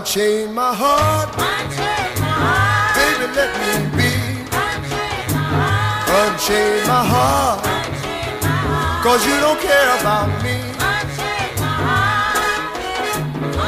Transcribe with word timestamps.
Unchain 0.00 0.54
my 0.54 0.72
heart. 0.72 1.28
Unchain 1.36 2.08
my 2.24 2.32
heart. 2.40 2.96
Baby, 2.96 3.26
let 3.36 3.52
me 3.60 3.68
be. 4.00 4.08
Unchain 4.48 5.28
my 5.36 5.44
heart. 5.52 6.08
Unchain 6.08 6.80
my 6.88 7.04
heart. 7.04 7.60
Unchain 7.68 8.32
my 8.40 8.48
heart. 8.64 9.04
Cause 9.04 9.20
you 9.28 9.36
don't 9.44 9.60
care 9.60 9.90
about 10.00 10.32
me. 10.40 10.56
Unchain 10.80 11.52
my 11.60 11.68
heart. 11.84 12.80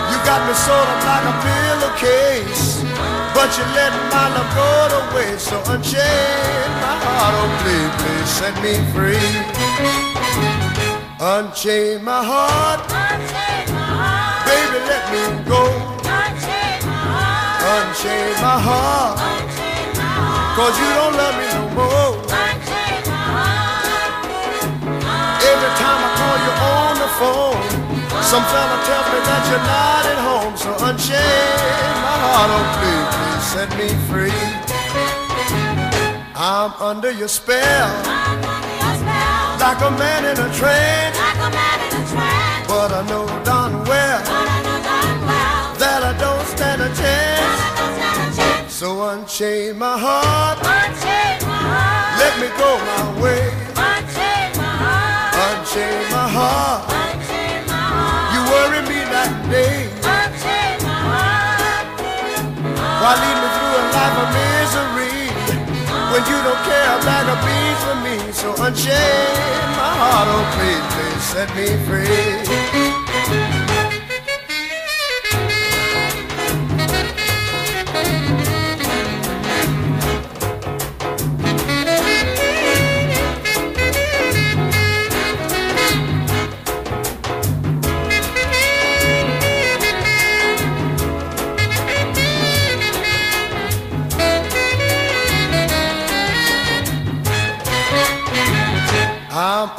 You 0.09 0.17
got 0.25 0.41
me 0.49 0.57
sort 0.57 0.89
of 0.89 1.05
like 1.05 1.21
a 1.29 1.37
pillowcase. 1.45 2.81
But 3.37 3.53
you 3.53 3.69
let 3.77 3.93
my 4.09 4.33
love 4.33 4.49
go 4.57 4.89
to 4.89 5.01
waste. 5.13 5.53
So 5.53 5.61
unchain 5.69 6.65
my 6.81 6.97
heart. 6.97 7.37
Oh, 7.37 7.53
please, 7.61 7.93
please 8.01 8.31
set 8.41 8.57
me 8.65 8.81
free. 8.97 9.29
Unchain 11.21 12.01
my 12.01 12.25
heart. 12.25 12.81
Unchain 12.89 13.69
my 13.69 13.85
heart. 14.01 14.49
Baby, 14.49 14.81
let 14.89 15.05
me 15.13 15.21
go. 15.45 15.92
Unchain 17.73 18.37
my 18.45 18.59
heart. 18.61 19.17
Unchain 19.17 19.97
my 19.97 20.05
heart. 20.05 20.05
Unchain 20.05 20.05
my 20.05 20.05
heart. 20.13 20.57
Cause 20.61 20.77
you 20.77 20.89
don't 20.93 21.15
love 21.17 21.37
me 21.41 21.47
no 21.57 21.65
more. 21.73 22.13
Unchain 22.29 23.01
my 23.09 23.17
heart. 23.33 24.29
Every 25.41 25.73
time 25.81 26.01
I 26.05 26.11
call 26.21 26.37
you 26.45 26.53
on 26.69 26.93
the 27.01 27.11
phone, 27.17 27.65
some 28.29 28.45
fella 28.53 28.77
tells 28.85 29.09
me 29.09 29.19
that 29.25 29.43
you're 29.49 29.65
not 29.65 30.05
at 30.13 30.21
home. 30.21 30.53
So 30.61 30.69
unchain 30.85 31.97
my 32.05 32.17
heart, 32.25 32.53
oh 32.53 32.77
please, 32.77 33.09
please 33.17 33.45
set 33.57 33.71
me 33.81 33.89
free. 34.09 34.37
I'm 36.37 36.73
under 36.77 37.11
your 37.11 37.29
spell, 37.29 37.89
I'm 38.05 38.37
under 38.53 38.75
your 38.85 38.95
spell. 39.01 39.65
like 39.65 39.81
a 39.81 39.91
man 39.97 40.29
in 40.29 40.37
a 40.37 40.49
trance. 40.61 41.17
Like 41.17 41.41
a 41.41 41.51
man 41.57 41.79
in 41.89 41.93
a 41.97 42.05
trance. 42.13 42.69
But 42.69 42.93
I 42.93 43.01
know 43.09 43.25
darn 43.45 43.73
well 43.89 44.62
stand 46.63 46.83
a 46.83 46.89
chance. 46.95 47.59
I 47.59 47.75
don't 47.79 47.95
stand 47.99 48.19
a 48.23 48.37
chance. 48.39 48.73
So 48.73 48.89
unchain 49.11 49.79
my 49.79 49.99
heart, 49.99 50.59
Unchain 50.63 51.39
my 51.51 51.59
heart. 51.75 52.13
let 52.23 52.35
me 52.43 52.49
go 52.63 52.71
my 52.91 53.03
way. 53.23 53.43
Unchain 53.91 54.51
my 54.63 54.71
heart. 54.85 55.35
Unchain 55.47 56.03
my 56.15 56.27
heart, 56.39 56.83
Unchain 56.87 57.61
my 57.67 57.83
heart. 57.95 58.31
you 58.35 58.41
worry 58.55 58.83
me 58.91 58.99
that 59.15 59.31
day. 59.51 59.77
Unchain 60.07 60.77
my 60.87 60.99
heart. 61.11 61.87
Why 63.03 63.13
lead 63.23 63.37
me 63.43 63.49
through 63.57 63.75
a 63.81 63.85
life 63.99 64.17
of 64.23 64.29
misery 64.39 65.19
when 66.15 66.23
you 66.31 66.39
don't 66.47 66.63
care 66.69 66.87
a 66.95 66.99
bag 67.03 67.27
of 67.35 67.39
beans 67.43 67.81
for 67.87 67.97
me? 68.07 68.17
So 68.41 68.49
unchain 68.67 69.67
my 69.83 69.91
heart, 69.99 70.29
oh 70.31 70.47
please, 70.55 70.87
please 70.95 71.23
set 71.35 71.49
me 71.59 71.67
free. 71.91 73.62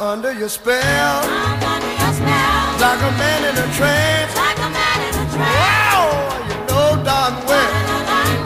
Under 0.00 0.32
your 0.32 0.48
spell, 0.48 0.74
I'm 1.24 1.62
under 1.62 1.92
your 2.02 2.12
spell. 2.12 2.80
like 2.80 3.00
a 3.00 3.12
man 3.18 3.40
in 3.50 3.54
a 3.56 3.68
trance. 3.76 4.34
Like 4.36 4.58
a 4.58 4.70
man 4.70 4.98
in 5.08 5.14
a 5.14 5.26
trance. 5.32 5.38
Wow, 5.38 6.44
you 6.48 6.56
know 6.68 6.90
darn 7.04 7.34
well 7.46 7.72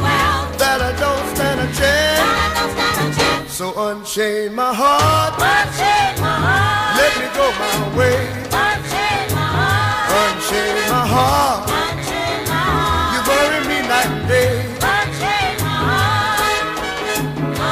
well 0.04 0.41
that 0.59 0.78
I 0.82 0.92
don't 0.98 1.26
stand 1.36 1.60
a 1.60 1.69
chance. 1.72 2.20
that 2.20 2.36
I 2.38 2.48
don't 2.56 2.72
stand 2.76 2.97
a 3.00 3.16
chance. 3.19 3.53
So 3.53 3.66
unchain 3.88 4.54
my 4.54 4.72
heart, 4.75 5.34
Unchain 5.41 6.14
my 6.20 6.36
heart. 6.47 6.97
let 7.00 7.12
me 7.19 7.26
go 7.34 7.47
my 7.59 7.75
way. 7.98 8.19
Unchain 8.53 9.26
my 9.34 9.48
heart. 9.59 10.12
Unchain 10.20 10.76
my 10.92 11.04
heart, 11.15 11.60
Unchain 11.69 12.41
my 12.47 12.62
heart. 12.76 13.10
you 13.15 13.20
bury 13.26 13.60
me 13.70 13.78
night 13.88 14.10
and 14.12 14.28
day. 14.28 14.54
Unchain 14.78 15.54
my 15.65 15.76
heart. 15.88 16.38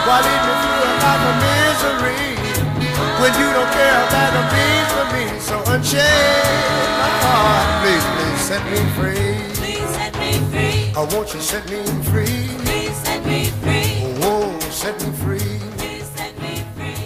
Why 0.06 0.18
lead 0.26 0.40
me 0.46 0.52
through 0.62 0.80
a 0.86 0.90
life 1.02 1.24
of 1.30 1.36
misery 1.44 2.22
when 3.20 3.32
you 3.40 3.48
don't 3.56 3.72
care 3.78 3.98
about 4.08 4.30
the 4.36 4.44
beans 4.52 4.90
for 4.96 5.06
me? 5.14 5.24
So 5.48 5.54
unchain 5.72 6.86
my 7.02 7.10
heart, 7.24 7.68
please, 7.82 8.06
please 8.14 8.40
set 8.50 8.62
me 8.72 8.80
free. 8.96 9.32
Please 9.60 9.88
set 9.98 10.12
me 10.22 10.30
free. 10.50 10.78
I 11.00 11.02
want 11.12 11.26
you 11.32 11.40
to 11.42 11.46
set 11.52 11.64
me 11.72 11.80
free. 12.10 12.42
Please 12.64 12.96
set 13.06 13.20
me 13.30 13.40
free. 13.62 13.92
Oh, 14.30 14.48
set 14.82 14.94
me 15.02 15.10
free. 15.22 15.52
Please 15.78 16.06
set 16.18 16.32
me 16.44 16.54
free. 16.76 17.00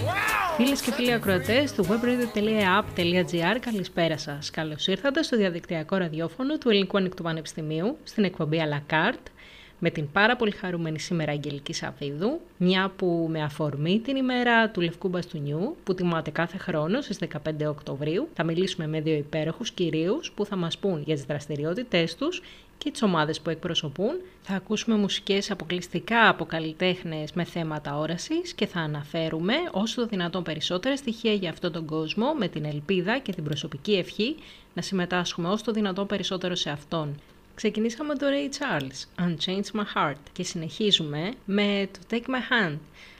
Φίλε 0.56 0.74
και 0.74 0.92
φίλοι 0.92 1.12
ακροατέ 1.12 1.68
του 1.76 1.86
webradio.app.gr, 1.88 3.56
καλησπέρα 3.60 4.18
σα. 4.18 4.32
Καλώ 4.32 4.76
ήρθατε 4.86 5.22
στο 5.22 5.36
διαδικτυακό 5.36 5.96
ραδιόφωνο 5.96 6.58
του 6.58 6.70
Ελληνικού 6.70 6.96
Ανοιχτού 6.96 7.22
Πανεπιστημίου 7.22 7.96
στην 8.04 8.24
εκπομπή 8.24 8.60
à 8.62 8.68
la 8.74 8.94
carte 8.94 9.39
με 9.82 9.90
την 9.90 10.10
πάρα 10.12 10.36
πολύ 10.36 10.50
χαρούμενη 10.50 10.98
σήμερα 10.98 11.32
Αγγελική 11.32 11.72
Σαββίδου, 11.72 12.40
μια 12.56 12.92
που 12.96 13.26
με 13.30 13.42
αφορμή 13.42 14.00
την 14.00 14.16
ημέρα 14.16 14.70
του 14.70 14.80
Λευκού 14.80 15.08
Μπαστούνιου, 15.08 15.76
που 15.84 15.94
τιμάται 15.94 16.30
κάθε 16.30 16.58
χρόνο 16.58 17.00
στις 17.00 17.18
15 17.18 17.66
Οκτωβρίου, 17.68 18.28
θα 18.34 18.44
μιλήσουμε 18.44 18.86
με 18.86 19.00
δύο 19.00 19.14
υπέροχους 19.14 19.70
κυρίους 19.70 20.32
που 20.32 20.44
θα 20.44 20.56
μας 20.56 20.78
πούν 20.78 21.02
για 21.06 21.14
τις 21.14 21.24
δραστηριότητές 21.24 22.16
τους 22.16 22.42
και 22.78 22.90
τις 22.90 23.02
ομάδες 23.02 23.40
που 23.40 23.50
εκπροσωπούν. 23.50 24.20
Θα 24.42 24.54
ακούσουμε 24.54 24.96
μουσικές 24.96 25.50
αποκλειστικά 25.50 26.28
από 26.28 26.44
καλλιτέχνες 26.44 27.32
με 27.32 27.44
θέματα 27.44 27.98
όρασης 27.98 28.52
και 28.52 28.66
θα 28.66 28.80
αναφέρουμε 28.80 29.54
όσο 29.70 30.00
το 30.00 30.06
δυνατόν 30.06 30.42
περισσότερα 30.42 30.96
στοιχεία 30.96 31.32
για 31.32 31.50
αυτόν 31.50 31.72
τον 31.72 31.86
κόσμο 31.86 32.34
με 32.38 32.48
την 32.48 32.64
ελπίδα 32.64 33.18
και 33.18 33.32
την 33.32 33.44
προσωπική 33.44 33.92
ευχή 33.92 34.36
να 34.74 34.82
συμμετάσχουμε 34.82 35.48
όσο 35.48 35.64
το 35.64 35.72
δυνατόν 35.72 36.06
περισσότερο 36.06 36.54
σε 36.54 36.70
αυτόν. 36.70 37.14
Ξεκινήσαμε 37.60 38.14
το 38.14 38.26
Ray 38.26 38.58
Charles, 38.58 39.24
Unchange 39.24 39.80
My 39.80 39.84
Heart 39.94 40.20
και 40.32 40.42
συνεχίζουμε 40.42 41.32
με 41.44 41.88
το 41.92 41.98
Take 42.10 42.28
My 42.28 42.52
Hand 42.52 42.78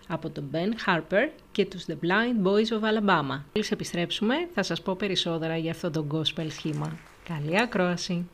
από 0.09 0.31
τον 0.31 0.51
Ben 0.53 0.89
Harper 0.89 1.29
και 1.53 1.67
τους 1.67 1.85
The 1.87 1.93
Blind 1.93 2.47
Boys 2.47 2.81
of 2.81 2.81
Alabama. 2.81 3.41
Μόλις 3.55 3.71
επιστρέψουμε 3.71 4.35
θα 4.55 4.63
σας 4.63 4.83
πω 4.83 4.95
περισσότερα 4.97 5.57
για 5.57 5.71
αυτό 5.71 5.91
το 5.91 6.07
gospel 6.13 6.47
σχήμα. 6.51 6.99
Καλή 7.25 7.61
ακρόαση! 7.61 8.29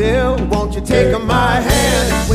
Tell. 0.00 0.36
Won't 0.46 0.74
you 0.74 0.80
take 0.80 1.12
my 1.24 1.60
hand 1.60 2.30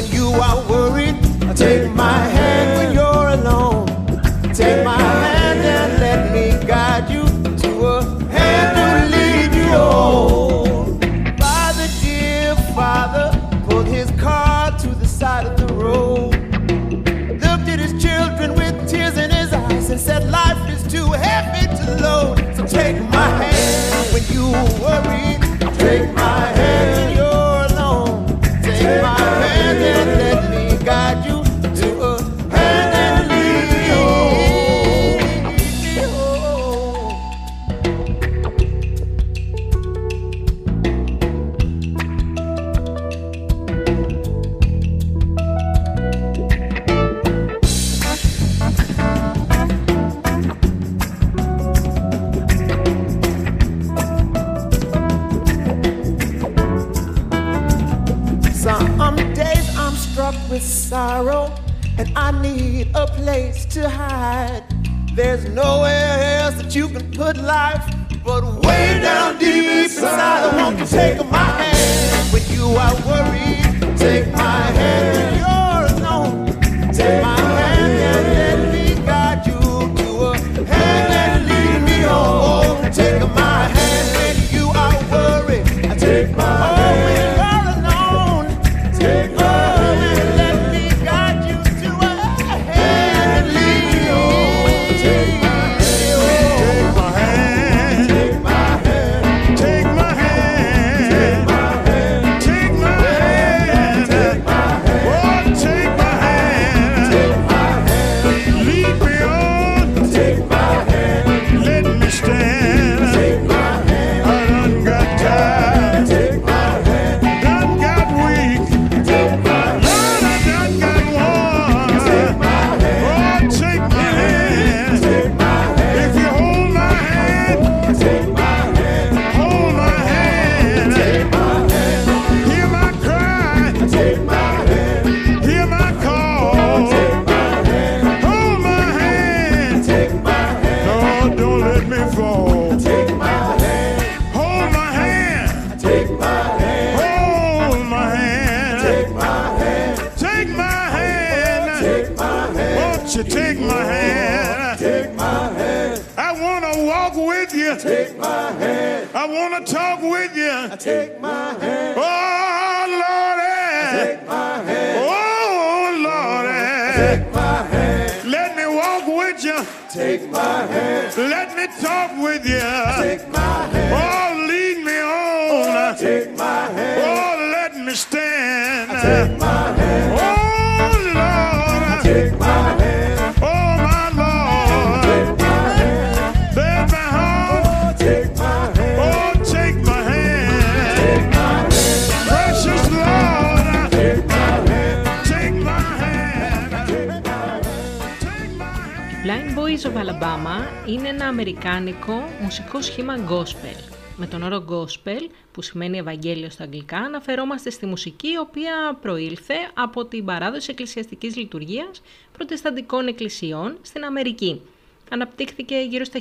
αμερικάνικο 201.68 202.14
μουσικό 202.42 202.82
σχήμα 202.82 203.28
gospel. 203.30 203.94
Με 204.18 204.28
τον 204.28 204.44
όρο 204.44 204.66
gospel, 204.70 205.30
που 205.52 205.62
σημαίνει 205.62 205.98
Ευαγγέλιο 205.98 206.50
στα 206.50 206.64
αγγλικά, 206.64 206.98
αναφερόμαστε 206.98 207.70
στη 207.70 207.86
μουσική 207.86 208.28
η 208.28 208.38
οποία 208.38 208.98
προήλθε 209.02 209.54
από 209.74 210.06
την 210.06 210.26
παράδοση 210.26 210.72
εκκλησιαστικής 210.72 211.36
λειτουργίας 211.36 212.02
προτεσταντικών 212.32 213.08
εκκλησιών 213.08 213.78
στην 213.82 214.04
Αμερική. 214.04 214.62
Αναπτύχθηκε 215.10 215.76
γύρω 215.90 216.04
στα 216.04 216.20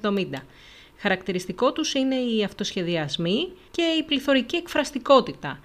1870. 0.00 0.24
Χαρακτηριστικό 0.98 1.72
τους 1.72 1.94
είναι 1.94 2.16
οι 2.16 2.44
αυτοσχεδιασμοί 2.44 3.52
και 3.70 3.82
η 3.82 4.02
πληθωρική 4.02 4.56
εκφραστικότητα. 4.56 5.60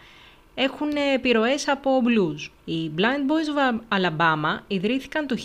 Έχουν 0.61 0.91
επιρροές 1.13 1.67
από 1.67 2.01
blues. 2.05 2.49
Οι 2.65 2.91
Blind 2.97 3.01
Boys 3.01 3.71
of 3.71 3.79
Alabama 3.97 4.59
ιδρύθηκαν 4.67 5.27
το 5.27 5.35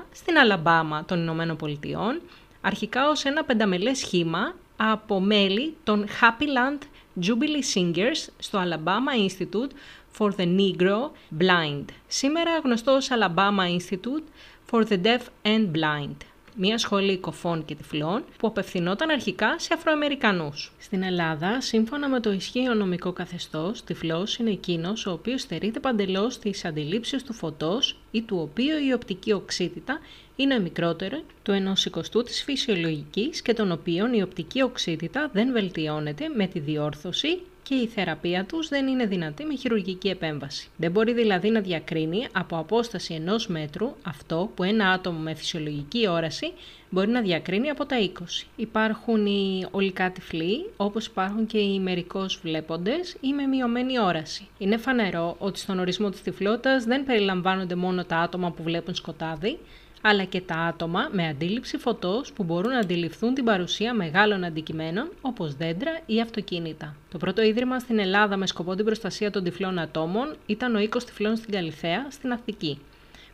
1939 0.00 0.04
στην 0.12 0.38
Αλαμπάμα 0.38 1.04
των 1.04 1.20
Ηνωμένων 1.20 1.56
Πολιτειών, 1.56 2.20
αρχικά 2.60 3.08
ως 3.08 3.24
ένα 3.24 3.44
πενταμελές 3.44 3.98
σχήμα 3.98 4.54
από 4.76 5.20
μέλη 5.20 5.76
των 5.84 6.06
Happy 6.20 6.44
Land 6.44 6.78
Jubilee 7.26 7.78
Singers 7.78 8.28
στο 8.38 8.62
Alabama 8.62 9.28
Institute 9.28 9.70
for 10.18 10.30
the 10.36 10.58
Negro 10.58 11.10
Blind, 11.38 11.84
σήμερα 12.06 12.60
γνωστό 12.64 12.92
ως 12.92 13.08
Alabama 13.10 13.78
Institute 13.78 14.24
for 14.70 14.84
the 14.84 15.00
Deaf 15.02 15.20
and 15.42 15.70
Blind 15.72 16.16
μια 16.60 16.78
σχολή 16.78 17.18
κοφών 17.18 17.64
και 17.64 17.74
τυφλών 17.74 18.24
που 18.38 18.46
απευθυνόταν 18.46 19.10
αρχικά 19.10 19.58
σε 19.58 19.74
Αφροαμερικανούς. 19.74 20.72
Στην 20.78 21.02
Ελλάδα, 21.02 21.60
σύμφωνα 21.60 22.08
με 22.08 22.20
το 22.20 22.32
ισχύο 22.32 22.74
νομικό 22.74 23.12
καθεστώς, 23.12 23.84
τυφλός 23.84 24.36
είναι 24.36 24.50
εκείνος 24.50 25.06
ο 25.06 25.12
οποίος 25.12 25.40
στερείται 25.40 25.80
παντελώς 25.80 26.38
της 26.38 26.64
αντιλήψεως 26.64 27.22
του 27.22 27.32
φωτός 27.32 27.96
ή 28.10 28.22
του 28.22 28.38
οποίου 28.40 28.76
η 28.88 28.92
οπτική 28.92 29.32
οξύτητα 29.32 29.98
είναι 30.36 30.58
μικρότερη 30.58 31.24
του 31.42 31.52
ενός 31.52 31.84
εικοστού 31.84 32.22
της 32.22 32.42
φυσιολογικής 32.42 33.42
και 33.42 33.54
των 33.54 33.72
οποίων 33.72 34.12
η 34.12 34.22
οπτική 34.22 34.62
οξύτητα 34.62 35.30
δεν 35.32 35.52
βελτιώνεται 35.52 36.28
με 36.28 36.46
τη 36.46 36.58
διόρθωση 36.58 37.40
και 37.68 37.74
η 37.74 37.86
θεραπεία 37.86 38.44
τους 38.44 38.68
δεν 38.68 38.86
είναι 38.86 39.06
δυνατή 39.06 39.44
με 39.44 39.56
χειρουργική 39.56 40.08
επέμβαση. 40.08 40.68
Δεν 40.76 40.90
μπορεί 40.90 41.12
δηλαδή 41.12 41.50
να 41.50 41.60
διακρίνει 41.60 42.26
από 42.32 42.58
απόσταση 42.58 43.14
ενός 43.14 43.46
μέτρου 43.46 43.94
αυτό 44.02 44.50
που 44.54 44.62
ένα 44.62 44.88
άτομο 44.90 45.18
με 45.18 45.34
φυσιολογική 45.34 46.08
όραση 46.08 46.52
μπορεί 46.90 47.08
να 47.08 47.20
διακρίνει 47.20 47.68
από 47.70 47.86
τα 47.86 47.96
20. 47.98 48.22
Υπάρχουν 48.56 49.26
οι 49.26 49.66
ολικά 49.70 50.10
τυφλοί, 50.10 50.70
όπως 50.76 51.06
υπάρχουν 51.06 51.46
και 51.46 51.58
οι 51.58 51.80
μερικώς 51.80 52.40
βλέποντες 52.42 53.16
ή 53.20 53.32
με 53.32 53.46
μειωμένη 53.46 53.98
όραση. 53.98 54.48
Είναι 54.58 54.76
φανερό 54.76 55.36
ότι 55.38 55.58
στον 55.58 55.78
ορισμό 55.78 56.10
της 56.10 56.22
τυφλότητας 56.22 56.84
δεν 56.84 57.04
περιλαμβάνονται 57.04 57.74
μόνο 57.74 58.04
τα 58.04 58.16
άτομα 58.16 58.50
που 58.50 58.62
βλέπουν 58.62 58.94
σκοτάδι, 58.94 59.58
αλλά 60.02 60.24
και 60.24 60.40
τα 60.40 60.54
άτομα 60.54 61.08
με 61.12 61.28
αντίληψη 61.28 61.76
φωτός 61.76 62.32
που 62.32 62.44
μπορούν 62.44 62.72
να 62.72 62.78
αντιληφθούν 62.78 63.34
την 63.34 63.44
παρουσία 63.44 63.94
μεγάλων 63.94 64.44
αντικειμένων 64.44 65.08
όπως 65.20 65.54
δέντρα 65.54 66.00
ή 66.06 66.20
αυτοκίνητα. 66.20 66.96
Το 67.10 67.18
πρώτο 67.18 67.42
ίδρυμα 67.42 67.78
στην 67.78 67.98
Ελλάδα 67.98 68.36
με 68.36 68.46
σκοπό 68.46 68.74
την 68.74 68.84
προστασία 68.84 69.30
των 69.30 69.44
τυφλών 69.44 69.78
ατόμων 69.78 70.36
ήταν 70.46 70.74
ο 70.74 70.78
Οίκος 70.78 71.04
Τυφλών 71.04 71.36
στην 71.36 71.52
Καλιθέα, 71.52 72.06
στην 72.10 72.32
Αθηνική, 72.32 72.78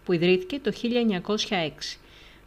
που 0.04 0.12
ιδρύθηκε 0.12 0.58
το 0.62 0.72
1906. 0.72 1.98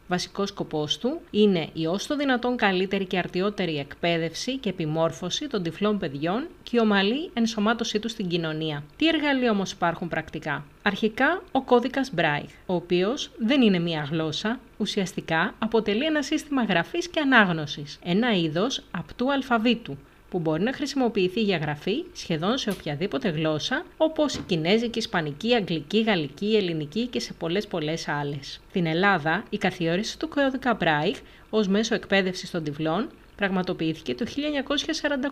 Βασικός 0.08 0.48
σκοπός 0.48 0.98
του 0.98 1.20
είναι 1.30 1.68
η 1.72 1.86
όσο 1.86 2.08
το 2.08 2.16
δυνατόν 2.16 2.56
καλύτερη 2.56 3.04
και 3.04 3.18
αρτιότερη 3.18 3.78
εκπαίδευση 3.78 4.58
και 4.58 4.68
επιμόρφωση 4.68 5.46
των 5.46 5.62
τυφλών 5.62 5.98
παιδιών 5.98 6.46
και 6.62 6.76
η 6.76 6.80
ομαλή 6.80 7.30
ενσωμάτωσή 7.34 7.98
τους 7.98 8.10
στην 8.10 8.28
κοινωνία. 8.28 8.84
Τι 8.96 9.08
εργαλεία 9.08 9.50
όμως 9.50 9.72
υπάρχουν 9.72 10.08
πρακτικά; 10.08 10.64
Αρχικά 10.82 11.42
ο 11.52 11.62
κώδικας 11.62 12.12
Braille, 12.16 12.48
ο 12.66 12.74
οποίος 12.74 13.30
δεν 13.38 13.62
είναι 13.62 13.78
μία 13.78 14.08
γλώσσα, 14.10 14.60
ουσιαστικά 14.76 15.54
αποτελεί 15.58 16.04
ένα 16.04 16.22
σύστημα 16.22 16.62
γραφής 16.62 17.08
και 17.08 17.20
ανάγνωσης, 17.20 17.98
ένα 18.04 18.36
είδος 18.36 18.82
απτού 18.90 19.32
αλφαβήτου, 19.32 19.98
που 20.30 20.38
μπορεί 20.38 20.62
να 20.62 20.72
χρησιμοποιηθεί 20.72 21.40
για 21.40 21.56
γραφή 21.56 22.04
σχεδόν 22.12 22.58
σε 22.58 22.70
οποιαδήποτε 22.70 23.28
γλώσσα, 23.28 23.84
όπως 23.96 24.34
η 24.34 24.40
κινέζικη, 24.46 24.98
ισπανική, 24.98 25.54
αγγλική, 25.54 26.00
γαλλική, 26.00 26.56
ελληνική 26.56 27.06
και 27.06 27.20
σε 27.20 27.32
πολλές 27.32 27.66
πολλές 27.66 28.08
άλλες. 28.08 28.60
Στην 28.68 28.86
Ελλάδα, 28.86 29.44
η 29.50 29.58
καθιέρωση 29.58 30.18
του 30.18 30.28
κώδικα 30.28 30.78
Braille 30.80 31.16
ως 31.50 31.68
μέσο 31.68 31.94
εκπαίδευσης 31.94 32.50
των 32.50 32.64
τυφλών 32.64 33.08
πραγματοποιήθηκε 33.36 34.14
το 34.14 34.26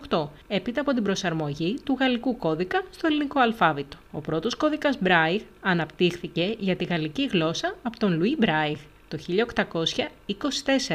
1948, 0.08 0.28
έπειτα 0.48 0.80
από 0.80 0.92
την 0.92 1.02
προσαρμογή 1.02 1.78
του 1.84 1.96
γαλλικού 2.00 2.36
κώδικα 2.36 2.82
στο 2.90 3.06
ελληνικό 3.06 3.40
αλφάβητο. 3.40 3.96
Ο 4.12 4.20
πρώτος 4.20 4.54
κώδικας 4.54 4.98
Braille 5.04 5.40
αναπτύχθηκε 5.60 6.54
για 6.58 6.76
τη 6.76 6.84
γαλλική 6.84 7.26
γλώσσα 7.26 7.76
από 7.82 7.98
τον 7.98 8.22
Louis 8.22 8.44
Braille. 8.44 8.78
Το 9.08 9.18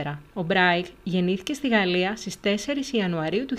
1824. 0.03 0.17
Ο 0.33 0.43
Μπράιγ 0.43 0.85
γεννήθηκε 1.03 1.53
στη 1.53 1.67
Γαλλία 1.67 2.15
στις 2.15 2.35
4 2.43 2.47
Ιανουαρίου 2.91 3.45
του 3.45 3.55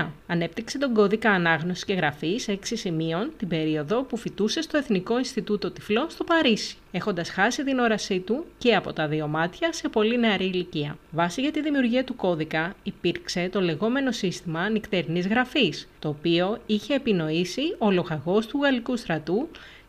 1809. 0.00 0.06
Ανέπτυξε 0.26 0.78
τον 0.78 0.94
κώδικα 0.94 1.30
ανάγνωσης 1.30 1.84
και 1.84 1.92
γραφής 1.92 2.46
6 2.48 2.56
σημείων 2.62 3.32
την 3.38 3.48
περίοδο 3.48 4.02
που 4.02 4.16
φοιτούσε 4.16 4.62
στο 4.62 4.76
Εθνικό 4.76 5.18
Ινστιτούτο 5.18 5.70
Τυφλών 5.70 6.10
στο 6.10 6.24
Παρίσι, 6.24 6.76
έχοντας 6.90 7.30
χάσει 7.30 7.64
την 7.64 7.78
όρασή 7.78 8.18
του 8.18 8.44
και 8.58 8.74
από 8.74 8.92
τα 8.92 9.08
δύο 9.08 9.26
μάτια 9.26 9.72
σε 9.72 9.88
πολύ 9.88 10.18
νεαρή 10.18 10.44
ηλικία. 10.44 10.98
Βάση 11.10 11.40
για 11.40 11.50
τη 11.50 11.62
δημιουργία 11.62 12.04
του 12.04 12.16
κώδικα 12.16 12.74
υπήρξε 12.82 13.48
το 13.52 13.60
λεγόμενο 13.60 14.12
σύστημα 14.12 14.68
νυχτερινής 14.68 15.26
γραφής, 15.26 15.88
το 15.98 16.08
οποίο 16.08 16.58
είχε 16.66 16.94
επινοήσει 16.94 17.74
ο 17.78 17.90
λοχαγός 17.90 18.46
του 18.46 18.60
γαλλικού 18.62 18.96
στρατού 18.96 19.48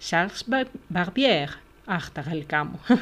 Charles 0.09 0.63
Barbier. 0.93 1.66
Αχ, 1.89 2.11
τα 2.11 2.21
γαλλικά 2.21 2.65
μου. 2.65 2.79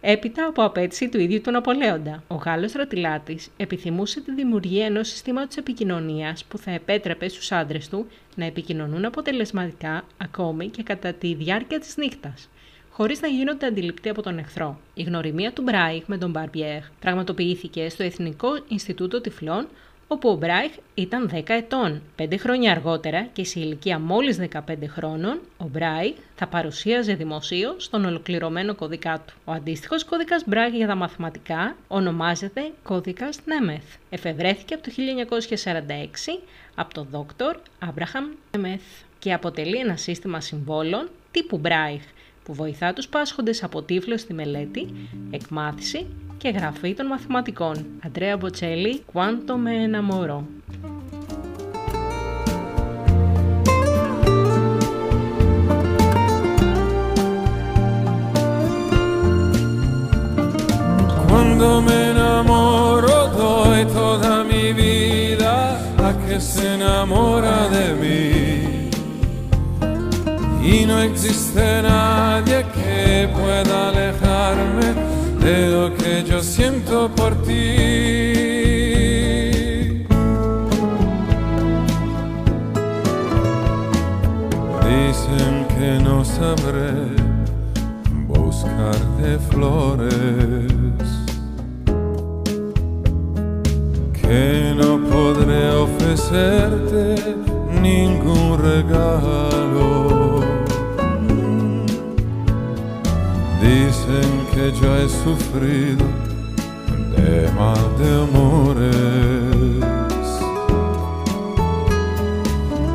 Έπειτα 0.00 0.46
από 0.46 0.62
απέτηση 0.62 1.08
του 1.08 1.20
ίδιου 1.20 1.40
του 1.40 1.50
Ναπολέοντα, 1.50 2.22
ο 2.26 2.34
Γάλλος 2.34 2.70
στρατηλάτης 2.70 3.48
επιθυμούσε 3.56 4.20
τη 4.20 4.34
δημιουργία 4.34 4.86
ενός 4.86 5.08
συστήματος 5.08 5.56
επικοινωνίας 5.56 6.44
που 6.44 6.58
θα 6.58 6.70
επέτρεπε 6.70 7.28
στους 7.28 7.52
άντρες 7.52 7.88
του 7.88 8.06
να 8.34 8.44
επικοινωνούν 8.44 9.04
αποτελεσματικά 9.04 10.04
ακόμη 10.16 10.68
και 10.68 10.82
κατά 10.82 11.12
τη 11.12 11.34
διάρκεια 11.34 11.80
της 11.80 11.96
νύχτας 11.96 12.48
χωρίς 12.96 13.20
να 13.20 13.28
γίνονται 13.28 13.66
αντιληπτοί 13.66 14.08
από 14.08 14.22
τον 14.22 14.38
εχθρό. 14.38 14.78
Η 14.94 15.02
γνωριμία 15.02 15.52
του 15.52 15.62
Μπράιχ 15.62 16.02
με 16.06 16.18
τον 16.18 16.30
Μπαρμπιέρ 16.30 16.80
πραγματοποιήθηκε 17.00 17.88
στο 17.88 18.02
Εθνικό 18.02 18.48
Ινστιτούτο 18.68 19.20
Τυφλών, 19.20 19.68
όπου 20.08 20.28
ο 20.28 20.34
Μπράιχ 20.34 20.72
ήταν 20.94 21.30
10 21.34 21.42
ετών. 21.46 22.02
Πέντε 22.16 22.36
χρόνια 22.36 22.70
αργότερα 22.70 23.28
και 23.32 23.44
σε 23.44 23.60
ηλικία 23.60 23.98
μόλις 23.98 24.38
15 24.52 24.58
χρόνων, 24.86 25.40
ο 25.56 25.64
Μπράιχ 25.64 26.14
θα 26.34 26.46
παρουσίαζε 26.46 27.14
δημοσίως 27.14 27.90
τον 27.90 28.04
ολοκληρωμένο 28.04 28.74
κωδικά 28.74 29.22
του. 29.26 29.34
Ο 29.44 29.52
αντίστοιχος 29.52 30.04
κώδικας 30.04 30.42
Μπράιχ 30.46 30.74
για 30.74 30.86
τα 30.86 30.94
μαθηματικά 30.94 31.76
ονομάζεται 31.88 32.72
κώδικας 32.82 33.38
Νέμεθ. 33.44 33.84
Εφευρέθηκε 34.10 34.74
από 34.74 34.82
το 34.82 34.90
1946 34.96 36.40
από 36.74 36.94
τον 36.94 37.06
δόκτωρ 37.10 37.56
Άμπραχαμ 37.78 38.24
Νέμεθ 38.56 38.82
και 39.18 39.32
αποτελεί 39.32 39.76
ένα 39.76 39.96
σύστημα 39.96 40.40
συμβόλων 40.40 41.08
τύπου 41.30 41.58
Μπράιχ 41.58 42.02
που 42.44 42.54
βοηθά 42.54 42.92
τους 42.92 43.08
πάσχοντες 43.08 43.62
από 43.62 43.82
τύφλο 43.82 44.18
στη 44.18 44.34
μελέτη, 44.34 44.94
εκμάθηση 45.30 46.06
και 46.38 46.48
γραφή 46.48 46.94
των 46.94 47.06
μαθηματικών. 47.06 47.86
Αντρέα 48.06 48.36
Μποτσέλη, 48.36 49.02
Quanto 49.12 49.56
me 49.64 49.74
enamoro. 49.84 50.38
Cuando 61.28 61.68
me 61.86 61.98
enamoro 62.10 63.16
doy 63.38 63.80
toda 64.00 64.32
mi 64.50 64.64
vida 64.82 65.52
a 66.08 66.10
que 66.24 66.36
se 66.40 66.64
enamora 66.74 67.56
de 67.76 67.86
mí. 68.00 68.26
Y 70.74 70.84
no 70.84 70.96
existe 71.08 71.64
nadie 71.82 72.58
que 72.74 73.28
pueda 73.36 73.76
alejarme 73.90 75.15
de 75.46 75.68
lo 75.68 75.94
que 75.94 76.24
yo 76.24 76.42
siento 76.42 77.08
por 77.14 77.32
ti. 77.44 77.52
Dicen 84.90 85.54
que 85.74 85.90
no 86.02 86.24
sabré 86.24 86.94
buscarte 88.26 89.38
flores, 89.50 91.08
que 94.20 94.74
no 94.80 94.90
podré 95.12 95.70
ofrecerte 95.86 97.04
ningún 97.80 98.58
regalo. 98.58 99.95
Que 104.72 104.86
he 104.96 105.08
sufrido 105.08 106.04
de 107.14 107.48
mal 107.52 107.78
de 107.98 108.08
amores 108.24 108.96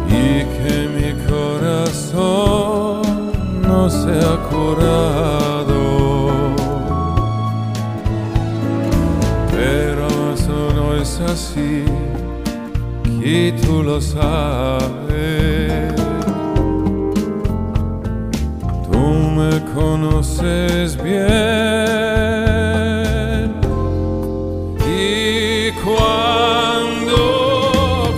y 0.05 0.43
que 0.55 0.73
mi 0.95 1.11
corazón 1.29 3.01
no 3.61 3.89
se 3.89 4.11
ha 4.11 4.35
curado. 4.49 5.81
Pero 9.49 10.07
eso 10.33 10.57
no 10.75 10.85
es 10.95 11.21
así, 11.21 11.85
y 13.23 13.51
tú 13.53 13.81
lo 13.81 14.01
sabes. 14.01 15.70
Bien. 21.03 21.21
Y 24.85 25.71
cuando, 25.83 27.19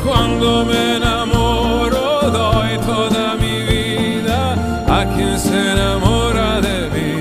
cuando 0.05 0.65
me 0.65 0.95
enamoro, 0.97 2.29
doy 2.31 2.77
toda 2.85 3.35
mi 3.35 3.61
vida 3.71 4.55
a 4.87 5.05
quien 5.13 5.37
se 5.39 5.71
enamora 5.71 6.61
de 6.61 6.89
mí. 6.93 7.15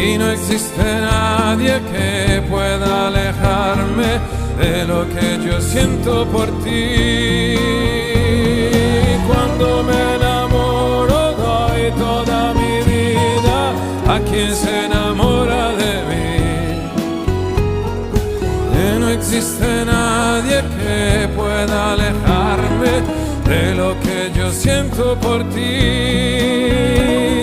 Y 0.00 0.18
no 0.18 0.30
existe 0.30 0.82
nadie 0.82 1.80
que 1.92 2.42
pueda 2.48 3.08
alejarme 3.08 4.20
de 4.58 4.84
lo 4.84 5.08
que 5.08 5.38
yo 5.46 5.60
siento 5.60 6.26
por 6.26 6.46
ti. 6.64 7.56
Cuando 9.28 9.82
me 9.84 10.17
se 14.54 14.86
enamora 14.86 15.74
de 15.76 15.92
mí. 16.08 16.28
Que 18.72 18.98
no 18.98 19.08
existe 19.10 19.84
nadie 19.84 20.62
que 20.78 21.28
pueda 21.36 21.92
alejarme 21.92 22.92
de 23.48 23.74
lo 23.74 23.98
que 24.00 24.32
yo 24.36 24.50
siento 24.50 25.16
por 25.20 25.44
ti. 25.50 27.37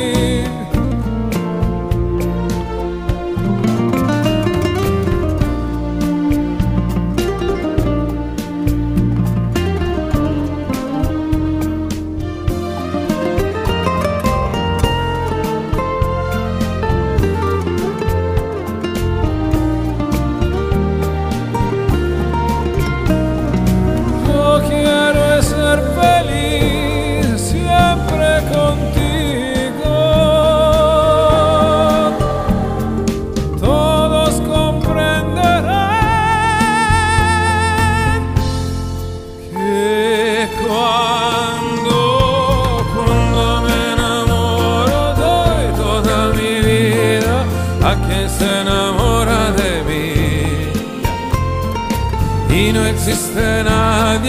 Christen 53.15 53.67
ad 53.67 54.25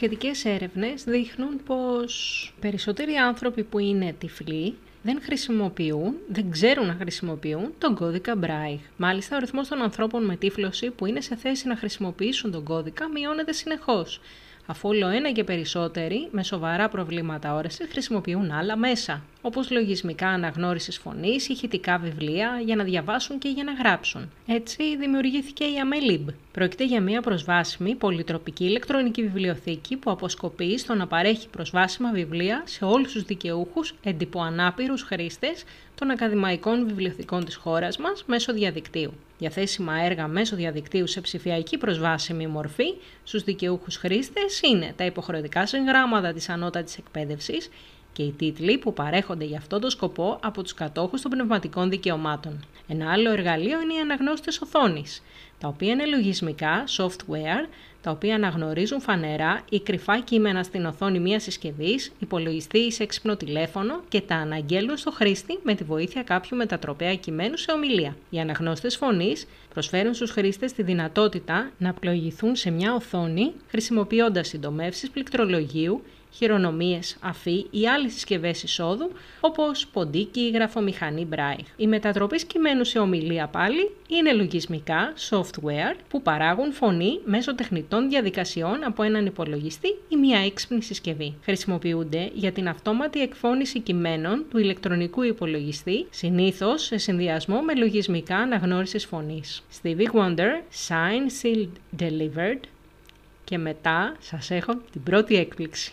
σχετικές 0.00 0.44
έρευνες 0.44 1.04
δείχνουν 1.04 1.62
πως 1.64 2.54
περισσότεροι 2.60 3.14
άνθρωποι 3.14 3.62
που 3.62 3.78
είναι 3.78 4.14
τυφλοί 4.18 4.74
δεν 5.02 5.20
χρησιμοποιούν, 5.22 6.14
δεν 6.28 6.50
ξέρουν 6.50 6.86
να 6.86 6.94
χρησιμοποιούν 6.94 7.74
τον 7.78 7.94
κώδικα 7.94 8.38
Braille. 8.42 8.80
Μάλιστα, 8.96 9.34
ο 9.34 9.36
αριθμός 9.36 9.68
των 9.68 9.82
ανθρώπων 9.82 10.24
με 10.24 10.36
τύφλωση 10.36 10.90
που 10.90 11.06
είναι 11.06 11.20
σε 11.20 11.36
θέση 11.36 11.68
να 11.68 11.76
χρησιμοποιήσουν 11.76 12.50
τον 12.50 12.64
κώδικα 12.64 13.08
μειώνεται 13.08 13.52
συνεχώς 13.52 14.20
αφού 14.66 14.88
όλο 14.88 15.08
ένα 15.08 15.30
και 15.30 15.44
περισσότεροι 15.44 16.28
με 16.30 16.42
σοβαρά 16.42 16.88
προβλήματα 16.88 17.54
όρεσης 17.54 17.88
χρησιμοποιούν 17.90 18.50
άλλα 18.50 18.76
μέσα, 18.76 19.22
όπως 19.42 19.70
λογισμικά 19.70 20.28
αναγνώρισης 20.28 20.98
φωνής, 20.98 21.48
ηχητικά 21.48 21.98
βιβλία 21.98 22.60
για 22.64 22.76
να 22.76 22.84
διαβάσουν 22.84 23.38
και 23.38 23.48
για 23.48 23.64
να 23.64 23.72
γράψουν. 23.72 24.30
Έτσι 24.46 24.96
δημιουργήθηκε 24.96 25.64
η 25.64 25.74
Amelib. 25.84 26.34
Πρόκειται 26.52 26.84
για 26.84 27.00
μια 27.00 27.20
προσβάσιμη 27.20 27.94
πολυτροπική 27.94 28.64
ηλεκτρονική 28.64 29.22
βιβλιοθήκη 29.22 29.96
που 29.96 30.10
αποσκοπεί 30.10 30.78
στο 30.78 30.94
να 30.94 31.06
παρέχει 31.06 31.48
προσβάσιμα 31.48 32.12
βιβλία 32.12 32.62
σε 32.66 32.84
όλους 32.84 33.12
τους 33.12 33.22
δικαιούχους 33.22 33.94
εντυπωανάπηρους 34.02 35.02
χρήστες 35.02 35.64
των 35.94 36.10
ακαδημαϊκών 36.10 36.86
βιβλιοθηκών 36.86 37.44
της 37.44 37.56
χώρας 37.56 37.98
μας 37.98 38.24
μέσω 38.26 38.52
διαδικτύου. 38.52 39.12
Διαθέσιμα 39.38 40.04
έργα 40.04 40.26
μέσω 40.26 40.56
διαδικτύου 40.56 41.06
σε 41.06 41.20
ψηφιακή 41.20 41.78
προσβάσιμη 41.78 42.46
μορφή 42.46 42.94
στους 43.24 43.42
δικαιούχους 43.42 43.96
χρήστες 43.96 44.60
είναι 44.60 44.92
τα 44.96 45.04
υποχρεωτικά 45.04 45.66
συγγράμματα 45.66 46.32
της 46.32 46.48
ανώτατης 46.48 46.98
εκπαίδευσης 46.98 47.68
και 48.12 48.22
οι 48.22 48.34
τίτλοι 48.38 48.78
που 48.78 48.92
παρέχονται 48.92 49.44
για 49.44 49.58
αυτό 49.58 49.78
το 49.78 49.90
σκοπό 49.90 50.38
από 50.42 50.62
τους 50.62 50.74
κατόχους 50.74 51.20
των 51.20 51.30
πνευματικών 51.30 51.90
δικαιωμάτων. 51.90 52.64
Ένα 52.88 53.12
άλλο 53.12 53.30
εργαλείο 53.30 53.80
είναι 53.80 53.94
οι 53.94 53.98
αναγνώστες 53.98 54.60
οθόνης, 54.60 55.22
τα 55.58 55.68
οποία 55.68 55.92
είναι 55.92 56.06
λογισμικά, 56.06 56.84
software, 56.96 57.68
τα 58.02 58.10
οποία 58.10 58.34
αναγνωρίζουν 58.34 59.00
φανερά 59.00 59.60
ή 59.70 59.80
κρυφά 59.80 60.20
κείμενα 60.20 60.62
στην 60.62 60.86
οθόνη 60.86 61.20
μιας 61.20 61.42
συσκευής, 61.42 62.12
υπολογιστή 62.18 62.78
ή 62.78 62.92
σε 62.92 63.02
έξυπνο 63.02 63.36
τηλέφωνο 63.36 64.00
και 64.08 64.20
τα 64.20 64.34
αναγγέλνουν 64.34 64.96
στο 64.96 65.10
χρήστη 65.10 65.58
με 65.62 65.74
τη 65.74 65.84
βοήθεια 65.84 66.22
κάποιου 66.22 66.56
μετατροπέα 66.56 67.14
κειμένου 67.14 67.56
σε 67.56 67.72
ομιλία. 67.72 68.16
Οι 68.30 68.40
αναγνώστες 68.40 68.96
φωνής 68.96 69.46
προσφέρουν 69.72 70.14
στους 70.14 70.30
χρήστες 70.30 70.72
τη 70.72 70.82
δυνατότητα 70.82 71.70
να 71.78 71.92
πλοηγηθούν 71.92 72.56
σε 72.56 72.70
μια 72.70 72.94
οθόνη 72.94 73.52
χρησιμοποιώντας 73.68 74.48
συντομεύσεις 74.48 75.10
πληκτρολογίου 75.10 76.02
χειρονομίες, 76.32 77.16
αφή 77.20 77.66
ή 77.70 77.88
άλλες 77.88 78.12
συσκευές 78.12 78.62
εισόδου, 78.62 79.10
όπως 79.40 79.86
ποντίκι 79.86 80.40
ή 80.40 80.50
γραφομηχανή 80.50 81.28
Braille. 81.32 81.64
Η 81.76 81.86
μετατροπή 81.86 82.46
κειμένου 82.46 82.84
σε 82.84 82.98
ομιλία 82.98 83.46
πάλι 83.46 83.90
είναι 84.08 84.32
λογισμικά, 84.32 85.12
software, 85.30 85.96
που 86.08 86.22
παράγουν 86.22 86.72
φωνή 86.72 87.20
μέσω 87.24 87.54
τεχνητών 87.54 88.08
διαδικασιών 88.08 88.84
από 88.84 89.02
έναν 89.02 89.26
υπολογιστή 89.26 89.88
ή 90.08 90.16
μια 90.16 90.38
έξυπνη 90.38 90.82
συσκευή. 90.82 91.34
Χρησιμοποιούνται 91.42 92.30
για 92.34 92.52
την 92.52 92.68
αυτόματη 92.68 93.20
εκφώνηση 93.20 93.80
κειμένων 93.80 94.44
του 94.50 94.58
ηλεκτρονικού 94.58 95.22
υπολογιστή, 95.22 96.06
συνήθως 96.10 96.82
σε 96.82 96.96
συνδυασμό 96.96 97.60
με 97.60 97.74
λογισμικά 97.74 98.36
αναγνώρισης 98.36 99.06
φωνής. 99.06 99.62
Stevie 99.82 100.10
Wonder, 100.12 100.50
Sign 100.88 101.42
Sealed 101.42 102.02
Delivered, 102.02 102.60
και 103.44 103.58
μετά 103.58 104.16
σας 104.18 104.50
έχω 104.50 104.74
την 104.92 105.02
πρώτη 105.02 105.36
έκπληξη. 105.36 105.92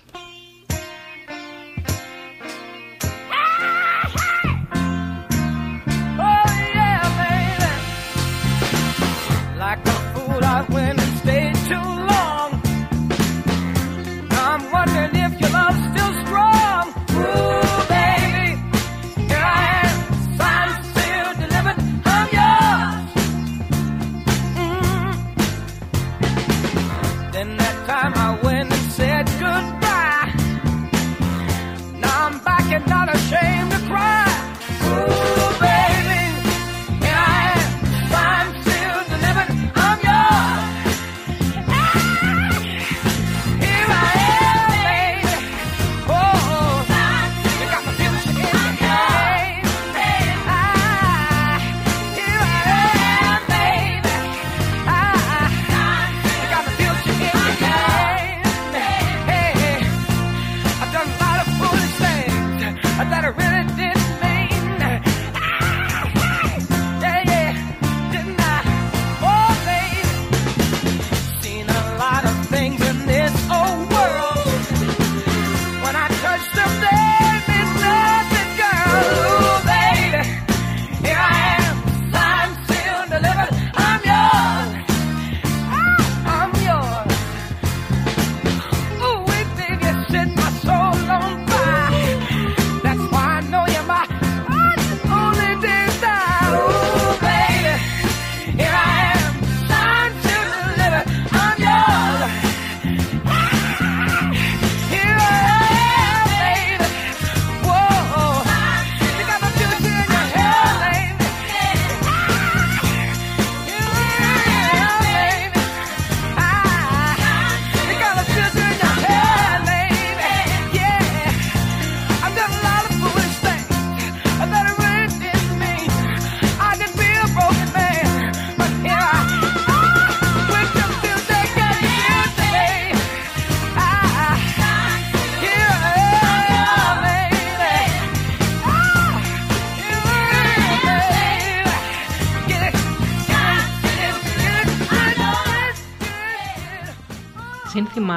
Like 9.58 9.80
a 9.88 9.92
fool, 10.14 10.44
I 10.44 10.62
went 10.70 11.07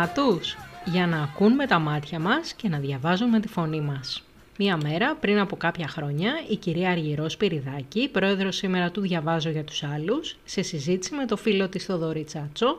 it. 0.05 0.11
Σύνθημά 0.15 0.39
τους 0.39 0.57
για 0.85 1.07
να 1.07 1.23
ακούν 1.23 1.53
με 1.53 1.67
τα 1.67 1.79
μάτια 1.79 2.19
μας 2.19 2.53
και 2.53 2.69
να 2.69 2.79
διαβάζουν 2.79 3.29
με 3.29 3.41
τη 3.41 3.49
φωνή 3.49 3.81
μας. 3.81 4.23
Μία 4.59 4.77
μέρα, 4.77 5.15
πριν 5.21 5.39
από 5.39 5.57
κάποια 5.57 5.89
χρόνια, 5.89 6.33
η 6.51 6.57
κυρία 6.57 6.91
Αργυρός 6.91 7.37
Πυριδάκη, 7.37 8.09
πρόεδρος 8.13 8.57
σήμερα 8.57 8.91
του 8.91 9.01
Διαβάζω 9.01 9.51
για 9.51 9.65
τους 9.65 9.83
άλλους, 9.83 10.37
σε 10.45 10.63
συζήτηση 10.63 11.15
με 11.15 11.27
το 11.27 11.37
φίλο 11.37 11.69
της 11.69 11.85
Θοδωρή 11.85 12.25
Τσάτσο, 12.25 12.79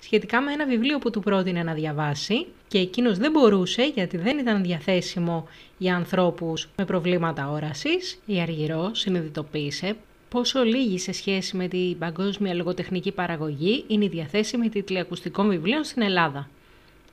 σχετικά 0.00 0.40
με 0.40 0.52
ένα 0.52 0.66
βιβλίο 0.66 0.98
που 0.98 1.10
του 1.10 1.20
πρότεινε 1.20 1.62
να 1.62 1.74
διαβάσει 1.74 2.46
και 2.68 2.78
εκείνος 2.78 3.18
δεν 3.18 3.30
μπορούσε 3.30 3.82
γιατί 3.94 4.16
δεν 4.16 4.38
ήταν 4.38 4.62
διαθέσιμο 4.62 5.48
για 5.78 5.96
ανθρώπους 5.96 6.68
με 6.76 6.84
προβλήματα 6.84 7.50
όρασης, 7.50 8.18
η 8.26 8.40
Αργυρό 8.40 8.90
συνειδητοποίησε 8.94 9.96
πόσο 10.28 10.62
λίγη 10.62 10.98
σε 10.98 11.12
σχέση 11.12 11.56
με 11.56 11.68
την 11.68 11.98
παγκόσμια 11.98 12.54
λογοτεχνική 12.54 13.12
παραγωγή 13.12 13.84
είναι 13.86 14.04
η 14.04 14.08
διαθέσιμη 14.08 14.68
τίτλη 14.68 14.98
ακουστικών 14.98 15.48
βιβλίων 15.48 15.84
στην 15.84 16.02
Ελλάδα. 16.02 16.48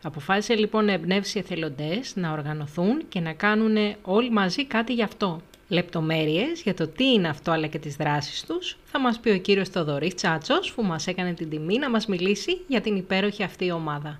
Αποφάσισε 0.02 0.56
λοιπόν 0.56 0.86
να 0.86 0.92
εμπνεύσει 0.92 1.40
εθελοντές 1.40 2.16
να 2.16 2.32
οργανωθούν 2.32 3.08
και 3.10 3.20
να 3.20 3.34
κάνουν 3.34 3.96
όλοι 4.02 4.32
μαζί 4.32 4.66
κάτι 4.66 4.94
γι' 4.94 5.04
αυτό. 5.04 5.42
Λεπτομέρειες 5.68 6.62
για 6.62 6.74
το 6.74 6.88
τι 6.88 7.06
είναι 7.06 7.28
αυτό 7.28 7.52
αλλά 7.52 7.68
και 7.68 7.80
τις 7.80 7.96
δράσεις 7.96 8.44
τους 8.46 8.78
θα 8.84 9.00
μας 9.00 9.20
πει 9.20 9.30
ο 9.30 9.38
κύριος 9.38 9.70
Θοδωρής 9.70 10.16
Τσάτσος 10.16 10.74
που 10.74 10.84
μας 10.84 11.08
έκανε 11.08 11.34
την 11.34 11.50
τιμή 11.50 11.78
να 11.78 11.90
μας 11.90 12.06
μιλήσει 12.06 12.62
για 12.68 12.82
την 12.82 12.96
υπέροχη 12.96 13.44
αυτή 13.44 13.72
ομάδα. 13.72 14.20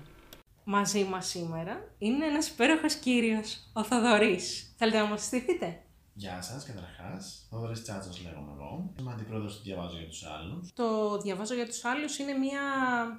Μαζί 0.64 1.04
μας 1.04 1.26
σήμερα 1.28 1.88
είναι 1.98 2.24
ένας 2.24 2.48
υπέροχος 2.48 2.94
κύριος, 2.94 3.58
ο 3.72 3.84
Θοδωρής. 3.84 4.74
Θέλετε 4.76 4.98
να 4.98 5.04
μας 5.04 5.20
συστηθείτε; 5.20 5.80
Γεια 6.22 6.42
σας, 6.42 6.64
καταρχάς. 6.64 7.46
Θόδωρη 7.50 7.80
Τσάτσο 7.80 8.10
λέγομαι 8.22 8.52
εγώ. 8.56 8.92
Είμαι 9.00 9.12
αντιπρόεδρος 9.12 9.56
του 9.56 9.62
Διαβάζω 9.62 9.96
για 9.96 10.06
τους 10.06 10.24
Άλλους. 10.24 10.72
Το 10.74 11.18
διαβάζω 11.18 11.54
για 11.54 11.66
τους 11.66 11.84
άλλους 11.84 12.18
είναι 12.18 12.32
μια, 12.32 12.60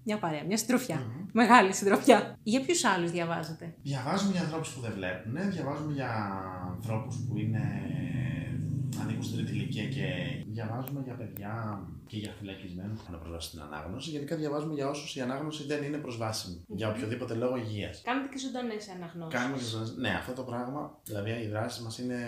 μια 0.03 0.19
παρέα, 0.19 0.43
μια 0.45 0.57
συντροφια 0.57 0.97
Μεγάλη 1.31 1.73
συντροφιά. 1.73 2.37
Για 2.43 2.61
ποιους 2.61 2.83
άλλους 2.83 3.11
διαβάζετε; 3.11 3.75
Διαβάζουμε 3.81 4.31
για 4.31 4.41
ανθρώπους 4.41 4.69
που 4.73 4.81
δεν 4.81 4.93
βλέπουν, 4.93 5.51
διαβάζουμε 5.51 5.93
για 5.93 6.11
ανθρώπους 6.75 7.15
που 7.27 7.37
είναι 7.37 7.65
ανήκουν 9.01 9.23
στην 9.23 9.37
τρίτη 9.37 9.51
ηλικία 9.51 9.87
και 9.87 10.07
διαβάζουμε 10.47 11.01
για 11.05 11.13
παιδιά 11.13 11.83
και 12.09 12.17
για 12.17 12.31
φυλακισμένους 12.39 12.97
που 12.99 13.03
έχουν 13.07 13.19
πρόσβαση 13.19 13.47
στην 13.47 13.61
ανάγνωση. 13.61 14.09
Γενικά 14.09 14.35
διαβάζουμε 14.35 14.73
για 14.73 14.87
όσους 14.89 15.15
η 15.15 15.21
ανάγνωση 15.21 15.63
δεν 15.65 15.83
είναι 15.83 15.97
προσβάσιμη 15.97 16.63
για 16.67 16.89
οποιοδήποτε 16.89 17.33
λόγο 17.33 17.55
υγείας. 17.57 18.01
Κάνετε 18.05 18.27
και 18.33 18.39
ζωντανές 18.45 18.89
αναγνώσεις. 18.95 19.39
Κάνουμε 19.39 19.57
και 19.57 19.63
ζωντανές- 19.63 19.95
Ναι, 19.95 20.09
αυτό 20.21 20.33
το 20.33 20.43
πράγμα, 20.43 20.81
δηλαδή 21.03 21.31
οι 21.43 21.47
δράσει 21.47 21.81
μας 21.83 21.97
είναι 21.99 22.19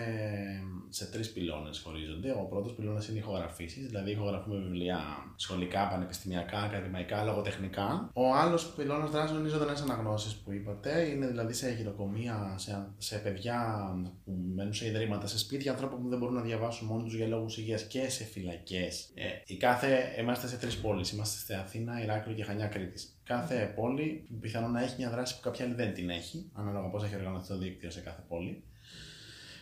σε 0.88 1.06
τρεις 1.06 1.32
πυλώνες 1.32 1.78
χωρίζονται. 1.84 2.30
Ο 2.30 2.44
πρώτος 2.50 2.72
πυλώνας 2.74 3.08
είναι 3.08 3.18
ηχογραφήσεις, 3.18 3.86
δηλαδή 3.86 4.10
ηχογραφούμε 4.10 4.56
βιβλία 4.58 4.98
σχολικά, 5.36 5.88
πανεπιστημιακά, 5.88 6.58
ακαδημαϊκά, 6.58 7.24
λογοτεχνικά. 7.24 8.10
Ο 8.14 8.34
άλλος 8.34 8.66
πυλώνας 8.76 9.10
δράσεων 9.10 9.38
είναι 9.38 9.48
οι 9.48 9.50
ζωντανές 9.50 9.80
αναγνώσεις 9.80 10.34
που 10.36 10.52
είπατε. 10.52 11.00
Είναι 11.08 11.26
δηλαδή 11.26 11.52
σε 11.52 11.70
γυροκομεία, 11.72 12.54
σε, 12.58 12.86
σε 12.98 13.18
παιδιά 13.18 13.78
που 14.24 14.32
μένουν 14.54 14.74
σε 14.74 14.86
ιδρύματα, 14.86 15.26
σε 15.26 15.38
σπίτια 15.38 15.72
ανθρώπων 15.72 16.02
που 16.02 16.08
δεν 16.08 16.18
μπορούν 16.18 16.34
να 16.34 16.40
διαβάσουν 16.42 16.86
μόνοι 16.86 17.02
τους 17.02 17.14
για 17.14 17.26
λόγους 17.26 17.58
υγείας 17.58 17.82
και 17.86 18.08
σε 18.08 18.24
φυλακές. 18.24 19.10
Ε, 19.14 19.24
η 19.46 19.56
κάθε, 19.72 20.20
είμαστε 20.20 20.48
σε 20.48 20.56
τρεις 20.56 20.76
πόλεις. 20.76 21.10
Είμαστε 21.10 21.38
στη 21.38 21.54
Αθήνα, 21.54 22.02
Ηράκλειο 22.02 22.36
και 22.36 22.44
Χανιά 22.44 22.66
Κρήτης. 22.66 23.20
Κάθε 23.24 23.72
πόλη 23.76 24.26
πιθανόν 24.40 24.70
να 24.70 24.82
έχει 24.82 24.94
μια 24.98 25.10
δράση 25.10 25.34
που 25.36 25.40
κάποια 25.42 25.64
άλλη 25.64 25.74
δεν 25.74 25.94
την 25.94 26.10
έχει, 26.10 26.50
ανάλογα 26.54 26.88
πώς 26.88 27.04
έχει 27.04 27.16
οργανωθεί 27.16 27.48
το 27.48 27.58
δίκτυο 27.58 27.90
σε 27.90 28.00
κάθε 28.00 28.22
πόλη. 28.28 28.62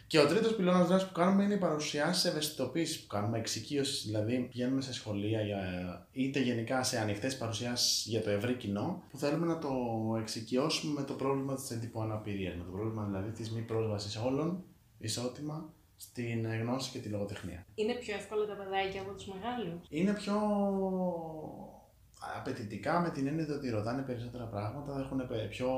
Και 0.07 0.19
ο 0.19 0.27
τρίτος 0.27 0.55
πυλώνας 0.55 0.89
δράσης 0.89 1.07
που 1.07 1.13
κάνουμε 1.13 1.45
είναι 1.45 1.55
οι 1.55 1.59
παρουσιάσεις 1.59 2.25
ευαισθητοποίησης 2.25 3.01
που 3.01 3.07
κάνουμε, 3.07 3.39
εξοικείωσης. 3.39 4.05
Δηλαδή, 4.05 4.49
πηγαίνουμε 4.51 4.81
σε 4.81 4.93
σχολεία 4.93 5.41
για, 5.41 5.61
είτε 6.13 6.41
γενικά 6.41 6.83
σε 6.83 6.99
ανοιχτές 6.99 7.37
παρουσιάσεις 7.37 8.07
για 8.07 8.23
το 8.23 8.31
ευρύ 8.31 8.55
κοινό, 8.55 9.03
που 9.11 9.19
θέλουμε 9.19 9.47
να 9.47 9.59
το 9.59 9.69
εξοικειώσουμε 10.21 11.01
με 11.01 11.07
το 11.07 11.13
πρόβλημα 11.13 11.55
της 11.55 11.71
εντυπωαναπηρίας. 11.71 12.55
Με 12.57 12.65
το 12.65 12.71
πρόβλημα 12.71 13.05
δηλαδή 13.05 13.31
της 13.31 13.51
μη 13.51 13.61
πρόσβασης 13.61 14.17
όλων 14.17 14.65
ισότιμα 14.99 15.73
στην 16.01 16.61
γνώση 16.61 16.91
και 16.91 16.99
τη 16.99 17.09
λογοτεχνία. 17.09 17.67
Είναι 17.75 17.93
πιο 17.93 18.15
εύκολα 18.15 18.47
τα 18.47 18.55
παιδάκια 18.55 19.01
από 19.01 19.13
τους 19.13 19.27
μεγάλους; 19.27 19.87
Είναι 19.89 20.13
πιο 20.13 20.37
απαιτητικά 22.37 23.01
με 23.01 23.11
την 23.11 23.27
έννοια 23.27 23.47
ότι 23.55 23.71
ρωτάνε 23.71 24.03
περισσότερα 24.03 24.45
πράγματα, 24.45 25.01
έχουν 25.01 25.27
πε- 25.29 25.49
πιο 25.49 25.71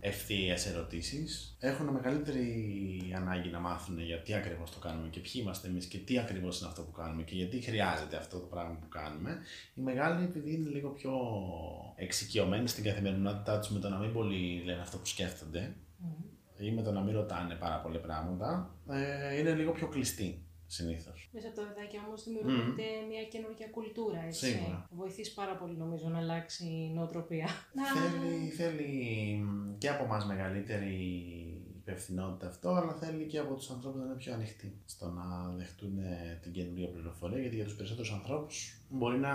ευθείε 0.00 0.54
ερωτήσεις, 0.66 1.56
έχουν 1.58 1.86
μεγαλύτερη 1.86 3.12
ανάγκη 3.16 3.48
να 3.48 3.58
μάθουν 3.58 4.00
για 4.00 4.22
τι 4.22 4.34
ακριβώς 4.34 4.70
το 4.70 4.78
κάνουμε 4.78 5.08
και 5.08 5.20
ποιοι 5.20 5.32
είμαστε 5.34 5.68
εμείς 5.68 5.86
και 5.86 5.98
τι 5.98 6.18
ακριβώς 6.18 6.60
είναι 6.60 6.68
αυτό 6.68 6.82
που 6.82 6.92
κάνουμε 6.92 7.22
και 7.22 7.34
γιατί 7.34 7.60
χρειάζεται 7.60 8.16
αυτό 8.16 8.38
το 8.38 8.46
πράγμα 8.46 8.78
που 8.80 8.88
κάνουμε. 8.88 9.38
Οι 9.74 9.80
μεγάλοι, 9.80 10.24
επειδή 10.24 10.54
είναι 10.54 10.68
λίγο 10.68 10.88
πιο 10.88 11.12
εξοικειωμένοι 11.96 12.68
στην 12.68 12.84
καθημερινότητά 12.84 13.58
τους 13.58 13.70
με 13.70 13.78
το 13.78 13.88
να 13.88 13.98
μην 13.98 14.12
πολύ 14.12 14.62
λένε 14.64 14.80
αυτό 14.80 14.98
που 14.98 15.06
σκέφτονται 15.06 15.74
ή 16.58 16.70
με 16.70 16.82
το 16.82 16.92
να 16.92 17.00
μην 17.00 17.14
ρωτάνε 17.14 17.54
πάρα 17.54 17.80
πολλά 17.80 17.98
πράγματα, 17.98 18.74
ε, 18.88 19.38
είναι 19.38 19.54
λίγο 19.54 19.72
πιο 19.72 19.88
κλειστοί 19.88 20.42
συνήθως. 20.66 21.28
Μέσα 21.32 21.48
από 21.48 21.56
τα 21.60 21.66
παιδάκια 21.66 22.00
όμως 22.06 22.24
δημιουργείται 22.24 22.82
μια 23.08 23.24
καινούργια 23.24 23.68
κουλτούρα, 23.68 24.24
έτσι. 24.26 24.46
Σίγουρα. 24.46 24.88
Βοηθήσει 24.90 25.34
πάρα 25.34 25.56
πολύ 25.56 25.76
νομίζω 25.76 26.08
να 26.08 26.18
αλλάξει 26.18 26.64
η 26.64 26.92
νοοτροπία. 26.94 27.48
Να... 27.72 27.84
Θέλει, 27.84 28.48
θέλει 28.48 28.90
μ, 29.42 29.78
και 29.78 29.88
από 29.88 30.04
εμά 30.04 30.24
μεγαλύτερη 30.26 30.94
υπευθυνότητα 31.76 32.46
αυτό, 32.46 32.70
αλλά 32.70 32.92
θέλει 32.92 33.24
και 33.24 33.38
από 33.38 33.54
τους 33.54 33.70
ανθρώπους 33.70 34.00
να 34.00 34.06
είναι 34.06 34.14
πιο 34.14 34.32
ανοιχτοί 34.34 34.80
στο 34.84 35.10
να 35.10 35.54
δεχτούν 35.56 35.98
ε, 35.98 36.38
την 36.42 36.52
καινούργια 36.52 36.88
πληροφορία. 36.88 37.38
Γιατί 37.38 37.56
για 37.56 37.64
τους 37.64 37.76
περισσότερους 37.76 38.12
ανθρώπους 38.12 38.82
μπορεί 38.88 39.18
να 39.18 39.34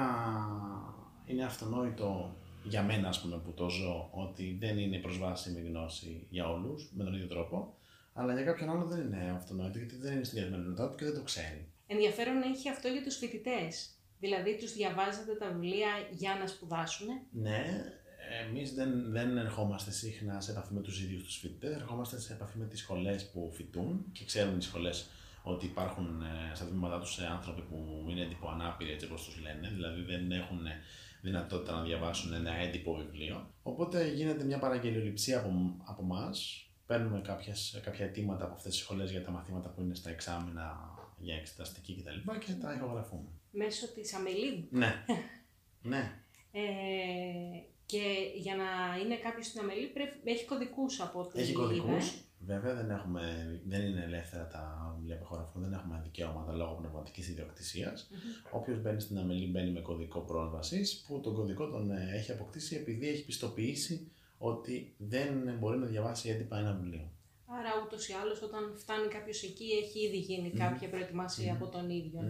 είναι 1.25 1.43
αυτονόητο 1.45 2.35
για 2.63 2.83
μένα, 2.83 3.07
ας 3.07 3.21
πούμε, 3.21 3.37
που 3.37 3.53
το 3.53 3.69
ζω, 3.69 4.09
ότι 4.11 4.57
δεν 4.59 4.77
είναι 4.77 4.97
προσβάσιμη 4.97 5.61
γνώση 5.61 6.27
για 6.29 6.49
όλους 6.49 6.91
με 6.93 7.03
τον 7.03 7.13
ίδιο 7.13 7.27
τρόπο. 7.27 7.77
Αλλά 8.13 8.33
για 8.33 8.43
κάποιον 8.43 8.69
άλλο 8.69 8.85
δεν 8.85 8.99
είναι 8.99 9.33
αυτονόητο, 9.35 9.77
γιατί 9.77 9.95
δεν 9.95 10.13
είναι 10.13 10.23
στην 10.23 10.37
καθημερινότητά 10.39 10.89
του 10.89 10.95
και 10.97 11.05
δεν 11.05 11.13
το 11.13 11.21
ξέρει. 11.21 11.67
Ενδιαφέρον 11.87 12.41
έχει 12.41 12.69
αυτό 12.69 12.87
για 12.87 13.03
τους 13.03 13.15
φοιτητές. 13.15 13.89
Δηλαδή 14.19 14.57
τους 14.57 14.73
διαβάζετε 14.73 15.33
τα 15.33 15.51
βιβλία 15.51 15.89
για 16.11 16.37
να 16.39 16.47
σπουδάσουν; 16.47 17.07
Ναι, 17.31 17.63
εμείς 18.47 18.73
δεν, 18.73 19.11
δεν 19.11 19.37
ερχόμαστε 19.37 19.91
συχνά 19.91 20.41
σε 20.41 20.51
επαφή 20.51 20.73
με 20.73 20.81
τους 20.81 21.01
ίδιους 21.01 21.23
τους 21.23 21.37
φοιτητές, 21.37 21.75
ερχόμαστε 21.75 22.19
σε 22.19 22.33
επαφή 22.33 22.57
με 22.57 22.65
τις 22.65 22.79
σχολές 22.79 23.29
που 23.31 23.51
φοιτούν 23.53 24.05
και 24.11 24.25
ξέρουν 24.25 24.57
οι 24.57 24.61
σχολές 24.61 25.09
ότι 25.43 25.65
υπάρχουν 25.65 26.21
ε, 26.21 26.55
στα 26.55 26.65
τμήματά 26.65 26.99
τους 26.99 27.17
ε, 27.17 27.25
άνθρωποι 27.25 27.61
που 27.61 28.05
είναι 28.09 28.21
έντυπο 28.21 28.49
ανάπηροι 28.49 28.91
έτσι 28.91 29.05
όπως 29.05 29.23
τους 29.25 29.39
λένε, 29.39 29.69
δηλαδή 29.73 30.01
δεν 30.01 30.31
έχουν 30.31 30.65
ε, 30.65 30.81
δυνατότητα 31.23 31.71
να 31.71 31.83
διαβάσουν 31.83 32.33
ένα 32.33 32.55
έντυπο 32.55 32.93
βιβλίο. 32.93 33.53
Οπότε 33.63 34.07
γίνεται 34.07 34.43
μια 34.43 34.59
παραγγελιοληψία 34.59 35.39
από, 35.39 35.75
από 35.83 36.03
εμά. 36.03 36.31
Παίρνουμε 36.85 37.21
κάποιες, 37.21 37.79
κάποια 37.83 38.05
αιτήματα 38.05 38.43
από 38.43 38.53
αυτές 38.53 38.71
τις 38.71 38.81
σχολές 38.81 39.11
για 39.11 39.23
τα 39.23 39.31
μαθήματα 39.31 39.69
που 39.69 39.81
είναι 39.81 39.95
στα 39.95 40.09
εξάμεινα 40.09 40.95
για 41.17 41.35
εξεταστική 41.35 41.95
κτλ. 41.95 42.31
Και, 42.31 42.45
και 42.45 42.51
τα 42.51 42.73
ηχογραφούμε. 42.73 43.29
Μέσω 43.51 43.87
της 43.93 44.13
Αμελή. 44.13 44.67
Ναι. 44.71 45.05
ναι. 45.91 46.19
Ε, 46.51 46.61
και 47.85 48.03
για 48.35 48.55
να 48.55 48.99
είναι 49.03 49.15
κάποιος 49.15 49.45
στην 49.45 49.59
Αμελή 49.59 49.87
πρέπει, 49.87 50.31
έχει 50.31 50.45
κωδικούς 50.45 51.01
από 51.01 51.19
ό,τι 51.19 51.41
Έχει 51.41 51.53
κωδικούς. 51.53 52.13
Είδα. 52.43 52.59
Βέβαια 52.59 52.75
δεν, 52.75 52.89
έχουμε, 52.89 53.21
δεν 53.67 53.85
είναι 53.85 54.03
ελεύθερα 54.03 54.47
τα 54.47 54.93
βιβλία 54.97 55.17
που 55.17 55.23
ηχογραφούν, 55.23 55.61
δεν 55.61 55.73
έχουμε 55.73 56.01
δικαιώματα 56.03 56.53
λόγω 56.53 56.73
πνευματικής 56.73 57.29
ιδιοκτησίας. 57.29 58.09
Όποιος 58.51 58.81
μπαίνει 58.81 59.01
στην 59.01 59.17
αμελή 59.17 59.47
μπαίνει 59.47 59.71
με 59.71 59.79
κωδικό 59.79 60.19
πρόσβασης, 60.19 61.03
που 61.07 61.19
τον 61.19 61.33
κωδικό 61.33 61.69
τον 61.69 61.91
ε, 61.91 62.09
έχει 62.13 62.31
αποκτήσει 62.31 62.75
επειδή 62.75 63.07
έχει 63.07 63.25
πιστοποιήσει 63.25 64.11
ότι 64.37 64.93
δεν 64.97 65.57
μπορεί 65.59 65.77
να 65.77 65.85
διαβάσει 65.85 66.29
έντυπα 66.29 66.57
ένα 66.57 66.73
βιβλίο. 66.73 67.11
Άρα 67.47 67.71
ούτως 67.85 68.07
ή 68.07 68.13
άλλως, 68.21 68.41
όταν 68.41 68.73
φτάνει 68.77 69.07
κάποιος 69.07 69.43
εκεί, 69.43 69.65
έχει 69.83 69.99
ήδη 70.07 70.17
γίνει 70.17 70.49
κάποια 70.51 70.89
προετοιμασία 70.89 71.53
από 71.53 71.67
τον 71.67 71.89
ίδιο. 71.89 72.21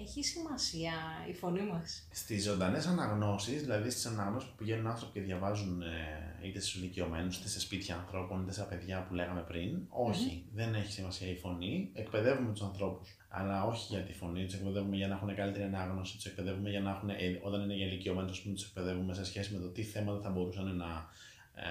Έχει 0.00 0.24
σημασία 0.24 0.92
η 1.28 1.34
φωνή 1.34 1.62
μας; 1.62 2.08
Στις 2.10 2.44
ζωντανές 2.44 2.86
αναγνώσεις, 2.86 3.60
δηλαδή 3.60 3.90
στις 3.90 4.06
αναγνώσεις 4.06 4.48
που 4.48 4.54
πηγαίνουν 4.56 4.86
άνθρωποι 4.86 5.12
και 5.12 5.20
διαβάζουν 5.20 5.82
ε, 5.82 6.46
είτε 6.46 6.60
στους 6.60 6.74
ηλικιωμένους, 6.74 7.38
είτε 7.38 7.48
σε 7.48 7.60
σπίτια 7.60 7.94
ανθρώπων, 7.96 8.42
είτε 8.42 8.52
σε 8.52 8.62
παιδιά 8.62 9.06
που 9.08 9.14
λέγαμε 9.14 9.40
πριν, 9.40 9.80
όχι, 9.88 10.46
δεν 10.54 10.74
έχει 10.74 10.92
σημασία 10.92 11.28
η 11.28 11.36
φωνή. 11.36 11.90
Εκπαιδεύουμε 11.94 12.52
τους 12.52 12.62
ανθρώπους, 12.62 13.16
αλλά 13.28 13.64
όχι 13.64 13.86
για 13.94 14.02
τη 14.02 14.12
φωνή. 14.12 14.44
Τους 14.44 14.54
εκπαιδεύουμε 14.54 14.96
για 14.96 15.08
να 15.08 15.14
έχουν 15.14 15.34
καλύτερη 15.34 15.64
ανάγνωση, 15.64 16.14
τους 16.16 16.26
εκπαιδεύουμε 16.26 16.70
για 16.70 16.80
να 16.80 16.90
έχουν, 16.90 17.08
ε, 17.08 17.40
όταν 17.42 17.60
είναι 17.62 17.74
για 17.74 17.86
ηλικιωμένου, 17.86 18.30
τους 18.52 18.64
εκπαιδεύουμε 18.64 19.14
σε 19.14 19.24
σχέση 19.24 19.52
με 19.52 19.58
το 19.58 19.68
τι 19.68 19.82
θέματα 19.82 20.20
θα 20.20 20.30
μπορούσαν 20.30 20.76
να 20.76 20.84
ε, 20.84 21.00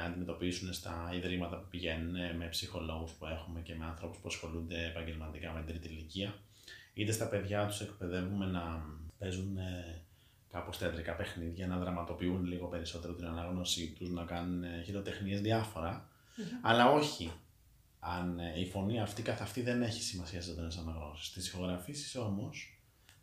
αντιμετωπίσουν 0.05 0.73
στα 0.73 1.11
ιδρύματα 1.13 1.57
που 1.57 1.67
πηγαίνουν 1.69 2.15
ε, 2.15 2.33
με 2.33 2.47
ψυχολόγους 2.47 3.11
που 3.11 3.25
έχουμε 3.25 3.61
και 3.61 3.75
με 3.75 3.85
ανθρώπους 3.85 4.17
που 4.17 4.27
ασχολούνται 4.27 4.85
επαγγελματικά 4.85 5.51
με 5.51 5.63
την 5.63 5.67
τρίτη 5.67 5.87
ηλικία. 5.93 6.35
Είτε 6.93 7.11
στα 7.11 7.27
παιδιά 7.27 7.65
τους 7.65 7.81
εκπαιδεύουμε 7.81 8.45
να 8.45 8.85
παίζουν 9.19 9.57
ε, 9.57 10.01
κάπως 10.51 10.77
θεατρικά 10.77 11.15
παιχνίδια, 11.15 11.67
να 11.67 11.77
δραματοποιούν 11.77 12.45
λίγο 12.45 12.67
περισσότερο 12.67 13.13
την 13.13 13.25
ανάγνωσή 13.25 13.95
τους, 13.97 14.09
να 14.09 14.23
κάνουν 14.23 14.63
ε, 14.63 14.81
χειροτεχνίες 14.85 15.41
διάφορα. 15.41 16.09
Αλλά 16.61 16.91
όχι 16.91 17.31
αν 17.99 18.39
ε, 18.39 18.59
η 18.59 18.65
φωνή 18.65 19.01
αυτή 19.01 19.21
καθ' 19.21 19.41
αυτή 19.41 19.61
δεν 19.61 19.81
έχει 19.81 20.01
σημασία 20.01 20.41
στις 20.41 20.53
ζωντανές 20.53 20.77
αναγνώσεις. 20.77 21.25
Στις 21.25 21.47
ηχογραφήσεις 21.47 22.15
όμως, 22.15 22.70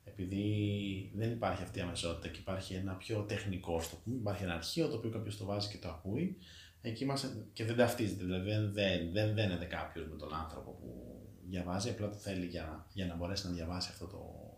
επειδή 0.08 1.10
δεν 1.14 1.30
υπάρχει 1.30 1.62
αυτή 1.62 1.78
η 1.78 1.82
αμεσότητα 1.82 2.28
και 2.28 2.38
υπάρχει 2.38 2.74
ένα 2.74 2.92
πιο 2.92 3.22
τεχνικό, 3.22 3.80
στο 3.80 3.96
πούμε, 4.04 4.16
υπάρχει 4.16 4.42
ένα 4.42 4.54
αρχείο 4.54 4.88
το 4.88 4.96
οποίο 4.96 5.10
κάποιος 5.10 5.36
το 5.36 5.44
βάζει 5.44 5.68
και 5.68 5.78
το 5.78 5.88
ακούει, 5.88 6.36
εκεί 6.80 7.04
είμαστε 7.04 7.46
και 7.52 7.64
δεν 7.64 7.76
ταυτίζεται. 7.76 8.24
Δηλαδή 8.24 8.50
δεν, 8.50 8.72
δεν, 8.72 9.12
δεν 9.12 9.34
δένεται 9.34 9.64
κάποιος 9.64 10.08
με 10.08 10.16
τον 10.16 10.34
άνθρωπο 10.34 10.70
που 10.70 11.18
διαβάζει, 11.48 11.88
απλά 11.88 12.08
το 12.08 12.16
θέλει 12.16 12.46
για, 12.46 12.86
για 12.92 13.06
να 13.06 13.16
μπορέσει 13.16 13.46
να 13.46 13.52
διαβάσει 13.52 13.88
αυτό 13.92 14.06
το 14.06 14.48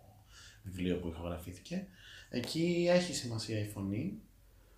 βιβλίο 0.62 0.96
που 0.96 1.08
ηχογραφήθηκε. 1.08 1.86
Εκεί 2.30 2.86
έχει 2.90 3.14
σημασία 3.14 3.60
η 3.60 3.66
φωνή, 3.66 4.20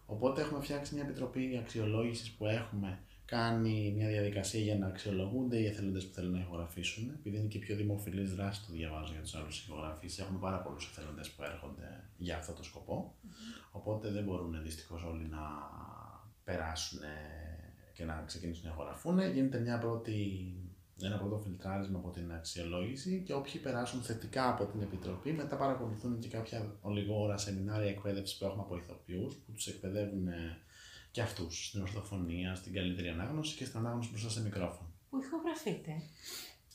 οπότε 0.06 0.40
έχουμε 0.40 0.62
φτιάξει 0.62 0.94
μια 0.94 1.04
επιτροπή 1.04 1.58
αξιολόγησης 1.60 2.30
που 2.30 2.46
έχουμε 2.46 2.98
κάνει 3.24 3.92
μια 3.96 4.08
διαδικασία 4.08 4.60
για 4.60 4.78
να 4.78 4.86
αξιολογούνται 4.86 5.56
οι 5.58 5.66
εθελοντές 5.66 6.06
που 6.06 6.14
θέλουν 6.14 6.32
να 6.32 6.40
ηχογραφήσουν. 6.40 7.10
Επειδή 7.10 7.36
είναι 7.36 7.48
και 7.48 7.58
πιο 7.58 7.76
δημοφιλής 7.76 8.34
δράση, 8.34 8.66
το 8.66 8.72
διαβάζω 8.72 9.12
για 9.12 9.22
τους 9.22 9.34
άλλους 9.34 9.64
ηχογραφήσει. 9.64 10.22
Έχουμε 10.22 10.38
πάρα 10.38 10.62
πολλούς 10.62 10.86
εθελοντές 10.86 11.30
που 11.30 11.42
έρχονται 11.42 12.04
για 12.16 12.36
αυτό 12.36 12.52
το 12.52 12.62
σκοπό. 12.62 13.14
Οπότε 13.70 14.10
δεν 14.10 14.24
μπορούν 14.24 14.62
δυστυχώς 14.62 15.02
όλοι 15.02 15.28
να 15.28 15.40
περάσουν 16.44 17.00
και 17.92 18.04
να 18.04 18.22
ξεκινήσουν 18.26 18.66
να 18.66 18.72
ηχογραφούν. 18.72 19.32
Γίνεται 19.32 19.58
μια 19.58 19.78
πρώτη, 19.78 20.16
ένα 21.02 21.18
πρώτο 21.18 21.38
φιλτράρισμα 21.38 21.98
από 21.98 22.10
την 22.10 22.32
αξιολόγηση 22.32 23.22
και 23.26 23.34
όποιοι 23.34 23.60
περάσουν 23.60 24.00
θετικά 24.02 24.48
από 24.48 24.64
την 24.64 24.82
Επιτροπή, 24.82 25.32
μετά 25.32 25.56
παρακολουθούν 25.56 26.18
και 26.18 26.28
κάποια 26.28 26.76
ολιγόωρα 26.80 27.36
σεμινάρια 27.36 27.90
εκπαίδευσης 27.90 28.38
που 28.38 28.44
έχουμε 28.44 28.62
από 28.62 28.76
ηθοποιούς 28.76 29.34
που 29.34 29.52
τους 29.52 29.66
εκπαιδεύουν 29.66 30.26
ε, 30.28 30.58
και 31.12 31.22
αυτούς 31.22 31.66
στην 31.66 31.80
ορθοφωνία, 31.80 32.54
στην 32.54 32.72
καλύτερη 32.72 33.08
ανάγνωση 33.08 33.56
και 33.56 33.64
στην 33.64 33.78
ανάγνωση 33.78 34.10
μπροστά 34.10 34.30
σε 34.30 34.42
μικρόφωνο. 34.42 34.90
Που 35.10 35.18
ηχογραφείτε; 35.18 36.02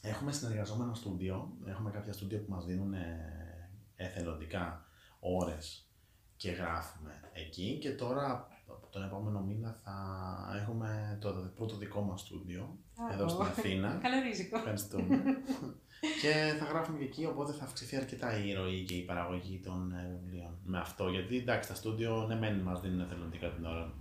Έχουμε 0.02 0.32
συνεργαζόμενο 0.32 0.94
στούντιο, 0.94 1.58
έχουμε 1.66 1.92
κάποια 1.92 2.14
στούντιο 2.14 2.40
που 2.40 2.52
μας 2.52 2.66
δίνουν 2.66 2.94
ε, 2.94 3.70
εθελοντικά 3.96 4.86
ώρες 5.20 5.90
και 6.36 6.52
γράφουμε 6.52 7.22
εκεί 7.34 7.78
και 7.82 7.92
τώρα 7.92 8.48
από 8.68 8.88
τον 8.92 9.04
επόμενο 9.04 9.42
μήνα 9.42 9.80
θα 9.84 10.60
έχουμε 10.62 11.18
το 11.22 11.52
πρώτο 11.56 11.78
δικό 11.78 12.02
μας 12.02 12.22
στούντιο 12.22 12.78
εδώ 13.12 13.28
στην 13.28 13.42
Αθήνα. 13.42 13.98
Καλό 14.04 14.22
ρίσκο. 14.22 14.58
Ευχαριστούμε. 14.58 15.24
και 16.22 16.56
θα 16.60 16.66
γράφουμε 16.66 16.98
και 16.98 17.04
εκεί, 17.04 17.26
οπότε 17.26 17.52
θα 17.52 17.64
αυξηθεί 17.64 17.96
αρκετά 17.96 18.46
η 18.46 18.54
ροή 18.54 18.84
και 18.84 18.96
η 18.96 19.02
παραγωγή 19.02 19.60
των 19.60 19.92
ε, 19.92 20.20
βιβλίων. 20.22 20.58
Με 20.64 20.80
αυτό, 20.80 21.10
γιατί 21.10 21.38
εντάξει, 21.38 21.70
τα 21.70 21.76
στούντιο 21.76 22.26
ναι, 22.28 22.36
μεν 22.36 22.60
μας 22.60 22.82
δίνουν 22.82 23.00
εθελοντικά 23.00 23.50
την 23.50 23.66
ώρα 23.66 23.94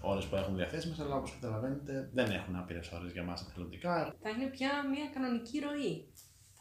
ώρες 0.00 0.24
που 0.24 0.36
έχουν 0.36 0.56
διαθέσιμες, 0.56 0.98
αλλά 1.00 1.14
όπως 1.14 1.32
καταλαβαίνετε 1.32 2.10
δεν 2.12 2.30
έχουν 2.30 2.56
άπειρες 2.56 2.90
ώρες 2.92 3.12
για 3.12 3.22
μας 3.22 3.46
εθελοντικά. 3.48 4.14
Θα 4.22 4.28
είναι 4.30 4.46
πια 4.46 4.88
μια 4.88 5.06
κανονική 5.14 5.58
ροή. 5.58 6.08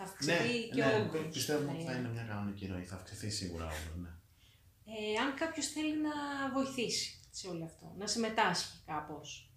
Θα 0.01 0.03
Ναι, 0.03 0.09
αυξηθεί 0.09 0.69
και 0.69 0.81
ο 0.81 0.85
ναι, 0.85 0.93
όγκος. 0.95 1.27
πιστεύουμε 1.33 1.71
ότι 1.71 1.83
θα 1.83 1.91
Ε, 1.91 1.97
είναι 1.97 2.09
μια 2.09 2.23
κανονική 2.23 2.67
ροή, 2.67 2.83
θα 2.83 2.95
αυξηθεί 2.95 3.29
σίγουρα 3.29 3.63
όμως, 3.65 3.95
ναι. 4.01 4.09
Ε, 4.93 5.19
αν 5.23 5.33
κάποιος 5.35 5.67
θέλει 5.67 5.95
να 6.01 6.13
βοηθήσει 6.53 7.19
σε 7.31 7.47
όλο 7.47 7.63
αυτό, 7.63 7.93
να 7.97 8.07
συμμετάσχει 8.07 8.77
κάπως. 8.85 9.51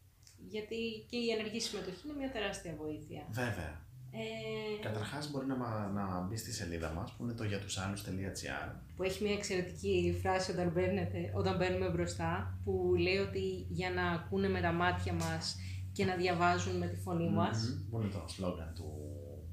Γιατί 0.49 1.07
και 1.11 1.17
η 1.17 1.31
ενεργή 1.31 1.61
συμμετοχή 1.61 2.01
είναι 2.09 2.17
μια 2.19 2.31
τεράστια 2.31 2.75
βοήθεια. 2.75 3.27
Βέβαια. 3.31 3.87
Ε, 4.15 4.83
Καταρχάς 4.83 5.31
μπορεί 5.31 5.47
να, 5.47 5.57
μα- 5.57 5.91
να 5.95 6.27
μπει 6.27 6.37
στη 6.37 6.53
σελίδα 6.53 6.93
μας 6.93 7.13
που 7.13 7.23
είναι 7.25 7.33
το 7.33 7.45
για 7.45 7.59
τους 7.59 7.79
άλλους.gr 7.79 8.69
που 8.97 9.03
έχει 9.03 9.25
μια 9.25 9.33
εξαιρετική 9.33 10.19
φράση 10.23 10.51
όταν, 10.51 10.71
μπαίνετε, 10.75 11.33
όταν 11.35 11.57
μπαίνουμε 11.57 11.89
μπροστά, 11.91 12.59
που 12.65 12.95
λέει 12.99 13.17
ότι 13.17 13.67
για 13.69 13.91
να 13.91 14.11
ακούνε 14.11 14.49
με 14.49 14.61
τα 14.61 14.73
μάτια 14.73 15.13
μας 15.13 15.57
και 15.93 16.05
να 16.05 16.15
διαβάζουν 16.17 16.77
με 16.77 16.87
τη 16.87 16.97
φωνή 16.97 17.31
μας. 17.31 17.59
Μμμ, 17.69 17.91
Που 17.91 18.01
είναι 18.01 18.11
το 18.11 18.25
σλόγκαν 18.27 18.73
του, 18.75 18.89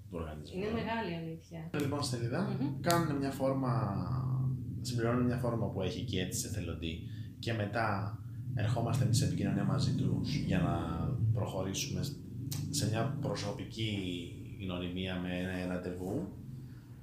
του 0.09 0.17
οργανισμού. 0.19 0.57
Είναι 0.57 0.71
μεγάλη 0.71 1.15
αλήθεια. 1.15 1.59
Είναι 1.73 1.83
λοιπόν 1.83 2.03
στη 2.03 2.15
σελίδα, 2.15 2.57
κάνουν 2.81 3.17
μια 3.17 3.31
φόρμα, 3.31 3.73
συμπληρώνουν 4.81 5.25
μια 5.25 5.37
φόρμα 5.37 5.67
που 5.69 5.81
έχει 5.81 5.99
εκεί 6.01 6.17
έτσι 6.17 6.39
σε 6.39 6.47
εθελοντή 6.47 6.99
και 7.39 7.53
μετά 7.53 8.17
ερχόμαστε 8.55 9.03
εμείς 9.03 9.17
σε 9.17 9.25
επικοινωνία 9.25 9.63
μαζί 9.63 9.91
τους 9.95 10.35
για 10.35 10.59
να 10.59 10.73
προχωρήσουμε 11.33 12.01
σε 12.69 12.89
μια 12.89 13.17
προσωπική 13.21 13.91
γνωριμία 14.59 15.19
με 15.19 15.39
ένα 15.39 15.73
ραντεβού 15.73 16.27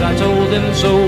I 0.07 0.15
told 0.15 0.53
him 0.53 0.73
so. 0.73 1.06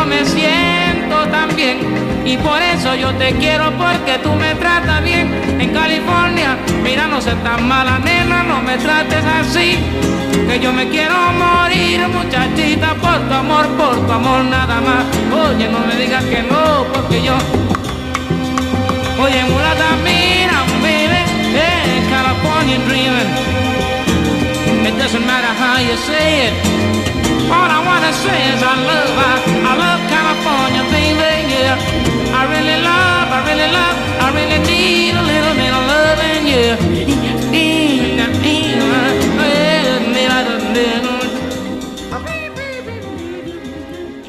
Yo 0.00 0.06
me 0.06 0.24
siento 0.24 1.16
tan 1.30 1.54
bien. 1.54 1.78
Y 2.24 2.36
por 2.38 2.60
eso 2.62 2.94
yo 2.94 3.12
te 3.14 3.32
quiero 3.32 3.70
porque 3.76 4.18
tú 4.22 4.32
me 4.34 4.54
tratas 4.54 5.02
bien 5.02 5.26
en 5.58 5.70
California. 5.72 6.56
Mira, 6.82 7.06
no 7.06 7.20
seas 7.20 7.42
tan 7.42 7.66
mala, 7.66 7.98
nena, 7.98 8.42
no 8.42 8.60
me 8.62 8.76
trates 8.78 9.24
así. 9.24 9.78
Que 10.48 10.58
yo 10.60 10.72
me 10.72 10.88
quiero 10.88 11.14
morir, 11.32 12.00
muchachita, 12.08 12.94
por 12.94 13.18
tu 13.28 13.34
amor, 13.34 13.66
por 13.76 14.06
tu 14.06 14.12
amor 14.12 14.44
nada 14.44 14.80
más. 14.80 15.04
Oye, 15.44 15.68
no 15.68 15.80
me 15.80 15.94
digas 15.96 16.24
que 16.24 16.42
no, 16.42 16.84
porque 16.92 17.22
yo 17.22 17.34
Oye, 19.22 19.44
mulata, 19.44 19.88
mira, 20.02 20.64
baby, 20.80 21.22
hey, 21.56 22.02
California 22.08 22.78
dreaming. 22.88 23.30
It 24.86 24.98
doesn't 24.98 25.26
matter 25.26 25.52
how 25.60 25.78
you 25.78 25.96
say 25.96 26.46
it. 26.48 26.99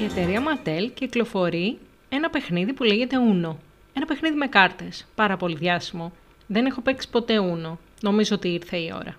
Η 0.02 0.04
εταιρεία 0.04 0.42
Ματέλ 0.42 0.92
κυκλοφορεί 0.94 1.78
ένα 2.10 2.30
παιχνίδι 2.30 2.74
που 2.74 2.84
λέγεται 2.84 3.18
Uno. 3.18 3.56
Ένα 3.94 4.06
παιχνίδι 4.06 4.36
με 4.36 4.48
κάρτες. 4.48 5.06
Πάρα 5.16 5.38
πολύ 5.38 5.56
διάσημο. 5.56 6.12
Δεν 6.48 6.66
έχω 6.66 6.82
παίξει 6.82 7.10
ποτέ 7.10 7.36
Uno. 7.40 7.78
Νομίζω 8.02 8.36
ότι 8.36 8.48
ήρθε 8.48 8.78
η 8.78 8.92
ώρα. 8.96 9.16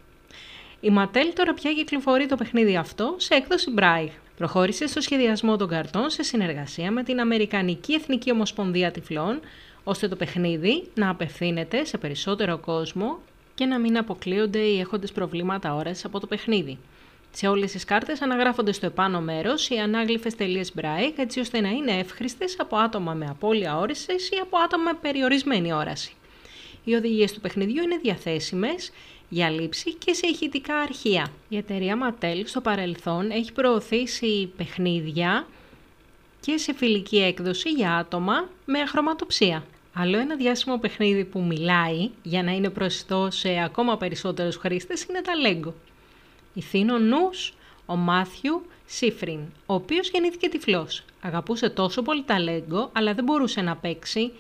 Η 0.85 0.92
Mattel 0.99 1.33
τώρα 1.35 1.55
πια 1.55 1.73
κυκλοφορεί 1.73 2.27
το 2.27 2.37
παιχνίδι 2.37 2.77
αυτό 2.77 3.14
σε 3.18 3.35
έκδοση 3.35 3.75
Braille. 3.79 4.11
Προχώρησε 4.37 4.87
στο 4.87 5.01
σχεδιασμό 5.01 5.57
των 5.57 5.68
καρτών 5.68 6.11
σε 6.11 6.23
συνεργασία 6.23 6.90
με 6.90 7.03
την 7.03 7.21
Αμερικανική 7.21 7.92
Εθνική 7.92 8.31
Ομοσπονδία 8.31 8.90
Τυφλών, 8.90 9.40
ώστε 9.85 10.09
το 10.09 10.16
παιχνίδι 10.16 10.90
να 10.95 11.11
απευθύνεται 11.11 11.85
σε 11.85 11.99
περισσότερο 11.99 12.59
κόσμο 12.59 13.18
και 13.55 13.64
να 13.64 13.79
μην 13.79 13.97
αποκλείονται 13.97 14.59
οι 14.59 14.81
έχοντες 14.81 15.12
προβλήματα 15.12 15.75
όρασης 15.75 16.05
από 16.05 16.21
το 16.21 16.27
παιχνίδι. 16.27 16.79
Σε 17.31 17.49
όλες 17.49 17.73
τις 17.73 17.85
κάρτες 17.85 18.23
αναγράφονται 18.23 18.73
στο 18.73 18.87
επάνω 18.87 19.21
μέρος 19.21 19.68
οι 19.68 19.77
ανάγλυφες 19.77 20.35
τελείες 20.35 20.73
Braille, 20.77 21.12
έτσι 21.16 21.40
ώστε 21.40 21.61
να 21.61 21.68
είναι 21.68 21.92
εύχριστες 21.92 22.57
από 22.59 22.77
άτομα 22.77 23.12
με 23.12 23.27
απώλεια 23.31 23.79
όραση 23.79 24.12
ή 24.12 24.38
από 24.42 24.57
άτομα 24.57 24.85
με 24.85 24.99
περιορισμένη 25.03 25.73
όραση. 25.73 26.14
Οι 26.85 26.95
οδηγίες 26.95 27.33
του 27.33 27.40
παιχνιδιού 27.40 27.83
είναι 27.83 27.97
διαθέσιμες 27.97 28.90
για 29.33 29.51
λήψη 29.51 29.95
και 29.95 30.12
σε 30.12 30.27
ηχητικά 30.27 30.77
αρχεία. 30.77 31.29
Η 31.49 31.57
εταιρεία 31.57 31.99
Mattel 32.03 32.42
στο 32.45 32.61
παρελθόν 32.61 33.31
έχει 33.31 33.53
προωθήσει 33.53 34.53
παιχνίδια 34.57 35.47
και 36.40 36.57
σε 36.57 36.75
φιλική 36.75 37.18
έκδοση 37.18 37.71
για 37.71 37.97
άτομα 37.97 38.49
με 38.64 38.81
αχρωματοψία. 38.81 39.64
Άλλο 39.95 40.18
ένα 40.18 40.37
διάσημο 40.37 40.79
παιχνίδι 40.79 41.25
που 41.25 41.42
μιλάει 41.42 42.11
για 42.23 42.42
να 42.42 42.51
είναι 42.53 42.71
προσιτό 42.71 43.29
σε 43.31 43.62
ακόμα 43.64 43.97
περισσότερους 43.97 44.57
χρήστες 44.57 45.03
είναι 45.03 45.21
τα 45.21 45.33
Lego. 45.47 45.73
Ηθήνο 46.55 46.99
νους, 46.99 47.55
ο 47.87 47.97
Μάθιου 47.97 48.66
Σίφριν, 48.87 49.40
ο 49.66 49.75
οποίος 49.75 50.11
γεννήθηκε 50.11 50.49
τυφλός. 50.49 51.05
Αγαπούσε 51.21 51.71
τόσο 51.71 52.03
πολύ 52.03 52.23
τα 52.23 52.37
Lego, 52.38 52.88
αλλά 52.92 53.14
δεν 53.14 53.25
μπορούσε 53.25 53.61
να 53.61 53.77
παίξει. 53.77 54.33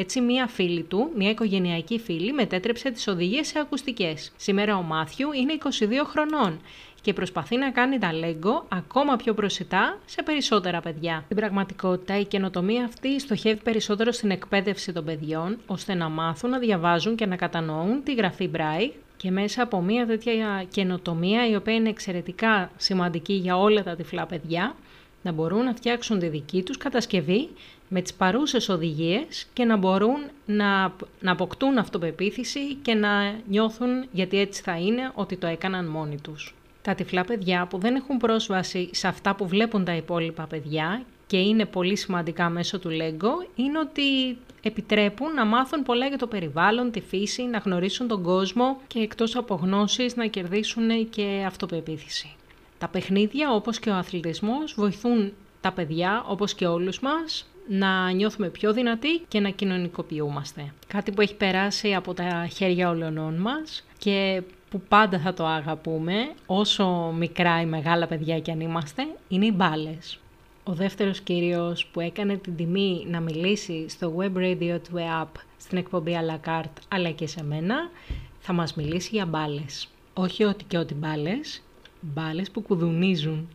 Έτσι 0.00 0.20
μία 0.20 0.46
φίλη 0.46 0.82
του, 0.82 1.10
μία 1.16 1.30
οικογενειακή 1.30 1.98
φίλη, 1.98 2.32
μετέτρεψε 2.32 2.90
τις 2.90 3.06
οδηγίες 3.06 3.46
σε 3.46 3.58
ακουστικές. 3.58 4.32
Σήμερα 4.36 4.76
ο 4.76 4.82
Μάθιου 4.82 5.32
είναι 5.32 5.58
22 5.62 5.68
χρονών 6.04 6.60
και 7.00 7.12
προσπαθεί 7.12 7.56
να 7.56 7.70
κάνει 7.70 7.98
τα 7.98 8.10
Lego 8.12 8.62
ακόμα 8.68 9.16
πιο 9.16 9.34
προσιτά 9.34 9.98
σε 10.04 10.22
περισσότερα 10.22 10.80
παιδιά. 10.80 11.22
Στην 11.24 11.36
πραγματικότητα, 11.36 12.18
η 12.18 12.24
καινοτομία 12.24 12.84
αυτή 12.84 13.20
στοχεύει 13.20 13.62
περισσότερο 13.62 14.12
στην 14.12 14.30
εκπαίδευση 14.30 14.92
των 14.92 15.04
παιδιών, 15.04 15.58
ώστε 15.66 15.94
να 15.94 16.08
μάθουν 16.08 16.50
να 16.50 16.58
διαβάζουν 16.58 17.16
και 17.16 17.26
να 17.26 17.36
κατανοούν 17.36 18.02
τη 18.02 18.14
γραφή 18.14 18.50
Braille 18.54 18.92
και 19.16 19.30
μέσα 19.30 19.62
από 19.62 19.80
μια 19.80 20.06
τέτοια 20.06 20.64
καινοτομία 20.70 21.48
η 21.48 21.54
οποία 21.54 21.74
είναι 21.74 21.88
εξαιρετικά 21.88 22.70
σημαντική 22.76 23.32
για 23.32 23.58
όλα 23.58 23.82
τα 23.82 23.96
τυφλά 23.96 24.26
παιδιά, 24.26 24.74
να 25.22 25.32
μπορούν 25.32 25.64
να 25.64 25.74
φτιάξουν 25.74 26.18
τη 26.18 26.28
δική 26.28 26.62
τους 26.62 26.76
κατασκευή 26.76 27.48
με 27.88 28.00
τις 28.00 28.14
παρούσες 28.14 28.68
οδηγίες 28.68 29.46
και 29.52 29.64
να 29.64 29.76
μπορούν 29.76 30.18
να, 30.46 30.94
να 31.20 31.32
αποκτούν 31.32 31.78
αυτοπεποίθηση 31.78 32.74
και 32.74 32.94
να 32.94 33.34
νιώθουν, 33.48 34.06
γιατί 34.12 34.38
έτσι 34.38 34.62
θα 34.62 34.78
είναι, 34.78 35.12
ότι 35.14 35.36
το 35.36 35.46
έκαναν 35.46 35.86
μόνοι 35.86 36.20
τους. 36.20 36.54
Τα 36.82 36.94
τυφλά 36.94 37.24
παιδιά 37.24 37.66
που 37.66 37.78
δεν 37.78 37.94
έχουν 37.94 38.16
πρόσβαση 38.16 38.88
σε 38.92 39.08
αυτά 39.08 39.34
που 39.34 39.48
βλέπουν 39.48 39.84
τα 39.84 39.94
υπόλοιπα 39.94 40.46
παιδιά 40.46 41.02
και 41.26 41.36
είναι 41.36 41.64
πολύ 41.64 41.96
σημαντικά 41.96 42.48
μέσω 42.48 42.78
του 42.78 42.88
Lego, 42.88 43.48
είναι 43.54 43.78
ότι 43.78 44.38
επιτρέπουν 44.62 45.34
να 45.34 45.44
μάθουν 45.44 45.82
πολλά 45.82 46.06
για 46.06 46.18
το 46.18 46.26
περιβάλλον, 46.26 46.90
τη 46.90 47.00
φύση, 47.00 47.42
να 47.42 47.58
γνωρίσουν 47.58 48.08
τον 48.08 48.22
κόσμο 48.22 48.80
και 48.86 48.98
εκτός 48.98 49.36
από 49.36 49.54
γνώσεις 49.54 50.16
να 50.16 50.26
κερδίσουν 50.26 51.08
και 51.10 51.44
αυτοπεποίθηση. 51.46 52.34
Τα 52.78 52.88
παιχνίδια 52.88 53.52
όπως 53.52 53.78
και 53.78 53.90
ο 53.90 53.94
αθλητισμός 53.94 54.74
βοηθούν 54.74 55.32
τα 55.60 55.72
παιδιά 55.72 56.24
όπως 56.28 56.54
και 56.54 56.66
όλους 56.66 57.00
μας 57.00 57.46
να 57.68 58.10
νιώθουμε 58.10 58.48
πιο 58.48 58.72
δυνατοί 58.72 59.20
και 59.28 59.40
να 59.40 59.50
κοινωνικοποιούμαστε. 59.50 60.72
Κάτι 60.86 61.12
που 61.12 61.20
έχει 61.20 61.34
περάσει 61.34 61.94
από 61.94 62.14
τα 62.14 62.48
χέρια 62.52 62.88
όλων 62.88 63.34
μας 63.40 63.84
και 63.98 64.42
που 64.70 64.80
πάντα 64.88 65.18
θα 65.18 65.34
το 65.34 65.46
αγαπούμε, 65.46 66.14
όσο 66.46 67.14
μικρά 67.18 67.60
ή 67.60 67.66
μεγάλα 67.66 68.06
παιδιά 68.06 68.40
κι 68.40 68.50
αν 68.50 68.60
είμαστε, 68.60 69.06
είναι 69.28 69.46
οι 69.46 69.52
μπάλες. 69.54 70.18
Ο 70.64 70.72
δεύτερος 70.72 71.20
κύριος 71.20 71.86
που 71.86 72.00
έκανε 72.00 72.36
την 72.36 72.56
τιμή 72.56 73.06
να 73.08 73.20
μιλήσει 73.20 73.88
στο 73.88 74.14
Web 74.18 74.36
Radio 74.36 74.78
του 74.88 74.96
ΕΑΠ 74.96 75.34
στην 75.56 75.78
εκπομπή 75.78 76.16
à 76.20 76.32
la 76.32 76.48
carte, 76.48 76.82
αλλά 76.88 77.10
και 77.10 77.26
σε 77.26 77.44
μένα, 77.44 77.90
θα 78.38 78.52
μας 78.52 78.74
μιλήσει 78.74 79.10
για 79.12 79.26
μπάλες. 79.26 79.88
Όχι 80.14 80.44
ότι 80.44 80.64
και 80.64 80.78
ότι 80.78 80.94
μπάλες, 80.94 81.62
μπάλες 82.00 82.50
που 82.50 82.62
κουδουνίζουν. 82.62 83.48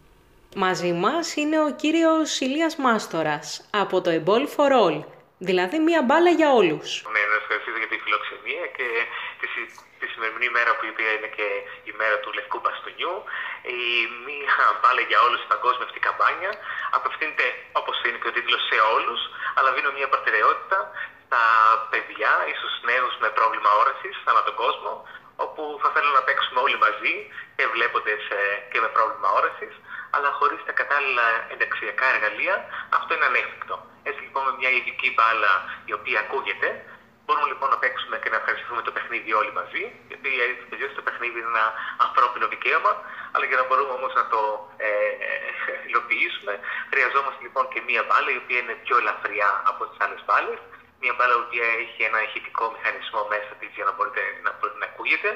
Μαζί 0.56 0.92
μας 1.04 1.26
είναι 1.42 1.58
ο 1.68 1.70
κύριος 1.82 2.30
Ηλίας 2.46 2.76
Μάστορας 2.86 3.48
από 3.84 3.96
το 4.04 4.10
A 4.18 4.20
Ball 4.28 4.46
for 4.56 4.72
All, 4.84 4.98
δηλαδή 5.50 5.78
μία 5.88 6.02
μπάλα 6.08 6.32
για 6.39 6.50
όλους. 6.62 6.89
Ναι, 7.16 7.24
να 7.32 7.36
ευχαριστήσω 7.42 7.78
για 7.84 7.92
τη 7.94 7.98
φιλοξενία 8.04 8.63
και 8.78 8.88
τη, 9.39 9.46
συ- 9.54 9.74
τη 10.00 10.06
σημερινή 10.13 10.48
μέρα 10.58 10.72
που 10.76 10.84
η 10.89 10.92
οποία 10.94 11.12
είναι 11.16 11.30
και 11.38 11.48
η 11.89 11.92
μέρα 12.02 12.16
του 12.22 12.30
Λευκού 12.38 12.58
Μπαστούνιου. 12.63 13.16
Η 13.78 13.82
μία 14.28 14.58
μπάλα 14.80 15.04
για 15.10 15.20
όλους 15.26 15.39
στην 15.42 15.52
παγκόσμια 15.54 15.86
αυτή 15.88 16.00
καμπάνια 16.08 16.52
απευθύνεται, 16.98 17.46
όπως 17.80 17.96
είναι 18.06 18.20
και 18.22 18.30
ο 18.32 18.34
τίτλος, 18.38 18.62
σε 18.70 18.78
όλους, 18.96 19.22
αλλά 19.58 19.70
δίνω 19.76 19.89
μια 19.98 20.08
προτεραιότητα 20.13 20.78
στα 21.26 21.42
παιδιά 21.92 22.32
ή 22.52 22.54
στους 22.60 22.74
νέους 22.92 23.13
με 23.24 23.30
πρόβλημα 23.38 23.70
όρασης 23.82 24.16
ανά 24.32 24.42
τον 24.48 24.56
κόσμο, 24.63 24.94
όπου 25.46 25.62
θα 25.82 25.89
θέλω 25.96 26.10
να 26.18 26.22
παίξουμε 26.28 26.60
όλοι 26.66 26.78
μαζί 26.86 27.13
και 27.56 27.63
βλέποντες 27.76 28.22
ε, 28.39 28.42
και 28.72 28.80
με 28.84 28.89
πρόβλημα 28.98 29.30
όρασης, 29.39 29.74
αλλά 30.15 30.30
χωρίς 30.39 30.62
τα 30.67 30.73
κατάλληλα 30.80 31.28
ενταξιακά 31.54 32.06
εργαλεία, 32.13 32.56
αυτό 32.99 33.12
είναι 33.15 33.28
ανέφικτο. 33.32 33.76
Έτσι 34.10 34.21
λοιπόν 34.26 34.43
με 34.47 34.54
μια 34.60 34.71
ειδική 34.78 35.10
μπάλα 35.15 35.54
η 35.89 35.93
οποία 35.99 36.19
ακούγεται, 36.26 36.67
μπορούμε 37.26 37.47
λοιπόν 37.52 37.69
να 37.73 37.78
παίξουμε 37.84 38.15
και 38.21 38.30
να 38.34 38.38
ευχαριστηθούμε 38.41 38.82
το 38.88 38.91
παιχνίδι 38.95 39.32
όλοι 39.39 39.54
μαζί, 39.60 39.84
γιατί 40.10 40.30
έτσι 40.45 40.63
και 40.67 40.76
αλλιώς 40.76 40.93
το 40.99 41.04
παιχνίδι 41.08 41.38
είναι 41.39 41.52
ένα 41.56 41.67
ανθρώπινο 42.06 42.45
δικαίωμα, 42.54 42.91
αλλά 43.34 43.45
για 43.49 43.58
να 43.60 43.65
μπορούμε 43.67 43.93
όμως 43.99 44.13
να 44.19 44.26
το 44.34 44.41
ε, 44.88 44.89
ε, 45.28 45.38
υλοποιήσουμε, 45.89 46.54
χρειαζόμαστε 46.91 47.41
λοιπόν 47.47 47.66
και 47.74 47.80
μια 47.89 48.01
μπάλα 48.07 48.30
η 48.36 48.39
οποία 48.43 48.59
είναι 48.64 48.76
πιο 48.86 48.95
ελαφριά 49.01 49.49
από 49.72 49.82
τις 49.88 49.97
άλλες 50.03 50.22
μπάλες, 50.26 50.59
μια 51.03 51.14
μπάλα 51.16 51.34
η 51.39 51.41
οποία 51.45 51.68
έχει 51.84 51.99
ένα 52.09 52.20
ηχητικό 52.28 52.64
μηχανισμό 52.74 53.22
μέσα 53.34 53.51
της 53.59 53.72
για 53.78 53.86
να 53.88 53.93
μπορείτε 53.95 54.22
να, 54.45 54.51
μπορείτε 54.57 54.80
να 54.84 54.88
ακούγεται, 54.91 55.32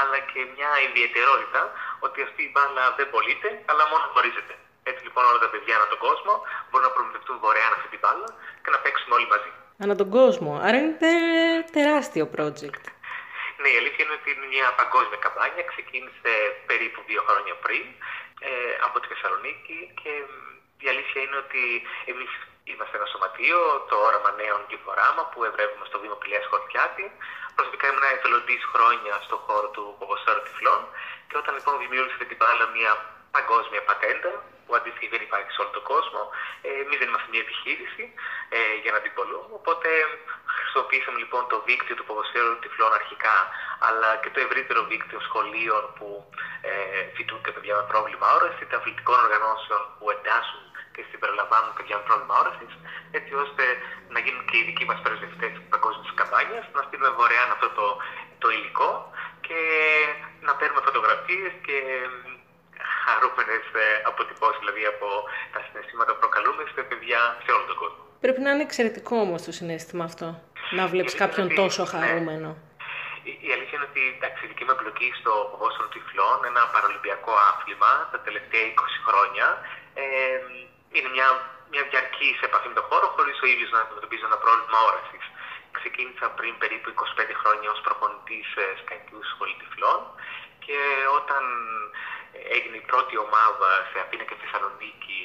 αλλά 0.00 0.18
και 0.30 0.40
μια 0.54 0.70
ιδιαιτερότητα 0.88 1.60
ότι 2.06 2.18
αυτή 2.26 2.40
η 2.48 2.50
μπάλα 2.52 2.84
δεν 2.98 3.06
πωλείται, 3.12 3.48
αλλά 3.70 3.82
μόνο 3.92 4.04
γνωρίζετε. 4.12 4.54
Έτσι 4.90 5.02
λοιπόν 5.06 5.22
όλα 5.30 5.40
τα 5.44 5.48
παιδιά 5.52 5.74
ανά 5.78 5.86
τον 5.92 6.00
κόσμο 6.06 6.32
μπορούν 6.68 6.86
να 6.88 6.94
προμηθευτούν 6.96 7.36
δωρεάν 7.42 7.72
αυτή 7.76 7.88
την 7.94 8.00
μπάλα 8.02 8.28
και 8.62 8.70
να 8.74 8.78
παίξουν 8.84 9.10
όλοι 9.16 9.28
μαζί. 9.34 9.50
Ανά 9.84 9.94
τον 10.02 10.08
κόσμο, 10.18 10.50
άρα 10.66 10.76
είναι 10.80 10.94
τε- 11.02 11.64
τεράστιο 11.76 12.24
project. 12.36 12.84
Ναι, 13.60 13.68
η 13.74 13.76
αλήθεια 13.80 14.02
είναι 14.04 14.14
ότι 14.20 14.28
είναι 14.34 14.46
μια 14.54 14.66
παγκόσμια 14.80 15.18
καμπάνια. 15.24 15.62
Ξεκίνησε 15.72 16.32
περίπου 16.70 17.00
δύο 17.10 17.22
χρόνια 17.28 17.54
πριν 17.64 17.84
ε, 18.48 18.50
από 18.86 18.96
τη 19.00 19.06
Θεσσαλονίκη 19.12 19.78
και 20.02 20.12
η 20.84 20.86
αλήθεια 20.92 21.20
είναι 21.24 21.38
ότι 21.44 21.62
εμείς 22.12 22.30
είμαστε 22.72 22.94
ένα 22.98 23.08
σωματείο, 23.12 23.58
το 23.90 23.96
Όραμα 24.08 24.30
Νέων 24.40 24.62
Κυφοράμα, 24.70 25.22
που 25.30 25.38
ευρεύουμε 25.48 25.84
στο 25.90 25.98
Δήμο 26.02 26.16
Πηλίας 26.22 26.46
Χορτιάτη. 26.52 27.06
Προσωπικά 27.56 27.84
ήμουν 27.90 28.06
εθελοντής 28.16 28.62
χρόνια 28.72 29.14
στον 29.26 29.38
χώρο 29.46 29.68
του 29.74 29.84
Ποποσφαίρου 29.98 30.42
Τυφλών 30.46 30.80
και 31.28 31.36
όταν 31.40 31.52
λοιπόν 31.56 31.74
δημιούργησε 31.82 32.16
αυτή 32.16 32.26
την 32.32 32.38
μπάλα 32.40 32.66
μια 32.76 32.92
παγκόσμια 33.36 33.82
πατέντα, 33.90 34.32
που 34.64 34.72
αντίστοιχα 34.78 35.08
δεν 35.14 35.22
υπάρχει 35.28 35.50
σε 35.54 35.60
όλο 35.62 35.72
τον 35.78 35.84
κόσμο, 35.92 36.22
ε, 36.66 36.68
εμείς 36.82 36.98
δεν 37.00 37.08
είμαστε 37.10 37.28
μια 37.32 37.42
επιχείρηση 37.46 38.04
ε, 38.56 38.58
για 38.82 38.92
να 38.94 39.00
την 39.04 39.12
πολλούμε, 39.18 39.52
οπότε 39.60 39.88
χρησιμοποιήσαμε 40.58 41.18
λοιπόν 41.22 41.42
το 41.52 41.56
δίκτυο 41.68 41.94
του 41.96 42.06
ποδοσφαίρου 42.08 42.58
τυφλών 42.62 42.92
αρχικά, 43.00 43.36
αλλά 43.88 44.10
και 44.22 44.30
το 44.34 44.40
ευρύτερο 44.46 44.80
δίκτυο 44.90 45.20
σχολείων 45.28 45.82
που 45.98 46.08
ε, 46.70 46.72
φοιτούν 47.14 47.40
και 47.44 47.52
παιδιά 47.54 47.74
με 47.80 47.84
πρόβλημα 47.92 48.26
όραση, 48.36 48.60
είτε 48.62 48.76
αθλητικών 48.76 49.18
οργανώσεων 49.24 49.82
που 49.98 50.04
εντάσσουν 50.14 50.62
και 50.98 51.06
συμπεριλαμβάνουν 51.10 51.72
παιδιά 51.76 51.96
με 51.98 52.04
πρόβλημα 52.08 52.34
όρασης, 52.42 52.72
έτσι 53.18 53.32
ώστε 53.44 53.64
να 54.14 54.18
γίνουν 54.24 54.44
και 54.48 54.56
οι 54.58 54.64
δικοί 54.68 54.84
μας 54.90 54.98
πρεσβευτές 55.04 55.50
της 55.54 55.64
παγκόσμιας 55.72 56.10
καμπάνιας, 56.18 56.64
να 56.76 56.82
στείλουμε 56.86 57.10
δωρεάν 57.18 57.48
αυτό 57.56 57.68
το, 57.78 57.86
το 58.42 58.48
υλικό 58.56 58.90
και 59.46 59.60
να 60.46 60.52
παίρνουμε 60.58 60.82
φωτογραφίες 60.88 61.52
και 61.66 61.76
χαρούμενες 63.04 63.64
αποτυπώσεις, 64.10 64.60
δηλαδή 64.62 64.82
από 64.94 65.08
τα 65.54 65.60
συναισθήματα 65.66 66.10
που 66.12 66.20
προκαλούμε 66.24 66.62
σε 66.74 66.82
παιδιά 66.90 67.20
σε 67.44 67.50
όλο 67.56 67.64
τον 67.70 67.78
κόσμο. 67.82 68.02
Πρέπει 68.24 68.40
να 68.44 68.50
είναι 68.52 68.64
εξαιρετικό 68.68 69.14
όμως 69.26 69.40
το 69.46 69.52
συνέστημα 69.58 70.04
αυτό. 70.10 70.28
Να 70.78 70.84
βλέπεις 70.92 71.12
Γιατί 71.12 71.22
κάποιον 71.24 71.46
δηλαδή, 71.48 71.62
τόσο 71.62 71.82
ναι. 71.84 71.90
χαρούμενο. 71.92 72.50
Η, 73.30 73.32
η 73.48 73.50
αλήθεια 73.56 73.74
είναι 73.76 73.88
ότι 73.92 74.02
εντάξει, 74.16 74.40
η 74.46 74.48
δική 74.50 74.64
μου 74.64 74.74
εμπλοκή 74.76 75.08
στο 75.20 75.32
ποδόσφαιρο 75.50 75.88
τυφλών, 75.94 76.38
ένα 76.50 76.62
παραολυμπιακό 76.74 77.32
άθλημα 77.50 77.92
τα 78.12 78.18
τελευταία 78.26 78.64
20 78.74 78.96
χρόνια, 79.06 79.46
ε, 80.02 80.06
είναι 80.96 81.10
μια, 81.16 81.28
μια 81.72 81.82
διαρκή 81.90 82.28
επαφή 82.48 82.68
με 82.68 82.76
τον 82.78 82.86
χώρο, 82.90 83.06
χωρίς 83.16 83.36
ο 83.44 83.46
ίδιος 83.52 83.70
να 83.74 83.80
αντιμετωπίζει 83.84 84.24
ένα 84.30 84.38
πρόβλημα 84.44 84.78
όρασης. 84.88 85.24
Ξεκίνησα 85.78 86.26
πριν 86.38 86.52
περίπου 86.62 86.88
25 86.90 87.40
χρόνια 87.40 87.68
ως 87.74 87.80
προπονητής 87.86 88.48
ε, 88.62 88.64
σκαϊκού 88.82 89.18
σχολή 89.32 89.54
τυφλών 89.60 90.00
και 90.64 90.78
όταν 91.18 91.42
έγινε 92.56 92.76
η 92.82 92.84
πρώτη 92.90 93.14
ομάδα 93.26 93.68
σε 93.90 93.96
Αθήνα 94.04 94.24
και 94.28 94.40
Θεσσαλονίκη 94.42 95.22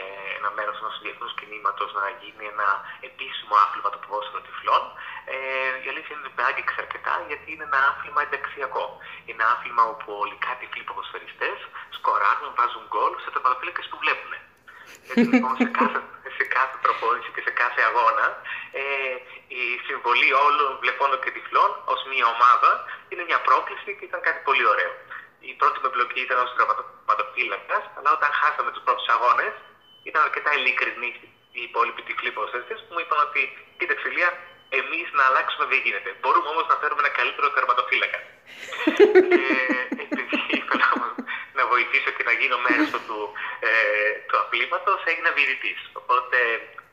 ε, 0.00 0.02
ένα 0.38 0.50
μέρος 0.56 0.76
ενός 0.80 0.96
διεθνούς 1.02 1.32
κινήματος 1.38 1.90
να 2.00 2.06
γίνει 2.20 2.44
ένα 2.54 2.68
επίσημο 3.08 3.54
άθλημα 3.64 3.90
του 3.92 4.00
ποδόσφαιρο 4.02 4.42
τυφλών 4.46 4.84
ε, 5.32 5.36
η 5.84 5.86
αλήθεια 5.92 6.12
είναι 6.14 6.24
ότι 6.26 6.36
με 6.38 6.44
άγγιξε 6.48 6.78
αρκετά 6.84 7.14
γιατί 7.30 7.46
είναι 7.52 7.66
ένα 7.70 7.80
άθλημα 7.90 8.20
ενταξιακό. 8.26 8.84
Είναι 9.26 9.42
ένα 9.42 9.48
άθλημα 9.54 9.82
όπου 9.92 10.08
όλοι 10.22 10.36
κάτι 10.46 10.60
τυφλοί 10.62 10.82
ποδοσφαιριστές 10.88 11.58
σκοράρουν, 11.96 12.48
βάζουν 12.58 12.84
γκολ 12.92 13.12
σε 13.22 13.28
τερματοφύλακες 13.34 13.86
που 13.90 13.98
βλέπουν. 14.02 14.32
Έτσι 15.10 15.30
λοιπόν 15.34 15.52
σε 15.60 15.66
κάθε, 15.78 15.98
σε 16.38 16.44
κάθε 16.56 16.76
προπόνηση 16.84 17.28
και 17.34 17.42
σε 17.46 17.52
κάθε 17.60 17.80
αγώνα 17.90 18.26
ε, 18.80 18.84
η 19.60 19.62
συμβολή 19.86 20.30
όλων 20.46 20.70
βλεπώνων 20.82 21.18
και 21.22 21.30
τυφλών 21.36 21.70
ως 21.92 22.00
μια 22.12 22.26
ομάδα 22.34 22.70
είναι 23.10 23.24
μια 23.30 23.40
πρόκληση 23.48 23.90
και 23.98 24.04
ήταν 24.10 24.20
κάτι 24.28 24.40
πολύ 24.48 24.64
ωραίο. 24.72 24.92
Η 25.50 25.52
πρώτη 25.60 25.76
μου 25.80 25.88
εμπλοκή 25.90 26.20
ήταν 26.26 26.38
ως 26.44 26.50
τερματοφύλακας, 26.56 27.84
αλλά 27.96 28.10
όταν 28.16 28.30
χάσαμε 28.40 28.70
τους 28.74 28.82
πρώτους 28.86 29.06
αγώνες 29.14 29.54
ήταν 30.08 30.20
αρκετά 30.28 30.50
ειλικρινή 30.58 31.10
οι 31.56 31.60
υπόλοιποι 31.68 32.02
τυφλοί 32.08 32.30
ποδοσφαιριστές 32.34 32.78
που 32.84 32.92
μου 32.94 33.00
είπαν 33.02 33.20
ότι 33.26 33.40
κοίταξε 33.78 34.06
Ηλία, 34.10 34.30
εμείς 34.80 35.06
να 35.18 35.22
αλλάξουμε 35.28 35.64
δεν 35.72 35.80
γίνεται. 35.84 36.10
Μπορούμε 36.20 36.48
όμως 36.54 36.66
να 36.70 36.76
φέρουμε 36.80 37.00
ένα 37.04 37.12
καλύτερο 37.18 37.46
τερματοφύλακα. 37.56 38.18
και 39.30 39.42
επειδή 40.04 40.04
ήθελα 40.04 40.13
να 41.74 41.80
βοηθήσω 41.80 42.10
και 42.16 42.24
να 42.30 42.34
γίνω 42.40 42.58
μέρος 42.66 42.90
του, 43.08 43.18
ε, 43.68 43.72
του 44.28 44.36
αθλήματος, 44.42 44.98
έγινα 45.10 45.30
διαιτητής. 45.36 45.80
Οπότε 46.00 46.38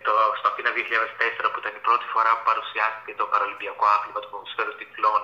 το, 0.06 0.14
στο 0.40 0.48
Αθήνα 0.52 0.70
2004 0.78 1.52
που 1.52 1.60
ήταν 1.64 1.74
η 1.80 1.84
πρώτη 1.88 2.06
φορά 2.14 2.32
που 2.38 2.46
παρουσιάστηκε 2.52 3.12
το 3.20 3.26
παραλυμπιακό 3.34 3.86
άθλημα 3.96 4.20
του 4.22 4.30
ποδοσφαίρου 4.32 4.74
τυφλών 4.80 5.22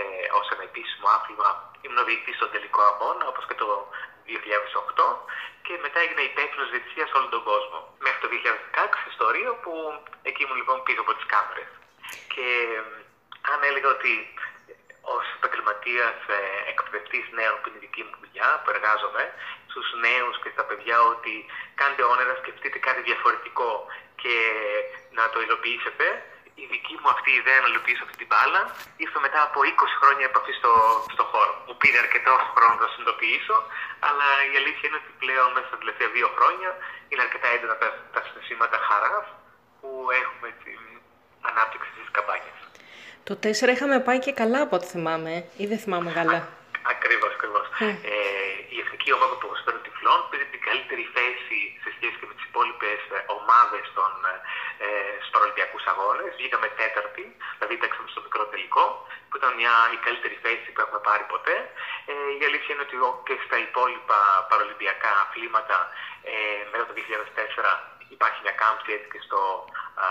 ε, 0.00 0.02
ως 0.38 0.46
ένα 0.54 0.64
επίσημο 0.70 1.06
άθλημα, 1.16 1.48
ήμουν 1.84 2.00
διαιτητής 2.08 2.36
στον 2.38 2.50
τελικό 2.54 2.80
αγώνα, 2.92 3.24
όπως 3.32 3.44
και 3.48 3.56
το 3.62 3.68
2008 4.26 5.02
και 5.66 5.74
μετά 5.84 5.98
έγινα 6.04 6.22
υπεύθυνος 6.30 6.68
διαιτησίας 6.72 7.08
σε 7.08 7.16
όλο 7.18 7.28
τον 7.34 7.42
κόσμο. 7.50 7.78
Μέχρι 8.04 8.20
το 8.24 8.28
2016 8.32 9.14
στο 9.14 9.24
Ρίο 9.34 9.52
που 9.62 9.72
εκεί 10.28 10.42
ήμουν 10.44 10.58
λοιπόν 10.60 10.78
πίσω 10.86 11.00
από 11.04 11.12
τις 11.16 11.26
κάμερες. 11.32 11.70
Και 12.34 12.46
ε, 12.76 12.82
αν 13.52 13.58
έλεγα 13.68 13.88
ότι 13.96 14.12
ως 15.16 15.26
επαγγελματίας 15.38 16.16
εκπαιδευτής 16.72 17.24
νέων 17.38 17.56
που 17.60 17.66
είναι 17.68 17.80
η 17.80 17.84
δική 17.86 18.02
μου 18.06 18.14
δουλειά, 18.22 18.48
που 18.60 18.68
εργάζομαι, 18.74 19.24
στους 19.70 19.88
νέους 20.06 20.34
και 20.42 20.50
στα 20.54 20.64
παιδιά 20.68 20.96
ότι 21.12 21.34
κάντε 21.80 22.02
όνειρα, 22.12 22.34
σκεφτείτε 22.42 22.78
κάτι 22.86 23.00
διαφορετικό 23.08 23.70
και 24.22 24.36
να 25.18 25.24
το 25.32 25.38
υλοποιήσετε. 25.44 26.06
Η 26.62 26.66
δική 26.74 26.94
μου 27.00 27.08
αυτή 27.16 27.30
η 27.32 27.38
ιδέα 27.42 27.58
να 27.64 27.68
υλοποιήσω 27.72 28.02
αυτή 28.06 28.16
την 28.22 28.28
μπάλα 28.30 28.62
ήρθε 29.04 29.18
μετά 29.26 29.40
από 29.48 29.58
20 29.64 30.00
χρόνια 30.00 30.24
επαφής 30.30 30.56
στο, 30.60 30.72
στο 31.14 31.24
χώρο. 31.32 31.52
Μου 31.66 31.74
πήρε 31.80 31.98
αρκετό 32.04 32.32
χρόνο 32.54 32.72
να 32.74 32.80
το 32.82 32.88
συνειδητοποιήσω, 32.92 33.56
αλλά 34.08 34.26
η 34.52 34.54
αλήθεια 34.60 34.86
είναι 34.88 35.00
ότι 35.02 35.12
πλέον 35.22 35.48
μέσα 35.54 35.66
στα 35.70 35.78
τελευταία 35.82 36.08
δύο 36.16 36.28
χρόνια 36.36 36.70
είναι 37.10 37.22
αρκετά 37.26 37.48
έντονα 37.54 37.76
τα, 37.82 37.88
τα 38.14 38.20
συναισθήματα 38.26 38.76
χαράς 38.88 39.26
που 39.78 39.90
έχουμε 40.22 40.48
την 40.64 40.80
ανάπτυξη 41.48 41.90
της 41.96 42.08
καμπάνιας. 42.16 42.69
Το 43.28 43.32
4 43.42 43.68
είχαμε 43.74 43.98
πάει 44.06 44.18
και 44.18 44.32
καλά 44.40 44.60
από 44.66 44.74
ό,τι 44.76 44.86
θυμάμαι, 44.94 45.34
ή 45.62 45.64
δεν 45.70 45.78
θυμάμαι 45.84 46.10
καλά; 46.20 46.40
Ακριβώς, 46.94 47.30
ακριβώς. 47.38 47.66
Ε. 47.78 47.84
Ε, 48.14 48.16
η 48.74 48.76
εθνική 48.84 49.10
ομάδα 49.16 49.32
του 49.34 49.40
ποδοσφαίρου 49.44 49.80
τυφλών 49.86 50.18
πήρε 50.30 50.44
την 50.54 50.60
καλύτερη 50.68 51.04
θέση 51.16 51.58
σε 51.82 51.88
σχέση 51.96 52.14
και 52.20 52.26
με 52.30 52.34
τις 52.38 52.44
υπόλοιπες 52.50 53.00
ομάδες 53.38 53.84
των 53.98 54.10
ε, 54.84 54.88
στους 55.18 55.32
Παραλυμπιακούς 55.34 55.82
Αγώνες. 55.92 56.30
Βγήκαμε 56.38 56.68
τέταρτη, 56.80 57.24
δηλαδή 57.56 57.74
παίξαμε 57.82 58.08
στο 58.14 58.20
μικρό 58.26 58.42
τελικό, 58.52 58.84
που 59.28 59.34
ήταν 59.40 59.50
μια, 59.60 59.74
η 59.96 59.98
καλύτερη 60.06 60.36
θέση 60.44 60.66
που 60.72 60.80
έχουμε 60.84 61.00
πάρει 61.08 61.24
ποτέ. 61.34 61.56
Ε, 62.10 62.12
η 62.40 62.42
αλήθεια 62.48 62.70
είναι 62.74 62.84
ότι 62.88 62.96
ο- 63.06 63.18
και 63.26 63.34
στα 63.46 63.56
υπόλοιπα 63.66 64.18
παραλυμπιακά 64.50 65.12
αθλήματα 65.24 65.76
ε, 66.30 66.34
μετά 66.72 66.84
το 66.88 66.92
2004 66.98 67.70
υπάρχει 68.16 68.38
μια 68.44 68.54
κάμψη 68.62 68.88
έτσι 68.96 69.08
και 69.12 69.20
στο 69.26 69.40
α, 70.04 70.06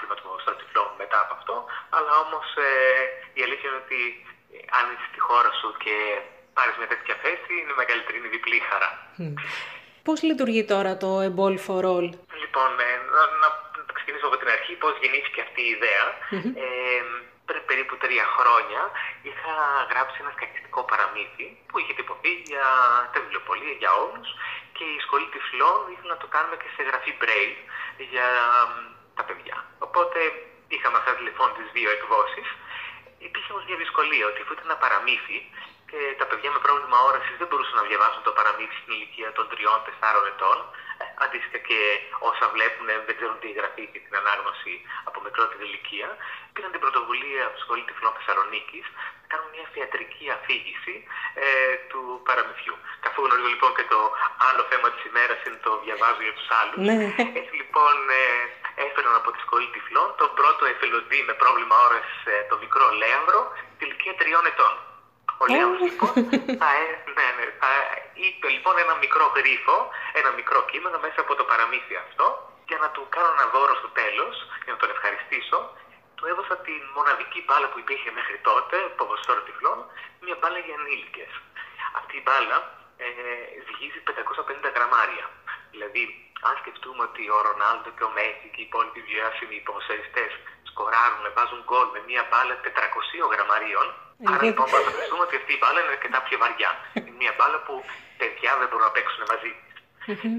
άθλημα 0.00 0.14
του 0.16 0.24
ποδοσφαίρου 0.26 0.58
τυφλών 0.62 0.90
μετά 1.02 1.18
από 1.24 1.32
αυτό. 1.38 1.54
Αλλά 1.96 2.12
όμως 2.24 2.46
ε, 2.56 2.70
η 3.38 3.40
αλήθεια 3.46 3.66
είναι 3.68 3.80
ότι 3.86 4.00
ε, 4.54 4.58
αν 4.78 4.84
είσαι 4.90 5.06
στη 5.10 5.20
χώρα 5.26 5.50
σου 5.60 5.68
και 5.84 5.94
πάρεις 6.56 6.74
μια 6.80 6.90
τέτοια 6.92 7.16
θέση, 7.24 7.52
είναι 7.60 7.74
μεγαλύτερη, 7.82 8.16
είναι 8.18 8.32
διπλή 8.36 8.56
η 8.62 8.64
χαρά. 8.70 8.90
Πώς 10.06 10.18
λειτουργεί 10.28 10.62
τώρα 10.72 10.92
το 11.02 11.10
A 11.26 11.28
Ball 11.38 11.56
for 11.66 11.82
All. 11.92 12.08
Λοιπόν, 12.44 12.70
ε, 12.88 12.90
να, 13.16 13.22
να 13.42 13.48
ξεκινήσω 13.98 14.26
από 14.30 14.36
την 14.40 14.48
αρχή 14.56 14.72
πώς 14.82 14.94
γεννήθηκε 15.02 15.40
αυτή 15.46 15.60
η 15.68 15.70
ιδέα. 15.76 16.06
Ε, 16.64 17.02
πριν 17.48 17.62
περίπου 17.70 17.94
τρία 18.04 18.26
χρόνια 18.36 18.82
είχα 19.28 19.54
γράψει 19.90 20.16
ένα 20.22 20.32
σκακιστικό 20.36 20.80
παραμύθι 20.90 21.46
που 21.68 21.76
είχε 21.80 21.92
τυπωθεί 21.98 22.32
για 22.52 22.66
τα 23.12 23.18
βιβλιοπολία 23.22 23.74
για 23.82 23.92
όλους 24.04 24.28
και 24.76 24.84
η 24.96 24.98
σχολή 25.04 25.28
τυφλών 25.34 25.78
ήθελε 25.92 26.12
να 26.14 26.20
το 26.22 26.28
κάνουμε 26.34 26.56
και 26.62 26.70
σε 26.74 26.82
γραφή 26.88 27.12
Braille 27.22 27.60
για 28.12 28.28
μ, 28.70 28.74
τα 29.20 29.24
παιδιά. 29.28 29.56
Οπότε 29.86 30.18
είχαμε 30.74 30.96
αυτά 31.00 31.12
λοιπόν 31.26 31.48
τις 31.56 31.68
δύο 31.76 31.90
εκδόσεις. 31.96 32.48
Υπήρχε 33.28 33.50
όμως 33.52 33.64
μια 33.68 33.78
δυσκολία 33.84 34.24
ότι 34.30 34.40
αφού 34.42 34.52
ήταν 34.56 34.66
ένα 34.70 34.78
παραμύθι 34.84 35.38
και 35.90 36.00
τα 36.20 36.26
παιδιά 36.28 36.50
με 36.54 36.60
πρόβλημα 36.66 36.98
όρασης 37.08 37.36
δεν 37.40 37.48
μπορούσαν 37.50 37.76
να 37.80 37.84
διαβάσουν 37.90 38.22
το 38.28 38.32
παραμύθι 38.38 38.76
στην 38.80 38.92
ηλικία 38.96 39.30
των 39.36 39.44
3-4 39.52 40.20
ετών. 40.32 40.58
Ε, 41.02 41.04
Αντίστοιχα 41.24 41.60
και 41.68 41.80
όσα 42.30 42.46
βλέπουν 42.54 42.86
ε, 42.92 42.94
δεν 43.06 43.14
ξέρουν 43.18 43.38
τη 43.44 43.48
γραφή 43.58 43.84
και 43.92 44.00
την 44.04 44.14
ανάγνωση 44.20 44.74
από 45.08 45.18
μικρότερη 45.26 45.62
ηλικία. 45.68 46.08
Πήραν 46.54 46.70
την 46.74 46.82
πρωτοβουλία 46.84 47.42
από 47.46 47.54
τη 47.56 47.62
Σχολή 47.64 47.84
Τυφλών 47.88 48.12
Θεσσαλονίκης 48.18 48.86
να 49.20 49.26
κάνουν 49.32 49.48
μια 49.54 49.66
θεατρική 49.74 50.24
αφήγηση 50.36 50.94
ε, 51.44 51.48
του 51.90 52.00
παραμυθιού. 52.28 52.76
Καθώ 53.04 53.18
γνωρίζω 53.26 53.50
λοιπόν 53.54 53.70
και 53.78 53.86
το 53.92 54.00
άλλο 54.48 54.62
θέμα 54.70 54.86
της 54.94 55.02
ημέρας 55.10 55.38
είναι 55.44 55.60
το 55.66 55.70
διαβάζω 55.84 56.22
για 56.26 56.34
τους 56.38 56.48
άλλους. 56.60 56.78
Ναι. 56.88 56.98
Έτσι 57.40 57.54
λοιπόν 57.60 57.94
ε, 58.20 58.24
έφεραν 58.86 59.14
από 59.20 59.28
τη 59.34 59.38
Σχολή 59.44 59.68
Τυφλών 59.74 60.08
τον 60.20 60.30
πρώτο 60.38 60.62
εθελοντή 60.72 61.20
με 61.28 61.34
πρόβλημα 61.42 61.76
όραση, 61.86 62.16
ε, 62.32 62.34
το 62.50 62.54
μικρό 62.62 62.86
Λέανδρο, 63.00 63.40
τη 63.76 63.80
ηλικία 63.84 64.14
τριών 64.20 64.44
ετών. 64.52 64.72
Ο 65.42 65.44
Λέανδρος 65.52 65.82
λοιπόν 65.88 66.14
θα, 66.62 66.68
ε, 66.82 66.86
ναι, 67.16 67.26
ναι, 67.36 67.44
θα 67.60 67.70
είπε 68.24 68.46
λοιπόν 68.56 68.74
ένα 68.84 68.94
μικρό 69.04 69.26
γρίφο, 69.36 69.76
ένα 70.20 70.30
μικρό 70.38 70.58
κείμενο 70.70 70.96
μέσα 71.04 71.18
από 71.24 71.32
το 71.38 71.44
παραμύθι 71.50 71.94
αυτό 72.06 72.26
για 72.70 72.78
να 72.84 72.88
του 72.94 73.02
κάνω 73.14 73.30
ένα 73.36 73.46
δώρο 73.54 73.74
στο 73.80 73.90
τέλος, 74.00 74.34
για 74.64 74.72
να 74.74 74.80
τον 74.82 74.90
ευχαριστήσω. 74.94 75.58
Του 76.16 76.24
έδωσα 76.30 76.56
την 76.66 76.82
μοναδική 76.96 77.40
μπάλα 77.46 77.66
που 77.70 77.78
υπήρχε 77.84 78.10
μέχρι 78.18 78.38
τότε, 78.48 78.76
ποδοσφαίρο 78.98 79.42
τυφλών, 79.46 79.78
μια 80.24 80.36
μπάλα 80.38 80.58
για 80.66 80.74
ενήλικες. 80.78 81.32
Αυτή 81.98 82.14
η 82.20 82.22
μπάλα 82.24 82.56
ε, 83.04 83.08
ζυγίζει 83.66 84.00
550 84.06 84.76
γραμμάρια. 84.76 85.24
Δηλαδή, 85.74 86.02
αν 86.48 86.54
σκεφτούμε 86.60 87.02
ότι 87.08 87.22
ο 87.36 87.38
Ρονάλντο 87.46 87.90
και 87.96 88.04
ο 88.08 88.10
Μέσι 88.16 88.46
και 88.52 88.60
οι 88.62 88.66
υπόλοιποι 88.68 89.00
διάσημοι 89.10 89.56
ποδοσφαιριστές 89.66 90.30
σκοράρουν, 90.70 91.24
βάζουν 91.36 91.60
γκολ 91.68 91.86
με 91.94 92.00
μια 92.10 92.22
μπάλα 92.28 92.54
400 92.64 93.32
γραμμαρίων, 93.32 93.86
άρα 94.28 94.44
λοιπόν 94.50 94.66
μπορούμε 94.70 94.88
να 94.88 94.90
φανταστούμε 94.90 95.22
ότι 95.28 95.36
αυτή 95.40 95.52
η 95.56 95.58
μπάλα 95.60 95.78
είναι 95.82 95.94
αρκετά 95.96 96.18
πιο 96.26 96.36
βαριά. 96.42 96.70
Είναι 96.96 97.12
μια 97.22 97.32
μπάλα 97.36 97.58
που 97.66 97.74
παιδιά 98.20 98.50
δεν 98.60 98.66
μπορούν 98.68 98.86
να 98.90 98.94
παίξουν 98.96 99.22
μαζί 99.32 99.52
της. 99.60 99.76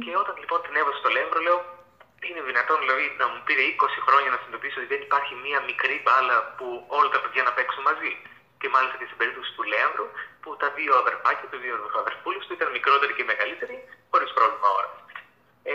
Και 0.03 0.11
όταν 0.21 0.35
λοιπόν 0.41 0.59
την 0.65 0.73
έδωσα 0.79 0.97
στο 1.01 1.09
Λέανδρο, 1.15 1.39
λέω, 1.47 1.59
είναι 2.27 2.41
δυνατόν 2.49 2.77
δηλαδή 2.83 3.05
να 3.21 3.25
μου 3.31 3.39
πήρε 3.47 3.61
20 3.75 4.05
χρόνια 4.07 4.29
να 4.33 4.37
συνειδητοποιήσω 4.39 4.77
ότι 4.81 4.89
δεν 4.93 5.01
υπάρχει 5.07 5.33
μία 5.45 5.59
μικρή 5.69 5.95
μπάλα 6.03 6.35
που 6.57 6.67
όλα 6.97 7.09
τα 7.15 7.19
παιδιά 7.23 7.41
να 7.47 7.53
παίξουν 7.57 7.83
μαζί. 7.89 8.11
Και 8.59 8.67
μάλιστα 8.73 8.95
και 8.99 9.07
στην 9.09 9.17
περίπτωση 9.21 9.49
του 9.55 9.63
Λέανδρου, 9.71 10.07
που 10.41 10.49
τα 10.61 10.67
δύο 10.77 10.93
αδερφάκια, 11.03 11.47
τα 11.51 11.59
δύο 11.63 11.75
αδερφούλου 12.03 12.39
του 12.43 12.53
ήταν 12.57 12.67
μικρότεροι 12.77 13.13
και 13.17 13.25
μεγαλύτεροι, 13.31 13.75
χωρίς 14.11 14.29
πρόβλημα 14.37 14.69
ώρα. 14.79 14.89
Ε, 15.71 15.73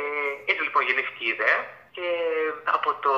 έτσι 0.51 0.63
λοιπόν 0.67 0.83
γεννήθηκε 0.89 1.23
η 1.29 1.31
ιδέα 1.37 1.59
και 1.97 2.07
από 2.77 2.91
το 3.05 3.15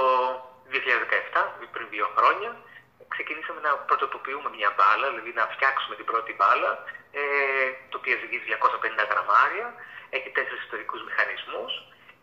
2017, 0.73 1.67
πριν 1.75 1.87
δύο 1.95 2.07
χρόνια, 2.17 2.51
ξεκινήσαμε 3.19 3.61
να 3.67 3.73
πρωτοτοποιούμε 3.89 4.49
μια 4.59 4.71
μπάλα, 4.77 5.07
δηλαδή 5.11 5.33
να 5.41 5.45
φτιάξουμε 5.55 5.95
την 5.99 6.07
πρώτη 6.11 6.33
μπάλα, 6.39 6.71
ε, 7.21 7.23
το 7.91 7.97
οποίο 8.01 8.15
ζυγίζει 8.23 8.47
250 8.49 9.05
γραμμάρια, 9.11 9.67
έχει 10.17 10.29
τέσσερις 10.37 10.63
ιστορικούς 10.67 11.01
μηχανισμούς 11.07 11.73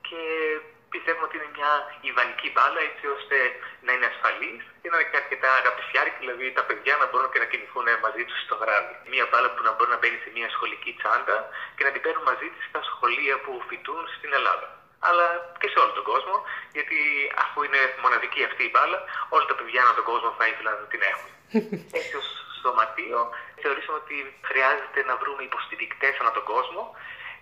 και 0.08 0.22
πιστεύουμε 0.94 1.26
ότι 1.28 1.36
είναι 1.38 1.52
μια 1.58 1.72
ιδανική 2.10 2.50
μπάλα 2.54 2.80
έτσι 2.90 3.06
ώστε 3.16 3.38
να 3.86 3.92
είναι 3.94 4.08
ασφαλής 4.14 4.64
και 4.82 4.90
να 4.92 4.96
είναι 4.98 5.10
και 5.12 5.20
αρκετά 5.24 5.50
αγαπησιάρικη, 5.62 6.20
δηλαδή 6.24 6.46
τα 6.60 6.64
παιδιά 6.68 6.94
να 7.02 7.06
μπορούν 7.10 7.30
και 7.34 7.42
να 7.44 7.48
κινηθούν 7.52 7.88
μαζί 8.06 8.24
τους 8.28 8.40
στο 8.46 8.56
βράδυ. 8.62 8.96
Μια 9.14 9.26
μπάλα 9.30 9.50
που 9.54 9.62
να 9.68 9.72
μπορεί 9.76 9.90
να 9.96 10.00
μπαίνει 10.02 10.20
σε 10.24 10.30
μια 10.38 10.50
σχολική 10.56 10.92
τσάντα 11.00 11.38
και 11.76 11.84
να 11.88 11.92
την 11.94 12.02
παίρνουν 12.04 12.26
μαζί 12.32 12.48
της 12.54 12.64
στα 12.70 12.82
σχολεία 12.90 13.36
που 13.44 13.52
φοιτούν 13.68 14.04
στην 14.18 14.32
Ελλάδα 14.40 14.68
αλλά 15.08 15.26
και 15.60 15.68
σε 15.72 15.78
όλο 15.84 15.92
τον 16.00 16.06
κόσμο, 16.12 16.36
γιατί 16.78 16.98
αφού 17.44 17.58
είναι 17.66 17.82
μοναδική 18.04 18.42
αυτή 18.50 18.64
η 18.70 18.72
μπάλα, 18.74 19.00
όλα 19.36 19.46
τα 19.52 19.56
παιδιά 19.58 19.82
ανά 19.86 19.94
τον 20.00 20.06
κόσμο 20.12 20.30
θα 20.40 20.46
ήθελαν 20.52 20.76
να 20.84 20.88
την 20.94 21.02
έχουν. 21.12 21.30
Έτσι 22.00 22.14
ως 22.22 22.28
σωματείο 22.62 23.20
θεωρήσαμε 23.64 23.98
ότι 24.04 24.18
χρειάζεται 24.50 25.00
να 25.10 25.14
βρούμε 25.22 25.42
υποστηρικτές 25.50 26.14
ανά 26.22 26.32
τον 26.38 26.46
κόσμο 26.54 26.84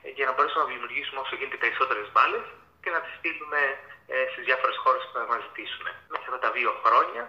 ε, 0.06 0.10
για 0.18 0.26
να 0.28 0.32
μπορέσουμε 0.34 0.64
να 0.66 0.70
δημιουργήσουμε 0.74 1.20
όσο 1.24 1.34
γίνεται 1.38 1.60
περισσότερες 1.64 2.08
μπάλες 2.14 2.46
και 2.84 2.90
να 2.96 3.00
τις 3.04 3.14
στείλουμε 3.20 3.62
ε, 4.14 4.16
στις 4.32 4.44
διάφορες 4.48 4.78
χώρες 4.84 5.02
που 5.06 5.14
θα 5.18 5.26
μας 5.32 5.42
ζητήσουν. 5.48 5.86
Μέσα 6.14 6.28
από 6.32 6.40
τα 6.46 6.52
δύο 6.58 6.72
χρόνια 6.84 7.24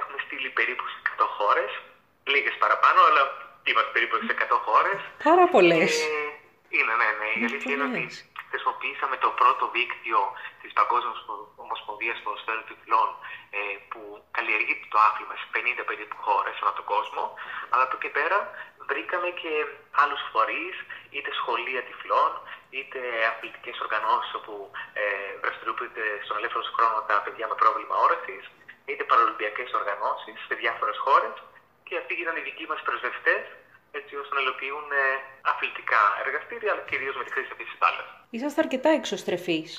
έχουμε 0.00 0.18
στείλει 0.26 0.50
περίπου 0.58 0.84
σε 0.92 0.98
100 1.16 1.26
χώρες, 1.38 1.70
λίγες 2.32 2.56
παραπάνω, 2.62 3.00
αλλά 3.08 3.22
είμαστε 3.68 3.90
περίπου 3.96 4.16
σε 4.28 4.34
100 4.34 4.66
χώρες. 4.66 4.98
Πάρα 5.28 5.46
πολλές. 5.54 5.92
Ε, 6.06 6.28
είναι, 6.76 6.94
ναι, 7.00 7.08
ναι. 7.20 7.28
Η 7.40 7.42
αλήθεια 7.48 7.72
είναι 7.74 7.86
ότι 7.90 8.02
χρησιμοποιήσαμε 8.50 9.16
το 9.24 9.30
πρώτο 9.40 9.64
δίκτυο 9.76 10.20
της 10.62 10.72
Παγκόσμιας 10.78 11.18
Ομοσπονδίας 11.64 12.16
Ποδοσφαίρου 12.22 12.64
Τυφλών 12.68 13.08
ε, 13.58 13.60
που 13.90 14.00
καλλιεργεί 14.36 14.74
το 14.92 14.98
άθλημα 15.08 15.34
σε 15.40 15.46
50 15.54 15.90
περίπου 15.90 16.16
χώρες 16.26 16.54
ανά 16.62 16.72
τον 16.78 16.86
κόσμο. 16.94 17.22
Αλλά 17.70 17.84
από 17.88 17.96
εκεί 17.98 18.10
πέρα 18.18 18.38
βρήκαμε 18.90 19.28
και 19.40 19.52
άλλους 20.02 20.22
φορείς, 20.32 20.76
είτε 21.14 21.30
σχολεία 21.40 21.82
τυφλών, 21.88 22.32
είτε 22.76 23.00
αθλητικές 23.30 23.76
οργανώσεις 23.84 24.32
όπου 24.38 24.54
ε, 25.02 25.04
δραστηριοποιούνται 25.42 26.06
στον 26.24 26.36
ελεύθερο 26.38 26.62
τους 26.64 26.74
χρόνο 26.76 26.96
τα 27.10 27.16
παιδιά 27.24 27.46
με 27.50 27.56
πρόβλημα 27.62 27.94
όρασης, 28.06 28.44
είτε 28.88 29.02
παραολυμπιακές 29.10 29.68
οργανώσεις 29.80 30.36
σε 30.46 30.54
διάφορες 30.62 30.98
χώρες 31.04 31.34
και 31.86 31.94
αυτοί 32.00 32.12
γίνανε 32.18 32.38
οι 32.40 32.46
δικοί 32.50 32.64
μας 32.70 32.80
πρεσβευτές 32.86 33.44
έτσι 33.98 34.12
ώστε 34.20 34.32
να 34.36 34.40
υλοποιούν 34.44 34.86
ε, 35.02 35.04
αθλητικά 35.50 36.00
εργαστήρια, 36.24 36.70
αλλά 36.72 36.82
κυρίως 36.90 37.14
με 37.18 37.24
τη 37.24 37.30
χρήση 37.34 37.48
αυτής 37.54 37.66
της 37.70 37.78
μπάλα. 37.78 38.02
Είσαστε 38.36 38.60
αρκετά 38.64 38.90
εξωστρεφείς. 39.00 39.70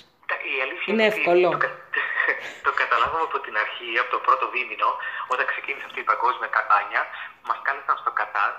Η 0.56 0.58
αλήθεια 0.66 0.90
Είναι 0.94 1.06
ότι 1.08 1.12
εύκολο. 1.16 1.50
Το, 1.56 1.62
κα- 1.66 1.78
το 2.66 2.72
καταλάβαμε 2.82 3.26
από 3.30 3.40
την 3.46 3.56
αρχή, 3.66 3.90
από 4.02 4.10
το 4.16 4.20
πρώτο 4.28 4.46
δίμηνο, 4.54 4.90
όταν 5.34 5.46
ξεκίνησε 5.52 5.86
αυτή 5.90 6.00
η 6.06 6.08
παγκόσμια 6.12 6.50
καμπάνια, 6.56 7.02
μας 7.48 7.60
κάλεσαν 7.66 7.98
στο 8.04 8.12
Κατάρ, 8.20 8.52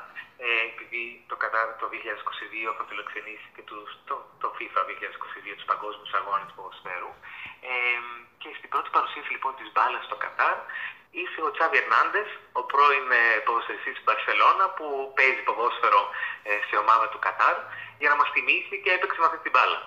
ε, 0.45 0.49
επειδή 0.71 1.03
το 1.31 1.37
Κατάρ 1.43 1.67
το 1.81 1.87
2022 1.93 2.71
θα 2.79 2.85
φιλοξενήσει 2.89 3.49
και 3.57 3.63
τους, 3.69 3.89
το, 4.09 4.15
το 4.43 4.49
FIFA 4.57 4.81
2022 4.91 5.55
τους 5.59 5.69
Παγκόσμιους 5.73 6.13
Αγώνες 6.19 6.51
Ποδοσφαίρου. 6.57 7.13
Ε, 7.69 7.73
και 8.43 8.51
στην 8.59 8.69
πρώτη 8.73 8.89
παρουσίαση 8.97 9.31
λοιπόν 9.37 9.53
της 9.59 9.69
μπάλας 9.73 10.05
στο 10.09 10.17
Κατάρ, 10.25 10.57
ήρθε 11.23 11.41
ο 11.49 11.51
Τσάβι 11.55 11.77
Ερνάντες, 11.83 12.29
ο 12.61 12.63
πρώην 12.71 13.07
ε, 13.21 13.23
ποδοσφαιριστής 13.47 13.95
της 13.97 14.05
Μπαρσελόνα, 14.05 14.67
που 14.77 14.87
παίζει 15.17 15.43
ποδόσφαιρο 15.49 16.03
ε, 16.49 16.53
σε 16.69 16.75
ομάδα 16.85 17.07
του 17.13 17.21
Κατάρ, 17.27 17.57
για 18.01 18.09
να 18.13 18.17
μας 18.21 18.29
τιμήσει 18.35 18.75
και 18.83 18.91
έπαιξε 18.97 19.19
με 19.21 19.27
αυτή 19.29 19.41
την 19.47 19.53
μπάλα. 19.55 19.81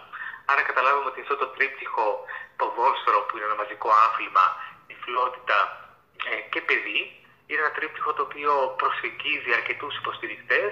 Άρα 0.51 0.61
καταλάβαμε 0.69 1.09
ότι 1.11 1.21
αυτό 1.25 1.35
το 1.41 1.47
τρίπτυχο 1.55 2.05
ποδόσφαιρο 2.59 3.19
που 3.25 3.33
είναι 3.35 3.47
ένα 3.49 3.57
μαζικό 3.61 3.89
άθλημα, 4.05 4.45
τυφλότητα 4.87 5.57
ε, 6.31 6.35
και 6.51 6.61
παιδί, 6.67 7.01
είναι 7.47 7.61
ένα 7.65 7.71
τρίπτυχο 7.77 8.13
το 8.13 8.21
οποίο 8.27 8.53
προσεγγίζει 8.81 9.51
αρκετούς 9.59 9.93
υποστηρικτές 10.01 10.71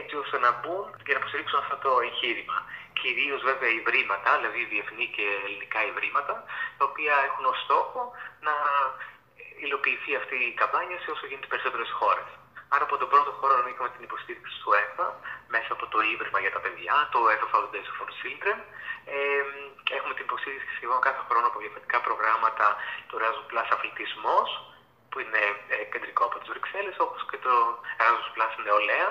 έτσι 0.00 0.14
ώστε 0.22 0.36
να 0.38 0.50
μπουν 0.58 0.84
και 1.04 1.12
να 1.12 1.18
υποστηρίξουν 1.18 1.58
αυτό 1.62 1.76
το 1.84 1.90
εγχείρημα. 2.06 2.58
Κυρίως 3.02 3.40
βέβαια 3.50 3.70
ιδρύματα, 3.80 4.30
δηλαδή 4.38 4.64
διεθνή 4.72 5.06
και 5.16 5.26
ελληνικά 5.44 5.80
ιδρύματα, 5.90 6.34
τα 6.78 6.84
οποία 6.90 7.14
έχουν 7.28 7.44
ως 7.52 7.58
στόχο 7.64 8.02
να 8.46 8.54
υλοποιηθεί 9.64 10.12
αυτή 10.20 10.36
η 10.50 10.52
καμπάνια 10.60 10.98
σε 11.00 11.10
όσο 11.14 11.26
γίνεται 11.26 11.50
περισσότερες 11.52 11.90
χώρες. 11.98 12.28
Άρα 12.74 12.84
από 12.88 12.96
τον 13.02 13.08
πρώτο 13.12 13.30
χώρο 13.38 13.54
είχαμε 13.70 13.90
την 13.96 14.02
υποστήριξη 14.08 14.54
του 14.62 14.70
ΕΦΑ 14.84 15.06
μέσα 15.54 15.70
από 15.76 15.84
το 15.92 15.98
Ίδρυμα 16.12 16.38
για 16.44 16.52
τα 16.54 16.60
Παιδιά, 16.64 16.96
το 17.14 17.18
ΕΦΑ 17.34 17.46
Foundation 17.52 17.94
for 17.98 18.08
Children. 18.18 18.58
Ε, 19.16 19.42
έχουμε 19.98 20.14
την 20.14 20.24
υποστήριξη 20.28 20.70
σχεδόν 20.78 21.00
κάθε 21.06 21.22
χρόνο 21.28 21.46
από 21.50 21.58
διαφορετικά 21.62 21.98
προγράμματα 22.06 22.66
του 23.06 23.14
Erasmus 23.18 23.46
Plus 23.50 23.68
Αθλητισμός, 23.76 24.48
που 25.10 25.18
είναι 25.22 25.42
ε, 25.74 25.76
κεντρικό 25.92 26.22
από 26.28 26.36
τις 26.38 26.48
Βρυξέλλες, 26.52 26.96
όπως 27.04 27.20
και 27.30 27.38
το 27.46 27.54
Erasmus 28.00 28.30
Plus 28.34 28.52
Νεολαία, 28.66 29.08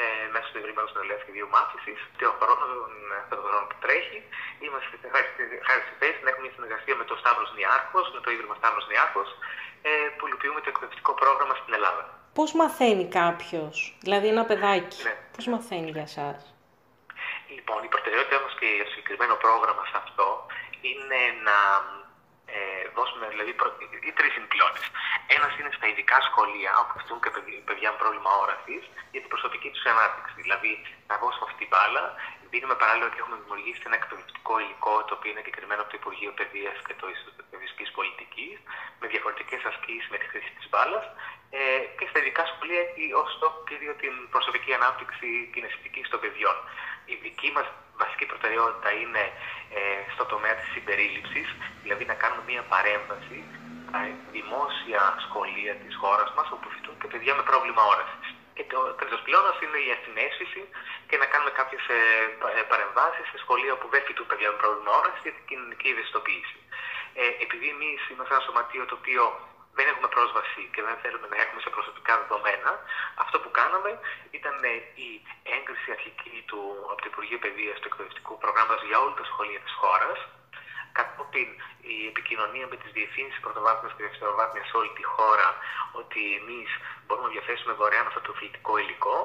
ε, 0.00 0.02
μέσω 0.34 0.48
του 0.52 0.58
Ιδρύματος 0.62 0.92
Νεολαίας 0.96 1.20
Σχεδίου 1.24 1.48
Μάθησης. 1.56 2.00
Και 2.18 2.26
ο 2.32 2.34
χρόνος, 2.40 2.68
αυτό 3.22 3.34
το 3.38 3.42
χρόνο 3.48 3.64
που 3.70 3.76
τρέχει, 3.84 4.18
είμαστε 4.64 4.94
χάρη 5.14 5.28
στη- 5.34 5.60
χάρη 5.68 5.80
στη 5.86 5.94
θέση 6.02 6.18
να 6.24 6.28
έχουμε 6.30 6.44
μια 6.46 6.54
συνεργασία 6.56 6.94
με 7.00 7.04
το 7.10 7.14
Σταύρος 7.22 7.50
Νιάρχος, 7.58 8.06
με 8.14 8.20
το 8.24 8.28
Ίδρυμα 8.34 8.54
Σταύρος 8.60 8.86
Νιάρχος, 8.92 9.28
ε, 9.88 9.90
που 10.16 10.22
υλοποιούμε 10.28 10.60
το 10.64 10.68
εκπαιδευτικό 10.72 11.12
πρόγραμμα 11.22 11.54
στην 11.60 11.72
Ελλάδα. 11.78 12.02
Πώς 12.38 12.50
μαθαίνει 12.60 13.06
κάποιος, 13.20 13.76
δηλαδή 14.06 14.26
ένα 14.34 14.44
παιδάκι, 14.50 14.98
Ναι. 15.08 15.14
πώς 15.34 15.44
μαθαίνει 15.52 15.90
για 15.96 16.06
σας; 16.18 16.38
Λοιπόν, 17.56 17.78
η 17.88 17.90
προτεραιότητά 17.94 18.38
μας 18.44 18.54
και 18.60 18.66
το 18.84 18.88
συγκεκριμένο 18.90 19.34
πρόγραμμα 19.44 19.82
σε 19.90 19.96
αυτό 20.04 20.26
είναι 20.90 21.20
να 21.48 21.56
ε, 22.56 22.60
δώσουμε 22.96 23.24
δηλαδή, 23.34 23.52
προ... 23.60 23.68
οι 24.08 24.12
τρεις 24.18 24.32
συμπληρώνε. 24.36 24.82
Ένας 25.36 25.52
είναι 25.58 25.72
στα 25.78 25.86
ειδικά 25.90 26.18
σχολεία, 26.28 26.70
όπου 26.80 26.92
φοιτούν 26.98 27.18
και 27.24 27.30
παιδι- 27.34 27.62
παιδιά 27.68 27.88
με 27.92 27.98
πρόβλημα 28.02 28.30
όρασης, 28.42 28.82
για 29.12 29.20
την 29.22 29.30
προσωπική 29.34 29.68
τους 29.74 29.84
ανάπτυξη. 29.92 30.34
Δηλαδή, 30.42 30.72
να 31.10 31.14
δώσουμε 31.22 31.44
αυτή 31.48 31.58
την 31.62 31.70
μπάλα, 31.72 32.04
δίνουμε 32.52 32.76
παράλληλα 32.80 33.06
ότι 33.10 33.18
έχουμε 33.22 33.36
δημιουργήσει 33.42 33.80
ένα 33.88 33.96
εκπαιδευτικό 34.00 34.52
υλικό, 34.64 34.94
το 35.06 35.12
οποίο 35.16 35.30
είναι 35.30 35.42
εγκεκριμένο 35.44 35.80
από 35.82 35.90
το 35.92 35.98
Υπουργείο 36.00 36.32
Παιδείας 36.38 36.76
και 36.86 36.94
το 37.00 37.06
Παιδευτική 37.50 37.86
Πολιτικής, 37.98 38.56
με 39.00 39.06
διαφορετικές 39.12 39.62
ασκήσεις 39.70 40.08
με 40.12 40.18
τη 40.20 40.26
χρήση 40.30 40.52
της 40.58 40.66
μπάλας. 40.70 41.06
Ε, 41.58 41.78
και 41.98 42.06
στα 42.10 42.18
ειδικά 42.20 42.44
σχολεία 42.50 42.80
έχει 42.86 43.04
ως 43.20 43.28
στόχο 43.36 43.58
κυρίω 43.68 43.92
την 44.02 44.14
προσωπική 44.34 44.70
ανάπτυξη, 44.78 45.28
την 45.52 45.62
αισθητική 45.66 46.02
των 46.12 46.20
παιδιών. 46.24 46.56
Η 47.12 47.14
δική 47.24 47.50
μας 47.56 47.66
βασική 48.02 48.26
προτεραιότητα 48.26 48.90
είναι 49.02 49.22
ε, 49.78 49.80
στο 50.14 50.24
τομέα 50.32 50.54
της 50.58 50.68
συμπερίληψης, 50.74 51.48
δηλαδή 51.82 52.04
να 52.12 52.16
κάνουμε 52.22 52.42
μία 52.50 52.62
παρέμβαση 52.74 53.38
στα 53.88 54.00
δημόσια 54.36 55.02
σχολεία 55.26 55.74
της 55.82 55.92
χώρας 56.02 56.28
μας, 56.36 56.48
όπου 56.54 56.68
φοιτούν 56.74 56.96
και 57.00 57.08
παιδιά 57.12 57.32
με 57.38 57.42
πρόβλημα 57.50 57.82
όρασης. 57.92 58.28
Και 58.56 58.64
το 58.72 58.78
τρίτος 58.98 59.20
πυλώνας 59.24 59.56
είναι 59.64 59.78
η 59.86 59.90
ασυναίσθηση 59.96 60.62
και 61.08 61.16
να 61.22 61.26
κάνουμε 61.32 61.52
κάποιες 61.60 61.82
ε, 61.96 61.98
πα- 62.40 62.54
ε, 62.60 62.62
παρεμβάσεις 62.72 63.26
σε 63.32 63.38
σχολεία 63.44 63.74
που 63.80 63.86
δεν 63.92 64.02
φοιτούν 64.06 64.26
παιδιά 64.30 64.48
με 64.52 64.56
πρόβλημα 64.62 64.90
όρασης 65.00 65.22
για 65.26 65.34
την 65.36 65.44
κοινωνική 65.50 65.88
ευαισθητοποίηση. 65.94 66.58
Ε, 67.20 67.24
επειδή 67.44 67.66
εμείς 67.76 68.00
είμαστε 68.10 68.32
ένα 68.34 68.42
σωματείο 68.46 68.84
το 68.90 68.94
οποίο 69.00 69.22
δεν 69.76 69.86
έχουμε 69.92 70.08
πρόσβαση 70.16 70.60
και 70.74 70.82
δεν 70.86 70.96
θέλουμε 71.02 71.26
να 71.32 71.36
έχουμε 71.42 71.60
σε 71.64 71.70
προσωπικά 71.76 72.12
δεδομένα, 72.22 72.70
αυτό 73.24 73.36
που 73.42 73.50
κάναμε 73.60 73.90
ήταν 74.38 74.56
ε, 74.72 74.74
η 75.06 75.10
έγκριση 75.56 75.88
αρχική 75.96 76.36
του, 76.48 76.60
από 76.92 77.00
το 77.02 77.08
Υπουργείο 77.12 77.38
Παιδείας 77.44 77.78
του 77.80 77.88
εκπαιδευτικού 77.90 78.32
προγράμματος 78.44 78.86
για 78.90 78.98
όλα 79.02 79.14
τα 79.20 79.26
σχολεία 79.30 79.60
της 79.66 79.74
χώρας, 79.80 80.18
κατόπιν 80.98 81.50
η 81.94 81.96
επικοινωνία 82.12 82.66
με 82.72 82.76
τις 82.80 82.90
διευθύνσεις 82.98 83.40
πρωτοβάθμιας 83.44 83.92
και 83.94 84.02
δευτεροβάθμιας 84.06 84.66
σε 84.68 84.76
όλη 84.80 84.92
τη 84.98 85.04
χώρα 85.14 85.48
ότι 86.00 86.20
εμείς 86.40 86.70
μπορούμε 87.04 87.26
να 87.28 87.32
διαθέσουμε 87.36 87.72
δωρεάν 87.80 88.06
αυτό 88.10 88.20
το 88.26 88.32
αθλητικό 88.34 88.72
υλικό 88.82 89.16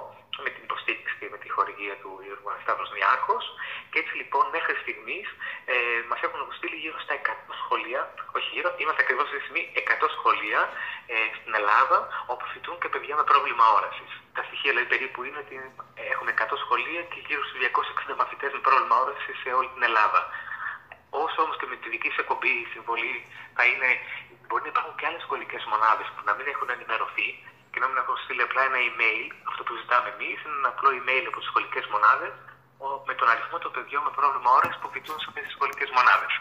με 0.44 0.50
την 0.56 0.64
υποστήριξη 0.68 1.14
και 1.20 1.28
με 1.34 1.38
τη 1.44 1.48
χορηγία 1.56 1.96
του 2.02 2.12
Ιωργού 2.28 2.50
Ανασταύρος 2.54 2.90
Νιάρχος 2.98 3.46
και 3.92 4.00
έτσι 4.02 4.14
λοιπόν 4.22 4.44
μέχρι 4.56 4.76
στιγμής 4.84 5.28
ε, 5.74 5.76
μας 6.10 6.20
έχουν 6.26 6.40
αποστείλει 6.46 6.78
γύρω 6.84 7.00
στα 7.06 7.14
100 7.16 7.62
σχολεία, 7.62 8.02
όχι 8.38 8.50
γύρω, 8.56 8.70
είμαστε 8.82 9.02
ακριβώς 9.06 9.28
στη 9.30 9.40
στιγμή 9.44 9.64
100 9.76 10.18
σχολεία 10.18 10.62
ε, 11.14 11.16
στην 11.40 11.52
Ελλάδα 11.60 11.98
όπου 12.32 12.46
φοιτούν 12.52 12.78
και 12.82 12.90
παιδιά 12.94 13.16
με 13.20 13.24
πρόβλημα 13.32 13.66
όρασης. 13.78 14.12
Τα 14.38 14.42
στοιχεία 14.48 14.72
δηλαδή 14.72 14.90
περίπου 14.94 15.20
είναι 15.28 15.40
ότι 15.46 15.56
έχουμε 16.14 16.32
100 16.38 16.64
σχολεία 16.64 17.02
και 17.12 17.20
γύρω 17.28 17.42
στους 17.48 17.60
260 18.12 18.22
μαθητές 18.22 18.52
με 18.56 18.62
πρόβλημα 18.68 18.96
όρασης 19.04 19.36
σε 19.44 19.50
όλη 19.60 19.70
την 19.76 19.84
Ελλάδα. 19.90 20.22
Όσο 21.10 21.38
όμως 21.46 21.56
και 21.60 21.68
με 21.72 21.76
τη 21.82 21.88
δική 21.94 22.10
σα 22.14 22.20
εκπομπή 22.24 22.52
η 22.64 22.68
συμβολή 22.74 23.16
θα 23.58 23.64
είναι, 23.70 23.90
μπορεί 24.48 24.64
να 24.68 24.72
υπάρχουν 24.74 24.94
και 24.98 25.06
άλλες 25.10 25.22
σχολικέ 25.28 25.60
μονάδες 25.72 26.08
που 26.14 26.22
να 26.28 26.34
μην 26.38 26.46
έχουν 26.54 26.68
ενημερωθεί 26.76 27.28
και 27.72 27.80
να 27.82 27.88
μην 27.90 27.98
έχουν 28.02 28.16
στείλει 28.24 28.44
απλά 28.48 28.62
ένα 28.70 28.80
email. 28.90 29.26
Αυτό 29.50 29.62
που 29.66 29.74
ζητάμε 29.82 30.08
εμείς 30.16 30.38
είναι 30.44 30.58
ένα 30.62 30.70
απλό 30.74 30.90
email 31.00 31.24
από 31.30 31.38
τις 31.42 31.50
σχολικέ 31.52 31.82
μονάδες 31.94 32.34
με 33.08 33.14
τον 33.20 33.28
αριθμό 33.34 33.58
των 33.64 33.72
παιδιών 33.76 34.04
με 34.08 34.12
πρόβλημα 34.20 34.50
όραση 34.58 34.78
που 34.82 34.90
φοιτούν 34.94 35.18
σε 35.22 35.26
αυτές 35.30 35.44
τις 35.46 35.54
σχολικέ 35.58 35.86
μονάδες. 35.98 36.34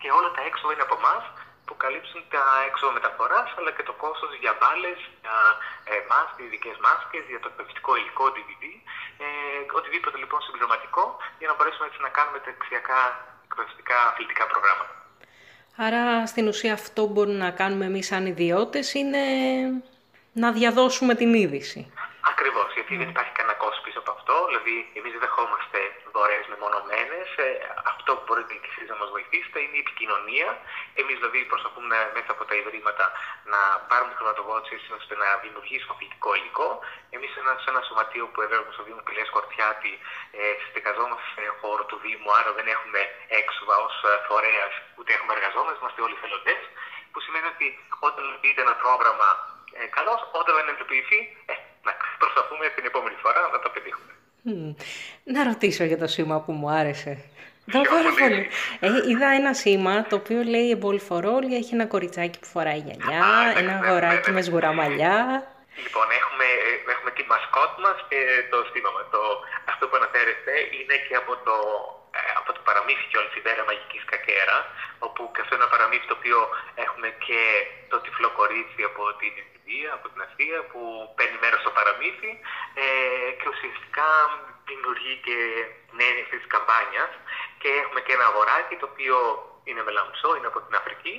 Και 0.00 0.08
όλα 0.18 0.30
τα 0.36 0.42
έξοδα 0.48 0.72
είναι 0.74 0.86
από 0.88 0.96
εμάς 1.00 1.24
που 1.66 1.74
καλύψουν 1.84 2.20
τα 2.34 2.44
έξοδα 2.68 2.92
μεταφοράς 2.98 3.48
αλλά 3.58 3.70
και 3.76 3.84
το 3.88 3.94
κόστος 4.02 4.30
για 4.42 4.52
μπάλες, 4.58 4.98
για 5.22 5.36
ε, 5.90 5.94
μάσκες, 6.10 6.42
ειδικές 6.46 6.76
μάσκες, 6.86 7.24
για 7.32 7.40
το 7.42 7.48
εκπαιδευτικό 7.50 7.90
υλικό, 8.00 8.24
DVD, 8.34 8.64
ε, 9.24 9.28
οτιδήποτε 9.78 10.16
λοιπόν 10.22 10.40
συμπληρωματικό 10.46 11.04
για 11.40 11.48
να 11.50 11.54
μπορέσουμε 11.56 11.86
έτσι 11.88 12.00
να 12.06 12.10
κάνουμε 12.16 12.38
τα 12.44 12.50
αξιακά 12.56 13.00
εκπαιδευτικά 13.50 13.96
αθλητικά 14.12 14.46
προγράμματα. 14.46 14.94
Άρα 15.76 16.26
στην 16.26 16.48
ουσία 16.48 16.72
αυτό 16.72 17.06
που 17.06 17.12
μπορούμε 17.12 17.36
να 17.36 17.50
κάνουμε 17.50 17.84
εμείς 17.84 18.06
σαν 18.06 18.26
ιδιώτες 18.26 18.94
είναι 18.94 19.18
να 20.32 20.52
διαδώσουμε 20.52 21.14
την 21.14 21.34
είδηση. 21.34 21.92
Ακριβώς, 22.32 22.68
γιατί 22.78 22.92
δεν 23.00 23.08
υπάρχει 23.14 23.32
κανένα 23.38 23.56
κόστο 23.62 23.80
πίσω 23.86 23.98
από 24.02 24.10
αυτό. 24.16 24.34
Δηλαδή, 24.48 24.74
εμείς 24.98 25.12
δεν 25.14 25.22
δεχόμαστε 25.26 25.78
δωρεές 26.14 26.46
μεμονωμένες. 26.52 27.28
Ε, 27.44 27.48
αυτό 27.92 28.10
που 28.16 28.24
μπορείτε 28.26 28.54
και 28.62 28.70
εσείς 28.72 28.86
να 28.92 28.96
μας 29.00 29.10
βοηθήσετε 29.14 29.58
είναι 29.64 29.76
η 29.80 29.82
επικοινωνία. 29.86 30.48
Εμείς 31.00 31.16
δηλαδή 31.20 31.40
προσπαθούμε 31.52 31.96
μέσα 32.16 32.30
από 32.34 32.42
τα 32.48 32.54
ιδρύματα 32.60 33.06
να 33.52 33.60
πάρουμε 33.90 34.12
χρηματοδότηση 34.18 34.88
ώστε 34.98 35.14
να 35.22 35.28
δημιουργήσουμε 35.44 35.92
αθλητικό 35.94 36.30
υλικό. 36.38 36.68
Εμείς 37.14 37.30
σε 37.62 37.68
ένα 37.72 37.82
σωματείο 37.88 38.24
που 38.32 38.38
εδρεύουμε 38.44 38.72
στο 38.76 38.82
Δήμο 38.88 39.00
Πηλέα 39.06 39.26
Κορτιάτη, 39.36 39.92
ε, 40.38 40.42
στεκαζόμαστε 40.68 41.26
σε 41.34 41.42
χώρο 41.60 41.84
του 41.90 41.98
Δήμου, 42.04 42.30
άρα 42.38 42.50
δεν 42.58 42.66
έχουμε 42.76 43.00
έξοδα 43.40 43.76
ως 43.86 43.96
φορέας, 44.28 44.72
ούτε 44.98 45.10
έχουμε 45.16 45.32
εργαζόμενους, 45.36 45.78
είμαστε 45.80 46.00
όλοι 46.06 46.16
θελοντές. 46.22 46.62
Που 47.12 47.20
σημαίνει 47.24 47.48
ότι 47.54 47.66
όταν 48.08 48.24
δείτε 48.42 48.60
ένα 48.66 48.74
πρόγραμμα 48.82 49.28
ε, 49.78 49.86
καλώ, 49.96 50.14
όταν 50.40 50.52
δεν 50.58 50.68
εντοπιθεί, 50.72 51.20
ε, 51.50 51.54
να 51.54 51.69
προσπαθούμε 52.22 52.64
την 52.76 52.84
επόμενη 52.90 53.16
φορά 53.24 53.42
να 53.54 53.58
το 53.64 53.68
πετύχουμε. 53.74 54.12
Μμμ. 54.42 54.72
Να 55.34 55.40
ρωτήσω 55.50 55.84
για 55.90 55.98
το 56.02 56.06
σήμα 56.14 56.36
που 56.44 56.52
μου 56.52 56.68
άρεσε. 56.80 57.12
Το 57.72 57.80
Ποιο 57.80 57.90
πάρα 57.94 58.10
πολύ; 58.18 58.48
πολύ. 58.80 58.96
Ε, 59.06 59.10
είδα 59.10 59.28
ένα 59.40 59.52
σήμα 59.62 59.94
το 60.10 60.14
οποίο 60.20 60.40
λέει 60.54 60.68
εμπολφορόλια, 60.76 61.56
έχει 61.62 61.72
ένα 61.78 61.86
κοριτσάκι 61.94 62.38
που 62.42 62.48
φοράει 62.54 62.80
γυαλιά, 62.86 63.20
Α, 63.24 63.42
ναι, 63.44 63.58
ένα 63.60 63.72
ναι, 63.72 63.78
ναι, 63.78 63.86
αγοράκι 63.86 64.30
ναι. 64.30 64.36
με 64.36 64.42
σγουραμαλιά. 64.46 65.16
Λοιπόν, 65.84 66.06
έχουμε, 66.20 66.46
ε, 66.68 66.72
έχουμε 66.94 67.10
τη 67.16 67.22
μασκότ 67.32 67.72
μας 67.84 67.98
και 68.10 68.20
το 68.52 68.58
στήμα 68.68 68.90
μας. 68.96 69.06
Το, 69.14 69.22
αυτό 69.70 69.82
που 69.88 69.96
αναφέρεστε 70.00 70.52
είναι 70.78 70.96
και 71.06 71.14
από 71.22 71.32
το, 71.46 71.56
ε, 72.18 72.20
από 72.40 72.50
το 72.56 72.60
παραμύθι 72.66 73.04
κιόλας 73.10 73.32
η 73.38 73.40
Βέρα 73.46 73.62
Μαγικής 73.68 74.02
Κακέρα, 74.12 74.58
όπου 75.06 75.20
και 75.32 75.40
αυτό 75.42 75.52
είναι 75.54 75.64
ένα 75.64 75.72
παραμύθι 75.74 76.06
το 76.10 76.16
οποίο 76.20 76.38
έχουμε 76.84 77.08
και 77.26 77.40
το 77.90 77.96
τυφλό 78.04 78.28
κορίτσι 78.40 78.80
από 78.90 79.02
την 79.20 79.34
Ινδία, 79.70 79.90
από 79.98 80.06
την 80.12 80.20
Ασία, 80.26 80.58
που 80.70 80.80
παίρνει 81.16 81.38
μέρος 81.44 81.60
στο 81.64 81.70
παραμύθι 81.78 82.32
ε, 82.84 82.86
και 83.38 83.46
ουσιαστικά 83.52 84.10
δημιουργεί 84.70 85.14
και 85.26 85.36
νέα 85.98 86.14
αυτή 86.24 86.36
της 86.40 86.50
καμπάνιας 86.54 87.10
και 87.60 87.70
έχουμε 87.82 88.00
και 88.04 88.12
ένα 88.16 88.26
αγοράκι 88.30 88.74
το 88.80 88.86
οποίο 88.90 89.16
είναι 89.68 89.82
με 89.86 89.92
λαμψό, 89.96 90.30
είναι 90.36 90.48
από 90.52 90.58
την 90.64 90.74
Αφρική 90.80 91.16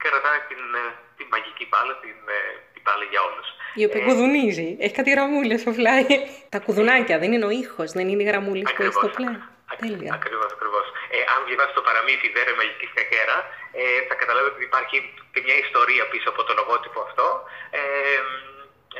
και 0.00 0.08
ρωτάνε 0.14 0.40
την, 0.50 0.62
ε, 0.82 0.84
την 1.18 1.26
μαγική 1.32 1.64
μπάλα, 1.70 1.94
την, 2.04 2.18
ε, 2.38 2.40
την 2.74 2.82
μπάλα 2.84 3.04
για 3.12 3.20
όλους. 3.28 3.48
Η 3.80 3.82
οποία 3.88 4.02
κουδουνίζει. 4.06 4.68
Έχει 4.84 4.94
κάτι 4.98 5.10
γραμμούλες 5.14 5.58
στο 5.62 5.72
φλάι. 5.78 6.06
Τα 6.52 6.58
κουδουνάκια 6.64 7.16
δεν 7.22 7.30
είναι 7.34 7.48
ο 7.50 7.52
ήχος, 7.62 7.88
δεν 7.96 8.06
είναι 8.10 8.22
οι 8.24 8.28
γραμμούλες 8.30 8.66
που 8.72 8.82
έχει 8.86 8.98
στο 9.02 9.10
πλάι. 9.16 9.38
Τέλεια. 9.82 10.10
Ακριβώς, 10.18 10.50
ακριβώς. 10.56 10.86
Ε, 11.14 11.18
αν 11.34 11.40
διαβάσει 11.48 11.72
το 11.78 11.82
παραμύθι 11.88 12.26
Δέρε 12.36 12.52
Μαγική 12.58 12.86
Κακέρα, 12.98 13.36
ε, 13.80 13.82
θα 14.08 14.14
καταλάβει 14.20 14.48
ότι 14.52 14.62
υπάρχει 14.70 14.96
και 15.32 15.40
μια 15.46 15.56
ιστορία 15.64 16.04
πίσω 16.12 16.28
από 16.32 16.40
το 16.46 16.52
λογότυπο 16.60 16.98
αυτό. 17.08 17.26
Ε, 17.70 17.80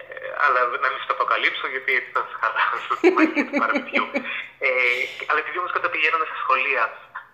ε, 0.01 0.03
αλλά 0.45 0.61
να 0.85 0.89
μην 0.91 0.99
σας 1.01 1.07
το 1.11 1.15
αποκαλύψω 1.19 1.67
γιατί 1.75 1.93
θα 2.15 2.21
σας 2.27 2.35
χαλάσω 2.41 2.93
τη 3.01 3.09
μαγεία 3.17 3.45
του 3.49 3.57
παραμυθιού. 3.63 4.05
Ε, 4.67 4.71
αλλά 5.29 5.39
επειδή 5.45 5.57
όμως 5.63 5.73
όταν 5.81 5.91
πηγαίναμε 5.95 6.25
στα 6.31 6.39
σχολεία 6.43 6.85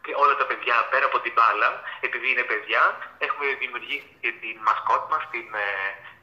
και 0.04 0.12
όλα 0.22 0.34
τα 0.40 0.46
παιδιά 0.48 0.76
πέρα 0.92 1.06
από 1.10 1.18
την 1.24 1.32
μπάλα, 1.36 1.68
επειδή 2.06 2.26
είναι 2.32 2.44
παιδιά, 2.50 2.82
έχουμε 3.26 3.44
δημιουργήσει 3.62 4.10
και 4.22 4.30
την 4.42 4.56
μασκότ 4.68 5.02
μας, 5.12 5.22
την, 5.32 5.46
ε, 5.64 5.68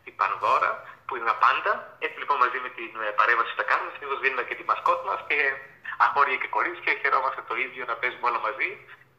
την 0.05 0.13
Πανδώρα, 0.20 0.72
που 1.05 1.13
είναι 1.15 1.32
απάντα. 1.36 1.74
πάντα. 1.74 1.97
Έτσι 2.05 2.18
λοιπόν 2.22 2.38
μαζί 2.43 2.59
με 2.65 2.70
την 2.78 2.91
ε, 3.05 3.09
παρέμβαση 3.20 3.49
που 3.53 3.59
θα 3.61 3.68
κάνουμε, 3.72 3.89
συνήθως 3.95 4.20
δίνουμε 4.24 4.43
και 4.47 4.55
τη 4.59 4.63
μασκότ 4.72 4.99
μας 5.09 5.20
και 5.30 5.38
αγόρια 6.06 6.38
και 6.41 6.50
κορίτσια, 6.56 6.93
χαιρόμαστε 7.02 7.41
το 7.50 7.56
ίδιο 7.66 7.84
να 7.91 7.95
παίζουμε 8.00 8.26
όλα 8.30 8.39
μαζί 8.48 8.70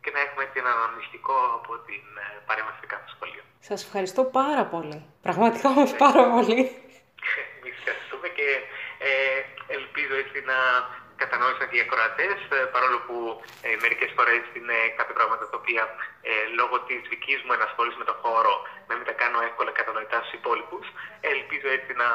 και 0.03 0.11
να 0.14 0.20
έχουμε 0.26 0.45
και 0.53 0.59
ένα 0.64 0.72
μυστικό 0.97 1.37
από 1.59 1.72
την 1.89 2.05
ε, 2.24 2.26
παρέμβαση 2.49 2.79
σε 2.83 2.87
κάθε 2.93 3.09
σχολείο. 3.14 3.43
Σας 3.68 3.81
ευχαριστώ 3.87 4.22
πάρα 4.41 4.64
πολύ. 4.74 4.99
Πραγματικά 5.26 5.66
όμως 5.74 5.91
πάρα 6.05 6.22
πολύ. 6.35 6.61
Εμείς 7.59 7.74
ευχαριστούμε 7.81 8.29
και 8.39 8.49
ε, 9.09 9.11
ελπίζω 9.76 10.14
έτσι 10.22 10.39
να 10.51 10.59
κατανόησαν 11.22 11.66
και 11.70 11.76
οι 11.79 11.85
ακροατές, 11.87 12.37
ε, 12.57 12.59
παρόλο 12.74 12.99
που 13.07 13.16
ε, 13.66 13.68
μερικές 13.85 14.11
φορές 14.16 14.43
είναι 14.59 14.76
κάποια 14.99 15.14
πράγματα 15.18 15.45
τα 15.51 15.57
οποία 15.62 15.85
ε, 16.31 16.33
λόγω 16.59 16.74
της 16.89 17.01
δικής 17.12 17.39
μου 17.45 17.53
ενασχόλησης 17.59 17.99
με 18.03 18.07
το 18.11 18.14
χώρο 18.22 18.55
να 18.89 18.93
μην 18.97 19.05
τα 19.09 19.14
κάνω 19.22 19.39
εύκολα 19.49 19.70
κατανοητά 19.81 20.18
στους 20.20 20.35
υπόλοιπους. 20.41 20.85
ελπίζω 21.33 21.68
έτσι 21.76 21.93
να, 22.03 22.09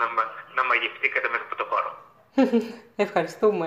να, 0.00 0.04
μα- 0.14 0.30
να 0.56 0.62
μαγευτήκατε 0.70 1.26
μέσα 1.32 1.44
από 1.48 1.56
το 1.62 1.66
χώρο. 1.72 1.90
Ευχαριστούμε. 3.06 3.66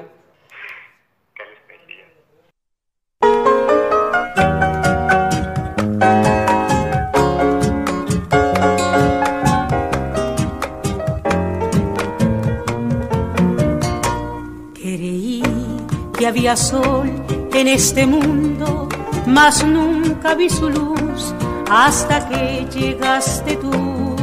Había 16.34 16.58
sol 16.58 17.12
en 17.54 17.68
este 17.68 18.08
mundo, 18.08 18.90
mas 19.28 19.64
nunca 19.64 20.34
vi 20.34 20.50
su 20.50 20.68
luz 20.68 21.32
hasta 21.70 22.28
que 22.28 22.66
llegaste 22.74 23.56
tú. 23.58 24.16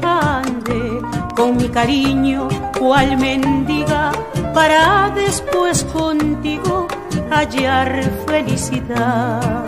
Ande 0.00 1.02
con 1.34 1.56
mi 1.56 1.68
cariño, 1.68 2.46
cual 2.78 3.16
mendiga, 3.16 4.12
para 4.54 5.10
después 5.16 5.82
contigo 5.92 6.86
hallar 7.32 7.88
felicidad. 8.28 9.64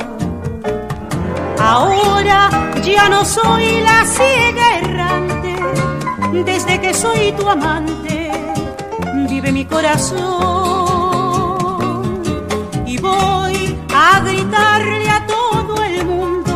Ahora 1.59 2.49
ya 2.85 3.09
no 3.09 3.25
soy 3.25 3.81
la 3.81 4.05
ciega 4.05 4.79
errante, 4.79 5.57
desde 6.45 6.81
que 6.81 6.95
soy 6.95 7.33
tu 7.33 7.49
amante, 7.49 8.31
vive 9.29 9.51
mi 9.51 9.65
corazón. 9.65 10.76
Voy 13.07 13.79
a 13.95 14.21
gritarle 14.21 15.09
a 15.09 15.27
todo 15.27 15.75
el 15.85 16.05
mundo 16.05 16.55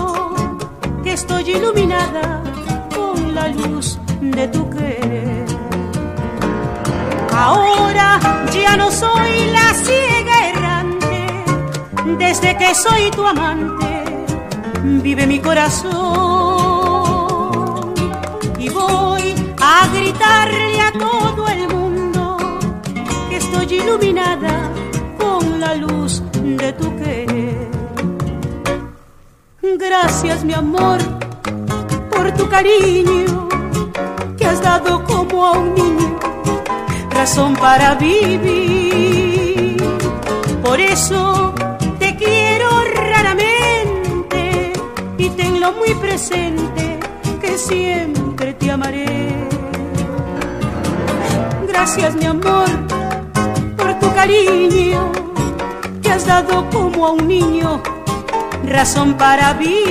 que 1.04 1.12
estoy 1.12 1.44
iluminada 1.50 2.42
con 2.96 3.34
la 3.34 3.48
luz 3.48 3.98
de 4.20 4.48
tu 4.48 4.68
querer. 4.70 5.46
Ahora 7.32 8.08
ya 8.52 8.76
no 8.76 8.90
soy 8.90 9.32
la 9.56 9.68
ciega 9.86 10.36
errante, 10.52 11.18
desde 12.18 12.56
que 12.58 12.74
soy 12.74 13.10
tu 13.16 13.26
amante, 13.26 13.92
vive 15.06 15.26
mi 15.26 15.38
corazón. 15.38 15.90
Y 18.58 18.68
voy 18.68 19.34
a 19.74 19.88
gritarle 19.94 20.80
a 20.80 20.92
todo 20.92 21.48
el 21.48 21.68
mundo 21.74 22.36
que 23.28 23.36
estoy 23.36 23.66
iluminada 23.80 24.54
con 25.18 25.60
la 25.60 25.74
luz 25.76 26.22
de 26.60 26.72
tu. 26.74 26.90
Gracias 29.78 30.44
mi 30.44 30.52
amor 30.52 30.98
por 32.10 32.32
tu 32.32 32.48
cariño 32.48 33.48
que 34.36 34.44
has 34.46 34.60
dado 34.60 35.02
como 35.04 35.46
a 35.46 35.52
un 35.52 35.74
niño 35.74 36.18
razón 37.10 37.54
para 37.54 37.94
vivir. 37.94 39.76
Por 40.62 40.78
eso 40.80 41.54
te 41.98 42.14
quiero 42.16 42.68
raramente 42.94 44.72
y 45.16 45.30
tenlo 45.30 45.72
muy 45.72 45.94
presente 45.94 47.00
que 47.40 47.56
siempre 47.56 48.52
te 48.54 48.70
amaré. 48.70 49.48
Gracias 51.68 52.14
mi 52.16 52.26
amor 52.26 52.68
por 53.76 53.98
tu 53.98 54.12
cariño 54.12 55.10
has 56.10 56.26
dado 56.26 56.68
como 56.70 57.06
a 57.06 57.12
un 57.12 57.28
niño 57.28 57.80
razón 58.64 59.14
para 59.14 59.52
vivir. 59.54 59.86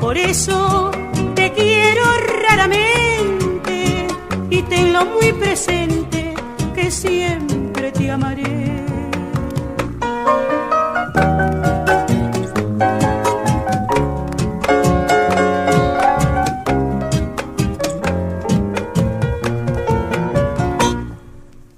Por 0.00 0.18
eso 0.18 0.90
te 1.34 1.52
quiero 1.52 2.02
raramente 2.42 4.08
y 4.50 4.62
tenlo 4.62 5.04
muy 5.06 5.32
presente 5.32 6.34
que 6.74 6.90
siempre 6.90 7.92
te 7.92 8.10
amaré. 8.10 8.84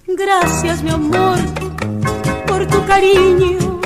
Gracias 0.07 0.83
mi 0.83 0.91
amor 0.91 1.50
cariño 2.91 3.80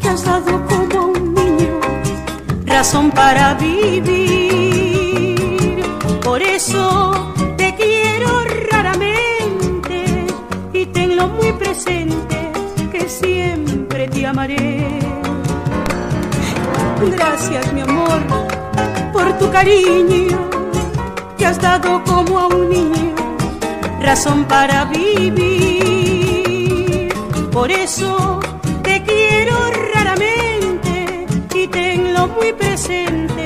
que 0.00 0.08
has 0.08 0.22
dado 0.24 0.52
como 0.70 0.94
a 1.00 1.04
un 1.06 1.34
niño 1.34 1.72
razón 2.66 3.10
para 3.10 3.54
vivir. 3.54 4.60
Por 6.22 6.42
eso 6.42 6.82
te 7.56 7.74
quiero 7.80 8.30
raramente 8.72 9.96
y 10.74 10.84
tenlo 10.96 11.28
muy 11.28 11.50
presente 11.62 12.36
que 12.92 13.08
siempre 13.08 14.06
te 14.08 14.26
amaré. 14.26 15.00
Gracias, 17.16 17.72
mi 17.72 17.80
amor, 17.80 18.20
por 19.14 19.26
tu 19.38 19.50
cariño 19.50 20.38
que 21.38 21.46
has 21.46 21.58
dado 21.58 22.04
como 22.04 22.38
a 22.38 22.46
un 22.48 22.68
niño 22.68 23.14
razón 24.02 24.44
para 24.44 24.84
vivir. 24.84 25.89
Por 27.59 27.69
eso 27.85 28.39
te 28.87 28.95
quiero 29.09 29.55
raramente 29.93 30.93
y 31.61 31.67
tenlo 31.67 32.21
muy 32.35 32.51
presente 32.53 33.45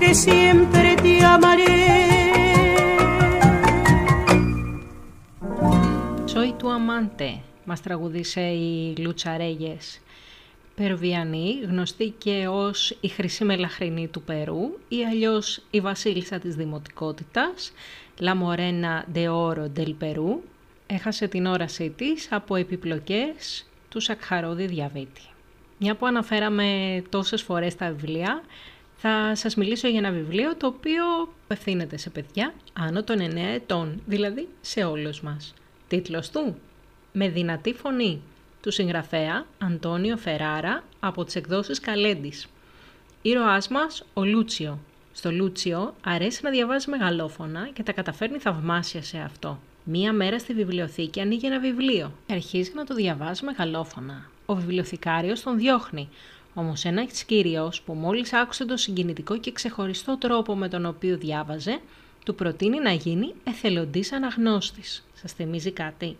que 0.00 0.10
siempre 0.14 0.88
te 1.02 1.14
amaré. 1.34 1.72
Soy 6.24 6.52
του 6.58 6.70
αμάντε, 6.70 7.40
μας 7.64 7.80
τραγουδίσε 7.80 8.40
η 8.40 8.94
Λούτσα 8.96 9.36
Ρέγες. 9.36 10.00
Περουβιανή, 10.74 11.60
γνωστή 11.68 12.14
και 12.18 12.46
ως 12.50 12.96
η 13.00 13.08
χρυσή 13.08 13.44
μελαχρινή 13.44 14.08
του 14.08 14.22
Περού 14.22 14.78
ή 14.88 15.04
αλλιώς 15.04 15.62
η 15.70 15.80
βασίλισσα 15.80 16.38
της 16.38 16.54
δημοτικότητας, 16.54 17.72
La 18.20 18.34
Morena 18.34 19.04
de 19.14 19.28
Oro 19.28 19.68
del 19.78 19.94
Perú, 19.98 20.42
έχασε 20.91 21.27
την 21.27 21.45
όρασή 21.45 21.89
της 21.89 22.27
από 22.31 22.55
επιπλοκές 22.55 23.65
του 23.89 23.99
Σακχαρόδη 23.99 24.65
διαβήτη. 24.65 25.21
Μια 25.77 25.95
που 25.95 26.05
αναφέραμε 26.05 27.01
τόσες 27.09 27.41
φορές 27.41 27.75
τα 27.75 27.91
βιβλία, 27.91 28.43
θα 28.95 29.35
σας 29.35 29.55
μιλήσω 29.55 29.87
για 29.87 29.99
ένα 29.99 30.11
βιβλίο 30.11 30.55
το 30.55 30.67
οποίο 30.67 31.03
απευθύνεται 31.43 31.97
σε 31.97 32.09
παιδιά 32.09 32.53
άνω 32.73 33.03
των 33.03 33.19
9 33.19 33.53
ετών, 33.53 34.01
δηλαδή 34.05 34.47
σε 34.61 34.83
όλους 34.83 35.21
μας. 35.21 35.53
Τίτλος 35.87 36.29
του 36.29 36.55
«Με 37.11 37.29
δυνατή 37.29 37.73
φωνή» 37.73 38.21
του 38.61 38.71
συγγραφέα 38.71 39.45
Αντώνιο 39.57 40.17
Φεράρα 40.17 40.83
από 40.99 41.23
τις 41.23 41.35
εκδόσεις 41.35 41.79
Καλέντης. 41.79 42.47
Ήρωάς 43.21 43.67
μας 43.67 44.05
ο 44.13 44.23
Λούτσιο. 44.23 44.79
Στο 45.11 45.31
Λούτσιο 45.31 45.95
αρέσει 46.03 46.43
να 46.43 46.49
διαβάζει 46.49 46.89
μεγαλόφωνα 46.89 47.69
και 47.73 47.83
τα 47.83 47.91
καταφέρνει 47.91 48.37
θαυμάσια 48.37 49.01
σε 49.01 49.17
αυτό. 49.17 49.59
Μία 49.83 50.13
μέρα 50.13 50.39
στη 50.39 50.53
βιβλιοθήκη 50.53 51.19
ανοίγει 51.19 51.45
ένα 51.45 51.59
βιβλίο 51.59 52.11
και 52.25 52.33
αρχίζει 52.33 52.71
να 52.75 52.83
το 52.83 52.93
διαβάζει 52.93 53.45
μεγαλόφωνα. 53.45 54.29
Ο 54.45 54.55
βιβλιοθηκάριος 54.55 55.41
τον 55.41 55.57
διώχνει, 55.57 56.09
Όμως 56.53 56.85
ένας 56.85 57.23
κύριος 57.23 57.81
που 57.81 57.93
μόλις 57.93 58.33
άκουσε 58.33 58.65
το 58.65 58.77
συγκινητικό 58.77 59.37
και 59.37 59.51
ξεχωριστό 59.51 60.17
τρόπο 60.17 60.55
με 60.55 60.67
τον 60.67 60.85
οποίο 60.85 61.17
διάβαζε, 61.17 61.79
του 62.25 62.35
προτείνει 62.35 62.79
να 62.79 62.91
γίνει 62.91 63.33
εθελοντής 63.43 64.11
αναγνώστης. 64.11 65.05
Σας 65.13 65.33
θυμίζει 65.33 65.71
κάτι; 65.71 66.17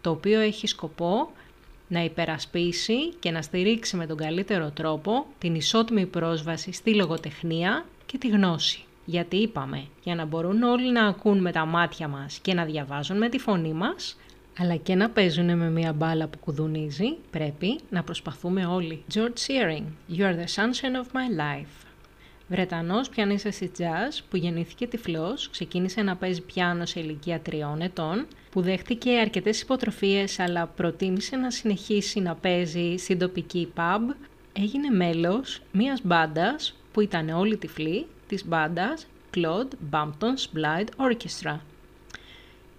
το 0.00 0.10
οποίο 0.10 0.40
έχει 0.40 0.66
σκοπό 0.66 1.30
να 1.88 2.04
υπερασπίσει 2.04 3.12
και 3.18 3.30
να 3.30 3.42
στηρίξει 3.42 3.96
με 3.96 4.06
τον 4.06 4.16
καλύτερο 4.16 4.70
τρόπο 4.70 5.26
την 5.38 5.54
ισότιμη 5.54 6.06
πρόσβαση 6.06 6.72
στη 6.72 6.94
λογοτεχνία 6.94 7.84
και 8.06 8.18
τη 8.18 8.28
γνώση. 8.28 8.84
Γιατί 9.04 9.36
είπαμε, 9.36 9.86
για 10.02 10.14
να 10.14 10.24
μπορούν 10.24 10.62
όλοι 10.62 10.92
να 10.92 11.06
ακούν 11.06 11.38
με 11.38 11.52
τα 11.52 11.64
μάτια 11.64 12.08
μας 12.08 12.38
και 12.38 12.54
να 12.54 12.64
διαβάζουν 12.64 13.16
με 13.16 13.28
τη 13.28 13.38
φωνή 13.38 13.72
μας, 13.72 14.16
αλλά 14.58 14.76
και 14.76 14.94
να 14.94 15.10
παίζουν 15.10 15.56
με 15.56 15.70
μια 15.70 15.92
μπάλα 15.92 16.26
που 16.28 16.38
κουδουνίζει, 16.38 17.16
πρέπει 17.30 17.80
να 17.90 18.02
προσπαθούμε 18.02 18.66
όλοι. 18.66 19.04
George 19.14 19.18
Shearing, 19.46 19.84
You 20.16 20.20
are 20.20 20.36
the 20.36 20.54
sunshine 20.54 20.96
of 21.02 21.06
my 21.12 21.40
life. 21.40 21.86
Βρετανός 22.48 23.08
πιανίστας 23.08 23.58
jazz 23.78 24.24
που 24.30 24.36
γεννήθηκε 24.36 24.86
τυφλός, 24.86 25.50
ξεκίνησε 25.50 26.02
να 26.02 26.16
παίζει 26.16 26.40
πιάνο 26.40 26.86
σε 26.86 27.00
ηλικία 27.00 27.40
τριών 27.40 27.80
ετών, 27.80 28.26
που 28.50 28.60
δέχτηκε 28.60 29.10
αρκετές 29.10 29.60
υποτροφίες 29.60 30.38
αλλά 30.38 30.66
προτίμησε 30.66 31.36
να 31.36 31.50
συνεχίσει 31.50 32.20
να 32.20 32.34
παίζει 32.34 32.94
στην 32.96 33.18
τοπική 33.18 33.72
pub, 33.76 34.14
έγινε 34.52 34.88
μέλος 34.90 35.62
μιας 35.72 36.00
μπάντας 36.04 36.76
που 36.92 37.00
ήταν 37.00 37.28
όλοι 37.28 37.56
τυφλοί, 37.56 38.06
της 38.26 38.46
μπάντας 38.46 39.06
Claude 39.34 39.70
Bampton's 39.90 40.46
Blind 40.54 40.88
Orchestra. 40.96 41.56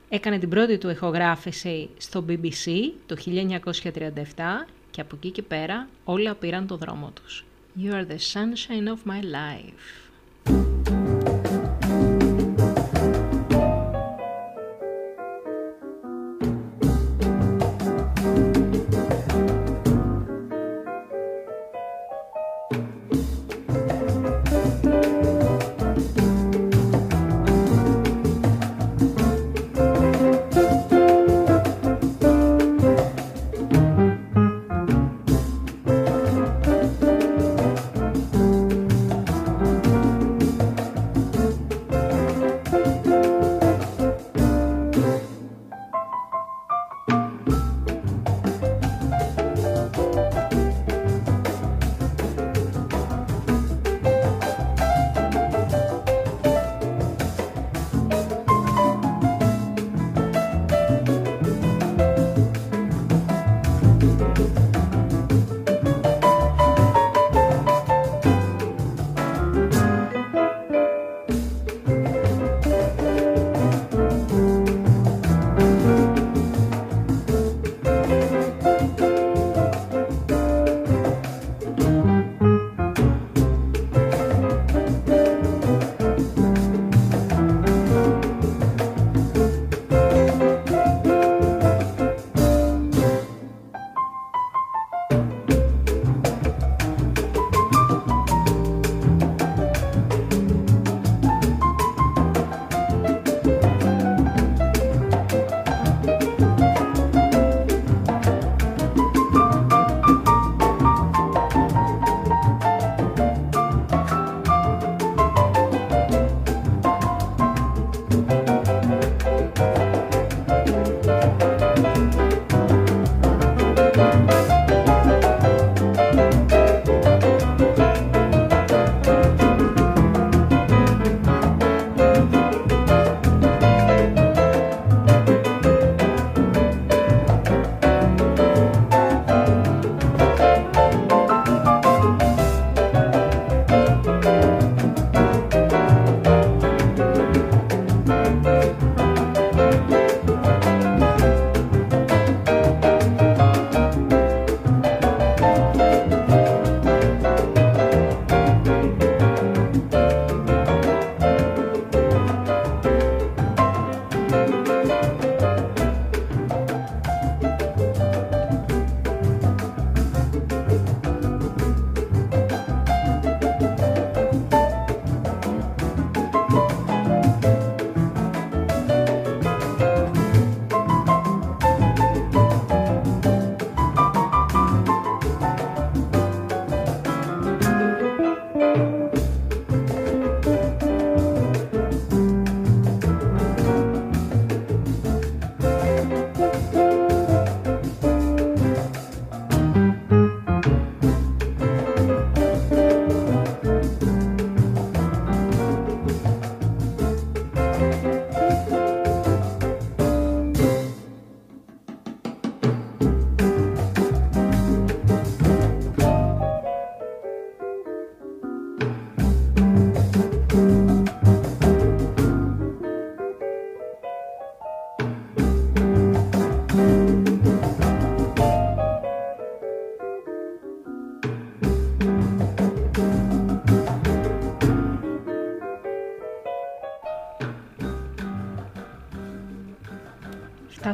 Έκανε 0.10 0.38
την 0.38 0.50
πρώτη 0.50 0.78
του 0.78 0.90
ηχογράφηση 0.90 1.90
στο 1.98 2.26
BBC 2.28 2.92
το 3.06 3.16
1937 3.26 3.84
και 4.92 5.02
από 5.02 5.16
εκεί 5.16 5.30
και 5.32 5.42
πέρα 5.42 5.88
όλα 6.04 6.36
πήραν 6.36 6.68
το 6.68 6.78
δρόμο 6.78 7.12
τους. 7.12 7.46
You 7.82 7.92
are 7.92 8.06
the 8.08 8.18
sunshine 8.34 8.88
of 8.88 9.12
my 9.12 9.22
life. 9.22 10.97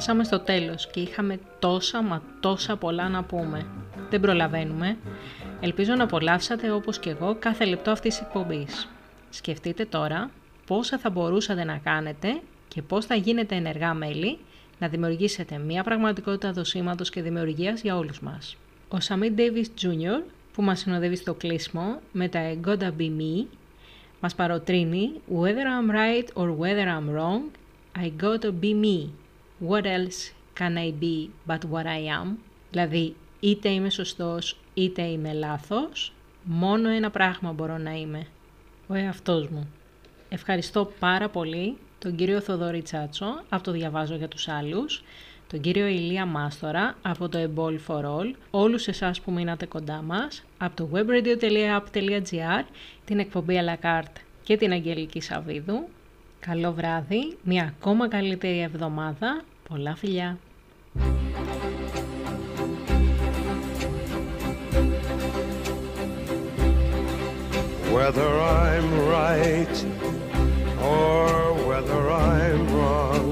Φτάσαμε 0.04 0.24
στο 0.24 0.40
τέλος 0.40 0.88
και 0.88 1.00
είχαμε 1.00 1.40
τόσα 1.60 2.02
μα 2.02 2.22
τόσα 2.40 2.76
πολλά 2.76 3.10
να 3.10 3.24
πούμε. 3.24 3.66
Δεν 4.10 4.20
προλαβαίνουμε. 4.20 4.98
Ελπίζω 5.60 5.96
να 5.96 6.04
απολαύσατε 6.04 6.72
όπως 6.72 7.00
και 7.00 7.10
εγώ 7.10 7.36
κάθε 7.40 7.66
λεπτό 7.66 7.92
αυτής 7.92 8.18
της 8.18 8.26
εκπομπής. 8.26 8.90
Σκεφτείτε 9.30 9.86
τώρα 9.86 10.30
πόσα 10.68 10.98
θα 10.98 11.10
μπορούσατε 11.10 11.64
να 11.64 11.78
κάνετε 11.78 12.42
και 12.68 12.82
πώς 12.82 13.06
θα 13.06 13.16
γίνετε 13.16 13.56
ενεργά 13.56 13.94
μέλη 13.94 14.38
να 14.80 14.88
δημιουργήσετε 14.88 15.58
μια 15.58 15.84
πραγματικότητα 15.84 16.52
δοσήματος 16.52 17.10
και 17.10 17.22
δημιουργίας 17.22 17.82
για 17.82 17.98
όλους 17.98 18.20
μας. 18.20 18.58
Ο 18.90 19.00
Σαμίτ 19.00 19.40
Davis 19.40 19.86
Jr. 19.86 20.24
που 20.54 20.62
μας 20.62 20.80
συνοδεύει 20.80 21.16
στο 21.16 21.34
κλείσιμο 21.34 22.00
με 22.12 22.28
τα 22.28 22.40
I 22.54 22.68
Gotta 22.68 22.92
Be 23.00 23.10
Me 23.20 23.46
μας 24.20 24.36
παροτρύνει 24.36 25.12
Whether 25.34 25.66
I'm 25.78 25.92
right 25.92 26.44
or 26.44 26.58
whether 26.60 26.88
I'm 26.88 27.16
wrong, 27.16 27.42
I 28.04 28.12
gotta 28.24 28.52
be 28.62 28.74
me. 28.86 29.23
What 29.70 29.86
else 29.86 30.34
can 30.60 30.78
I 30.78 30.92
be 31.00 31.30
but 31.48 31.60
what 31.72 31.86
I 31.86 32.22
am? 32.22 32.38
Δηλαδή, 32.72 33.16
είτε 33.40 33.70
είμαι 33.70 33.90
σωστός 33.90 34.58
είτε 34.74 35.02
είμαι 35.02 35.34
λάθος, 35.34 36.14
μόνο 36.44 36.90
ένα 36.90 37.10
πράγμα 37.10 37.52
μπορώ 37.52 37.78
να 37.78 37.92
είμαι. 37.92 38.26
Ο 38.88 38.94
εαυτός 38.94 39.48
μου. 39.48 39.70
Ευχαριστώ 40.30 40.92
πάρα 41.00 41.30
πολύ 41.30 41.78
τον 42.00 42.16
κύριο 42.16 42.42
Θοδωρή 42.42 42.82
Τσάτσο 42.82 43.44
από 43.50 43.64
το 43.64 43.72
Διαβάζω 43.72 44.16
για 44.16 44.28
τους 44.28 44.48
άλλους, 44.48 45.04
τον 45.50 45.62
κύριο 45.62 45.88
Ηλία 45.88 46.26
Μάστορα 46.26 46.98
από 47.02 47.30
το 47.30 47.40
Ebol 47.56 47.78
for 47.88 48.04
All, 48.04 48.34
όλους 48.52 48.88
εσάς 48.88 49.22
που 49.22 49.32
μείνατε 49.32 49.66
κοντά 49.66 50.02
μας, 50.02 50.44
από 50.58 50.76
το 50.76 50.90
webradio.app.gr, 50.94 52.64
την 53.06 53.20
εκπομπή 53.20 53.60
à 53.60 53.74
la 53.74 53.86
carte 53.86 54.18
και 54.44 54.58
την 54.58 54.72
Αγγελική 54.72 55.22
Σαββίδου. 55.22 55.88
Καλό 56.40 56.74
βράδυ, 56.74 57.38
μια 57.44 57.64
ακόμα 57.64 58.08
καλύτερη 58.08 58.60
εβδομάδα, 58.60 59.44
πολλά 59.73 59.95
φιλιά! 59.95 60.29
Whether 67.99 68.31
I'm 68.41 68.89
right 69.19 69.77
or 70.95 71.27
whether 71.69 72.03
I'm 72.11 72.63
wrong, 72.77 73.29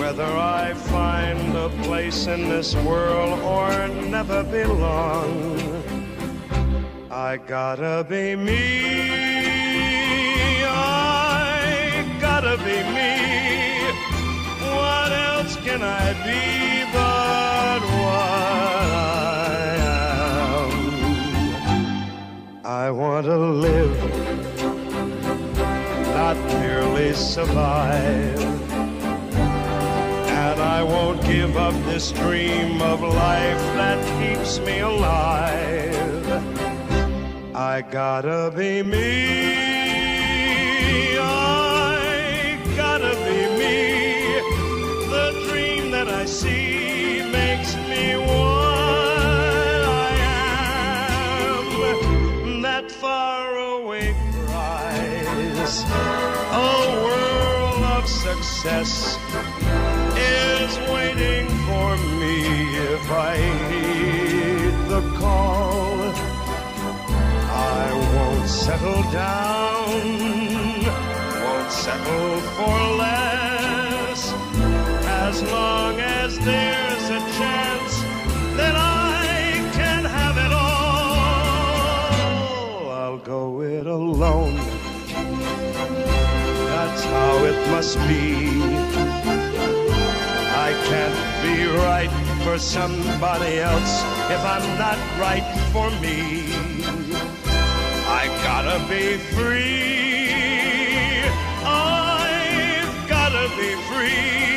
whether 0.00 0.30
I 0.62 0.74
find 0.94 1.56
a 1.56 1.70
place 1.84 2.26
in 2.26 2.48
this 2.48 2.70
world 2.88 3.40
or 3.40 3.70
never 4.16 4.42
belong, 4.44 5.82
I 7.10 7.38
gotta 7.38 8.04
be 8.12 8.36
me. 8.36 8.64
I 10.64 12.04
gotta 12.20 12.56
be 12.58 12.76
me. 12.96 13.05
Can 15.77 15.85
I 15.85 16.13
be 16.25 16.91
but 16.91 17.81
what 18.01 18.89
I 18.97 19.77
am? 20.65 20.73
I 22.65 22.89
want 22.89 23.27
to 23.27 23.37
live, 23.37 23.95
not 26.15 26.35
merely 26.59 27.13
survive. 27.13 28.41
And 29.35 30.59
I 30.59 30.81
won't 30.81 31.21
give 31.21 31.55
up 31.57 31.75
this 31.85 32.11
dream 32.11 32.81
of 32.81 33.01
life 33.01 33.61
that 33.77 33.99
keeps 34.19 34.57
me 34.57 34.79
alive. 34.79 36.27
I 37.55 37.83
gotta 37.83 38.51
be 38.55 38.81
me. 38.81 39.66
See 46.27 47.23
makes 47.31 47.75
me 47.89 48.17
what 48.17 49.81
I 49.87 50.11
am. 51.55 52.61
That 52.61 52.91
faraway 52.91 54.13
prize, 54.33 55.83
a 56.51 56.69
world 57.05 57.83
of 57.95 58.03
success 58.09 59.17
is 60.17 60.71
waiting 60.91 61.47
for 61.67 61.89
me 62.19 62.35
if 62.93 63.05
I 63.09 63.35
heed 63.69 64.75
the 64.93 65.01
call. 65.17 65.97
I 67.79 67.85
won't 68.15 68.49
settle 68.49 69.03
down, 69.13 70.01
won't 71.43 71.71
settle 71.71 72.35
for 72.57 72.77
less, 73.03 74.21
as 75.25 75.41
long 75.43 75.86
there's 76.47 77.07
a 77.09 77.21
chance 77.39 77.93
that 78.59 78.75
I 78.75 79.59
can 79.73 80.05
have 80.05 80.37
it 80.45 80.53
all. 80.65 81.99
I'll 82.89 83.21
go 83.35 83.61
it 83.61 83.85
alone. 83.85 84.55
That's 86.71 87.03
how 87.03 87.43
it 87.49 87.59
must 87.73 87.97
be. 88.07 88.25
I 90.67 90.69
can't 90.89 91.19
be 91.43 91.55
right 91.85 92.13
for 92.45 92.57
somebody 92.57 93.59
else 93.59 93.93
if 94.35 94.41
I'm 94.55 94.67
not 94.83 94.99
right 95.25 95.47
for 95.73 95.89
me. 96.03 96.19
I 98.19 98.23
gotta 98.47 98.79
be 98.87 99.17
free. 99.35 101.23
I've 101.65 102.95
gotta 103.09 103.45
be 103.59 103.69
free. 103.89 104.56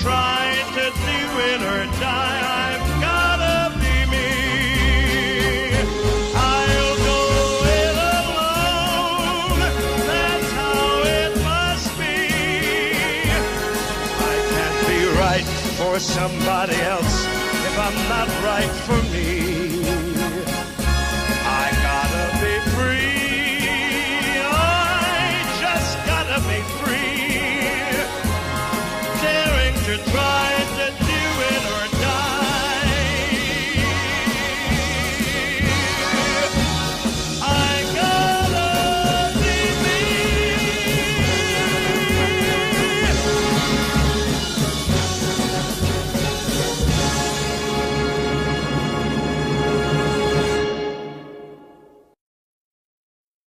Try 0.00 0.56
to 0.76 0.84
do 0.90 1.20
it 1.50 1.60
or 1.60 1.84
die. 2.00 2.40
I've 2.70 2.88
gotta 3.02 3.76
be 3.80 3.96
me. 4.10 5.76
I'll 6.34 6.96
go 7.10 7.20
it 7.80 7.96
alone. 8.16 9.60
That's 10.08 10.50
how 10.52 11.02
it 11.04 11.32
must 11.42 11.88
be. 11.98 12.16
I 14.24 14.36
can't 14.52 14.78
be 14.88 15.00
right 15.20 15.48
for 15.76 15.98
somebody 15.98 16.76
else 16.76 17.26
if 17.68 17.78
I'm 17.78 17.98
not 18.08 18.28
right 18.42 18.74
for 18.86 19.02
me. 19.12 19.49